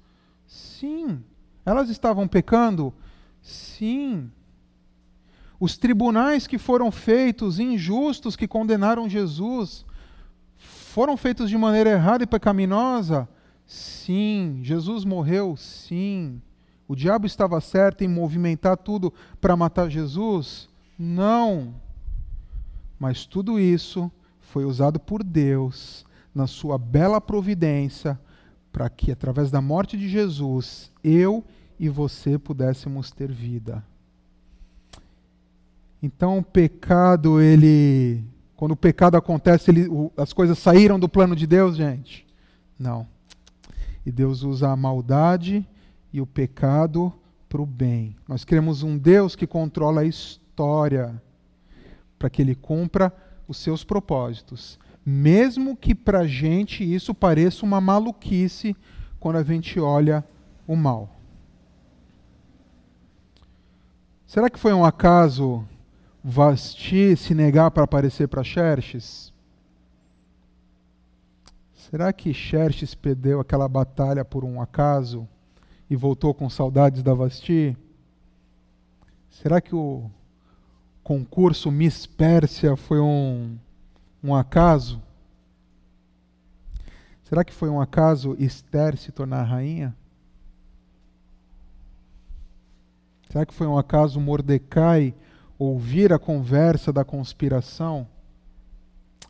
Sim. 0.45 1.23
Elas 1.65 1.89
estavam 1.89 2.27
pecando? 2.27 2.93
Sim. 3.41 4.29
Os 5.59 5.75
tribunais 5.75 6.45
que 6.45 6.59
foram 6.59 6.91
feitos, 6.91 7.57
injustos, 7.57 8.35
que 8.35 8.47
condenaram 8.47 9.09
Jesus, 9.09 9.83
foram 10.57 11.17
feitos 11.17 11.49
de 11.49 11.57
maneira 11.57 11.89
errada 11.89 12.23
e 12.23 12.27
pecaminosa? 12.27 13.27
Sim. 13.65 14.59
Jesus 14.61 15.03
morreu? 15.03 15.57
Sim. 15.57 16.39
O 16.87 16.95
diabo 16.95 17.25
estava 17.25 17.59
certo 17.59 18.03
em 18.03 18.07
movimentar 18.07 18.77
tudo 18.77 19.11
para 19.41 19.57
matar 19.57 19.89
Jesus? 19.89 20.69
Não. 20.97 21.75
Mas 22.99 23.25
tudo 23.25 23.59
isso 23.59 24.11
foi 24.39 24.65
usado 24.65 24.99
por 24.99 25.23
Deus 25.23 26.05
na 26.33 26.47
sua 26.47 26.77
bela 26.77 27.19
providência 27.19 28.19
para 28.71 28.89
que 28.89 29.11
através 29.11 29.51
da 29.51 29.61
morte 29.61 29.97
de 29.97 30.09
Jesus 30.09 30.91
eu 31.03 31.43
e 31.79 31.89
você 31.89 32.37
pudéssemos 32.37 33.11
ter 33.11 33.31
vida. 33.31 33.83
Então 36.01 36.37
o 36.37 36.43
pecado, 36.43 37.41
ele 37.41 38.23
quando 38.55 38.71
o 38.71 38.77
pecado 38.77 39.17
acontece, 39.17 39.71
ele, 39.71 39.87
as 40.15 40.31
coisas 40.31 40.57
saíram 40.57 40.97
do 40.97 41.09
plano 41.09 41.35
de 41.35 41.45
Deus, 41.45 41.75
gente? 41.75 42.25
Não. 42.79 43.05
E 44.05 44.11
Deus 44.11 44.43
usa 44.43 44.69
a 44.69 44.75
maldade 44.75 45.67
e 46.13 46.21
o 46.21 46.25
pecado 46.25 47.11
para 47.49 47.61
o 47.61 47.65
bem. 47.65 48.15
Nós 48.27 48.45
queremos 48.45 48.83
um 48.83 48.97
Deus 48.97 49.35
que 49.35 49.45
controla 49.45 50.01
a 50.01 50.05
história 50.05 50.44
para 52.17 52.29
que 52.29 52.41
ele 52.41 52.55
cumpra 52.55 53.13
os 53.47 53.57
seus 53.57 53.83
propósitos. 53.83 54.79
Mesmo 55.05 55.75
que 55.77 55.93
para 55.93 56.21
a 56.21 56.27
gente 56.27 56.83
isso 56.83 57.13
pareça 57.13 57.65
uma 57.65 57.79
maluquice 57.79 58.75
quando 59.19 59.37
a 59.37 59.43
gente 59.43 59.79
olha 59.79 60.25
o 60.67 60.75
mal. 60.75 61.15
Será 64.25 64.49
que 64.49 64.59
foi 64.59 64.73
um 64.73 64.83
acaso 64.83 65.65
Vasti 66.23 67.15
se 67.15 67.35
negar 67.35 67.69
para 67.69 67.83
aparecer 67.83 68.27
para 68.27 68.43
Xerxes? 68.43 69.31
Será 71.73 72.11
que 72.11 72.33
Xerxes 72.33 72.95
perdeu 72.95 73.39
aquela 73.39 73.67
batalha 73.69 74.25
por 74.25 74.43
um 74.43 74.59
acaso 74.59 75.27
e 75.87 75.95
voltou 75.95 76.33
com 76.33 76.49
saudades 76.49 77.03
da 77.03 77.13
Vasti? 77.13 77.77
Será 79.29 79.61
que 79.61 79.75
o 79.75 80.09
concurso 81.05 81.69
Miss 81.69 82.07
Pérsia 82.07 82.75
foi 82.75 82.99
um, 82.99 83.59
um 84.23 84.33
acaso? 84.33 84.99
Será 87.25 87.45
que 87.45 87.53
foi 87.53 87.69
um 87.69 87.79
acaso 87.79 88.35
Esther 88.39 88.97
se 88.97 89.11
tornar 89.11 89.43
rainha? 89.43 89.95
Será 93.29 93.45
que 93.45 93.53
foi 93.53 93.67
um 93.67 93.77
acaso 93.77 94.19
Mordecai 94.19 95.13
ouvir 95.59 96.11
a 96.11 96.17
conversa 96.17 96.91
da 96.91 97.05
conspiração? 97.05 98.07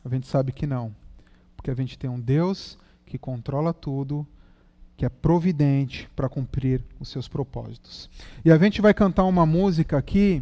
A 0.04 0.08
gente 0.08 0.28
sabe 0.28 0.54
que 0.54 0.66
não. 0.66 0.96
Porque 1.58 1.70
a 1.70 1.76
gente 1.76 2.00
tem 2.00 2.10
um 2.10 2.22
Deus 2.22 2.78
que 3.06 3.18
controla 3.18 3.74
tudo, 3.74 4.26
que 4.96 5.06
é 5.06 5.10
providente 5.10 6.10
para 6.16 6.30
cumprir 6.30 6.82
os 7.02 7.10
seus 7.10 7.28
propósitos. 7.28 8.10
E 8.46 8.52
a 8.52 8.58
gente 8.58 8.82
vai 8.82 8.94
cantar 8.94 9.26
uma 9.26 9.46
música 9.46 9.98
aqui 9.98 10.42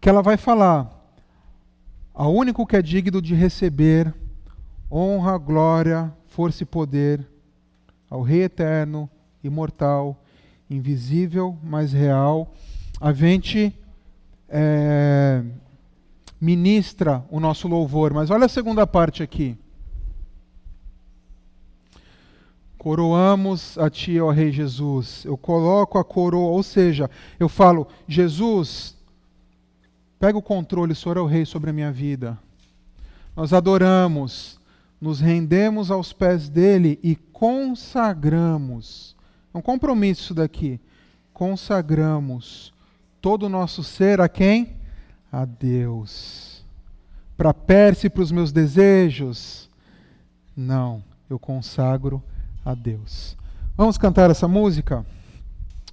que 0.00 0.08
ela 0.08 0.22
vai 0.22 0.36
falar: 0.36 0.90
a 2.14 2.26
único 2.26 2.66
que 2.66 2.76
é 2.76 2.82
digno 2.82 3.20
de 3.20 3.34
receber 3.34 4.14
honra, 4.90 5.38
glória, 5.38 6.12
força 6.28 6.62
e 6.62 6.66
poder 6.66 7.26
ao 8.08 8.22
Rei 8.22 8.42
eterno, 8.42 9.08
imortal, 9.42 10.20
invisível, 10.68 11.56
mas 11.62 11.92
real. 11.92 12.54
A 13.00 13.12
gente 13.12 13.72
é, 14.48 15.42
ministra 16.40 17.24
o 17.30 17.38
nosso 17.38 17.68
louvor. 17.68 18.12
Mas 18.12 18.30
olha 18.30 18.46
a 18.46 18.48
segunda 18.48 18.86
parte 18.86 19.22
aqui. 19.22 19.56
Coroamos 22.76 23.76
a 23.78 23.90
Ti, 23.90 24.18
ó 24.20 24.30
Rei 24.30 24.50
Jesus. 24.50 25.24
Eu 25.24 25.36
coloco 25.36 25.98
a 25.98 26.04
coroa, 26.04 26.50
ou 26.50 26.62
seja, 26.62 27.10
eu 27.38 27.48
falo, 27.48 27.86
Jesus, 28.08 28.96
pega 30.20 30.36
o 30.36 30.42
controle, 30.42 30.92
o 30.92 30.94
Senhor 30.94 31.16
é 31.16 31.20
o 31.20 31.26
Rei 31.26 31.46
sobre 31.46 31.70
a 31.70 31.72
minha 31.72 31.90
vida. 31.90 32.38
Nós 33.34 33.54
adoramos, 33.54 34.60
nos 35.00 35.18
rendemos 35.18 35.90
aos 35.90 36.12
pés 36.12 36.50
dele 36.50 37.00
e 37.02 37.16
consagramos. 37.16 39.16
É 39.52 39.56
um 39.56 39.62
compromisso 39.62 40.24
isso 40.24 40.34
daqui. 40.34 40.78
Consagramos 41.32 42.70
todo 43.18 43.44
o 43.44 43.48
nosso 43.48 43.82
ser 43.82 44.20
a 44.20 44.28
quem? 44.28 44.76
A 45.32 45.46
Deus. 45.46 46.66
Para 47.34 47.54
Pérsia 47.54 48.08
e 48.08 48.10
para 48.10 48.22
os 48.22 48.30
meus 48.30 48.52
desejos? 48.52 49.70
Não, 50.54 51.02
eu 51.30 51.38
consagro 51.38 52.22
a 52.62 52.74
Deus. 52.74 53.38
Vamos 53.74 53.96
cantar 53.96 54.28
essa 54.28 54.46
música? 54.46 55.06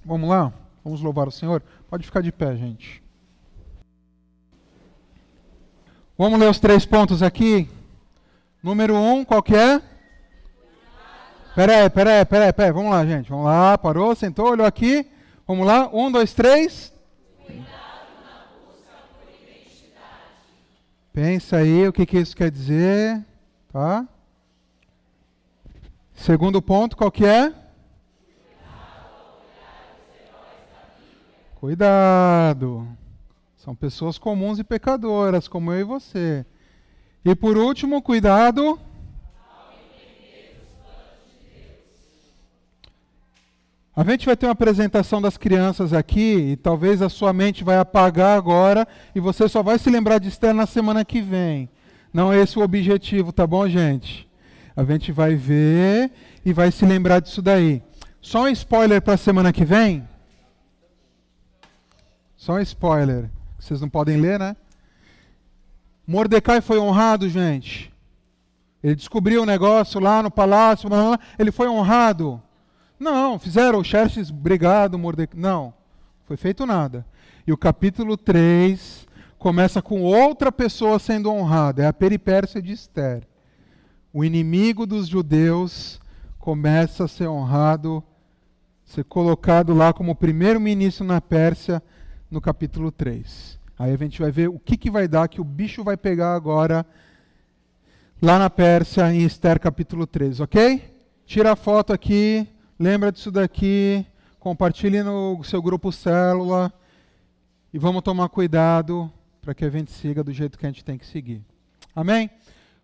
Vamos 0.04 0.28
lá? 0.28 0.52
Vamos 0.84 1.00
louvar 1.00 1.28
o 1.28 1.32
Senhor? 1.32 1.62
Pode 1.88 2.04
ficar 2.04 2.20
de 2.20 2.30
pé, 2.30 2.54
gente. 2.54 3.07
Vamos 6.18 6.40
ler 6.40 6.50
os 6.50 6.58
três 6.58 6.84
pontos 6.84 7.22
aqui. 7.22 7.70
Número 8.60 8.92
um, 8.96 9.24
qual 9.24 9.40
que 9.40 9.54
é? 9.54 9.80
Peraí, 11.54 11.88
peraí, 11.88 12.24
peraí, 12.24 12.52
peraí. 12.52 12.72
Vamos 12.72 12.90
lá, 12.90 13.06
gente. 13.06 13.30
Vamos 13.30 13.44
lá, 13.44 13.78
parou, 13.78 14.16
sentou, 14.16 14.50
olhou 14.50 14.66
aqui. 14.66 15.06
Vamos 15.46 15.64
lá. 15.64 15.88
Um, 15.92 16.10
dois, 16.10 16.34
três. 16.34 16.92
Pensa 21.12 21.58
aí 21.58 21.86
o 21.86 21.92
que, 21.92 22.04
que 22.04 22.18
isso 22.18 22.36
quer 22.36 22.50
dizer, 22.50 23.24
tá? 23.72 24.04
Segundo 26.16 26.60
ponto, 26.60 26.96
qual 26.96 27.12
que 27.12 27.24
é? 27.24 27.52
Cuidado. 31.60 32.97
São 33.58 33.74
pessoas 33.74 34.18
comuns 34.18 34.60
e 34.60 34.64
pecadoras, 34.64 35.48
como 35.48 35.72
eu 35.72 35.80
e 35.80 35.84
você. 35.84 36.46
E 37.24 37.34
por 37.34 37.58
último, 37.58 38.00
cuidado. 38.00 38.78
A 43.96 44.04
gente 44.04 44.26
vai 44.26 44.36
ter 44.36 44.46
uma 44.46 44.52
apresentação 44.52 45.20
das 45.20 45.36
crianças 45.36 45.92
aqui 45.92 46.52
e 46.52 46.56
talvez 46.56 47.02
a 47.02 47.08
sua 47.08 47.32
mente 47.32 47.64
vai 47.64 47.78
apagar 47.78 48.38
agora 48.38 48.86
e 49.12 49.18
você 49.18 49.48
só 49.48 49.60
vai 49.60 49.76
se 49.76 49.90
lembrar 49.90 50.18
de 50.18 50.28
Esther 50.28 50.54
na 50.54 50.64
semana 50.64 51.04
que 51.04 51.20
vem. 51.20 51.68
Não 52.14 52.32
é 52.32 52.40
esse 52.40 52.56
o 52.60 52.62
objetivo, 52.62 53.32
tá 53.32 53.44
bom, 53.44 53.68
gente? 53.68 54.28
A 54.76 54.84
gente 54.84 55.10
vai 55.10 55.34
ver 55.34 56.12
e 56.44 56.52
vai 56.52 56.70
se 56.70 56.86
lembrar 56.86 57.18
disso 57.18 57.42
daí. 57.42 57.82
Só 58.20 58.44
um 58.44 58.48
spoiler 58.48 59.02
para 59.02 59.14
a 59.14 59.18
semana 59.18 59.52
que 59.52 59.64
vem. 59.64 60.08
Só 62.36 62.52
um 62.52 62.60
spoiler. 62.60 63.28
Vocês 63.68 63.82
não 63.82 63.88
podem 63.90 64.16
ler, 64.16 64.38
né? 64.38 64.56
Mordecai 66.06 66.62
foi 66.62 66.78
honrado, 66.78 67.28
gente. 67.28 67.92
Ele 68.82 68.94
descobriu 68.94 69.40
o 69.40 69.42
um 69.42 69.46
negócio 69.46 70.00
lá 70.00 70.22
no 70.22 70.30
palácio, 70.30 70.88
ele 71.38 71.52
foi 71.52 71.68
honrado. 71.68 72.40
Não, 72.98 73.38
fizeram 73.38 73.80
o 73.80 73.84
Xerxes, 73.84 74.30
obrigado, 74.30 74.98
Mordecai. 74.98 75.38
Não, 75.38 75.74
foi 76.24 76.38
feito 76.38 76.64
nada. 76.64 77.04
E 77.46 77.52
o 77.52 77.58
capítulo 77.58 78.16
3 78.16 79.06
começa 79.38 79.82
com 79.82 80.00
outra 80.00 80.50
pessoa 80.50 80.98
sendo 80.98 81.30
honrada, 81.30 81.82
é 81.82 81.86
a 81.86 81.92
peripécia 81.92 82.62
de 82.62 82.72
Esther. 82.72 83.28
O 84.14 84.24
inimigo 84.24 84.86
dos 84.86 85.06
judeus 85.06 86.00
começa 86.38 87.04
a 87.04 87.08
ser 87.08 87.28
honrado, 87.28 88.02
ser 88.86 89.04
colocado 89.04 89.74
lá 89.74 89.92
como 89.92 90.14
primeiro-ministro 90.14 91.04
na 91.04 91.20
Pérsia, 91.20 91.82
no 92.30 92.40
capítulo 92.40 92.90
3. 92.90 93.57
Aí 93.78 93.92
a 93.92 93.96
gente 93.96 94.20
vai 94.20 94.32
ver 94.32 94.48
o 94.48 94.58
que, 94.58 94.76
que 94.76 94.90
vai 94.90 95.06
dar, 95.06 95.28
que 95.28 95.40
o 95.40 95.44
bicho 95.44 95.84
vai 95.84 95.96
pegar 95.96 96.34
agora, 96.34 96.84
lá 98.20 98.36
na 98.38 98.50
Pérsia, 98.50 99.12
em 99.12 99.22
Esther 99.22 99.60
capítulo 99.60 100.04
3, 100.04 100.40
ok? 100.40 100.94
Tira 101.24 101.52
a 101.52 101.56
foto 101.56 101.92
aqui. 101.92 102.48
Lembra 102.76 103.12
disso 103.12 103.30
daqui, 103.30 104.06
compartilhe 104.38 105.02
no 105.02 105.42
seu 105.42 105.60
grupo 105.60 105.92
célula 105.92 106.72
e 107.72 107.78
vamos 107.78 108.02
tomar 108.02 108.28
cuidado 108.28 109.12
para 109.40 109.52
que 109.54 109.64
a 109.64 109.70
gente 109.70 109.90
siga 109.90 110.22
do 110.22 110.32
jeito 110.32 110.58
que 110.58 110.64
a 110.64 110.68
gente 110.68 110.84
tem 110.84 110.96
que 110.96 111.06
seguir. 111.06 111.44
Amém? 111.94 112.30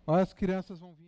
As 0.06 0.32
crianças 0.32 0.78
vão 0.78 0.92
vir. 0.92 1.03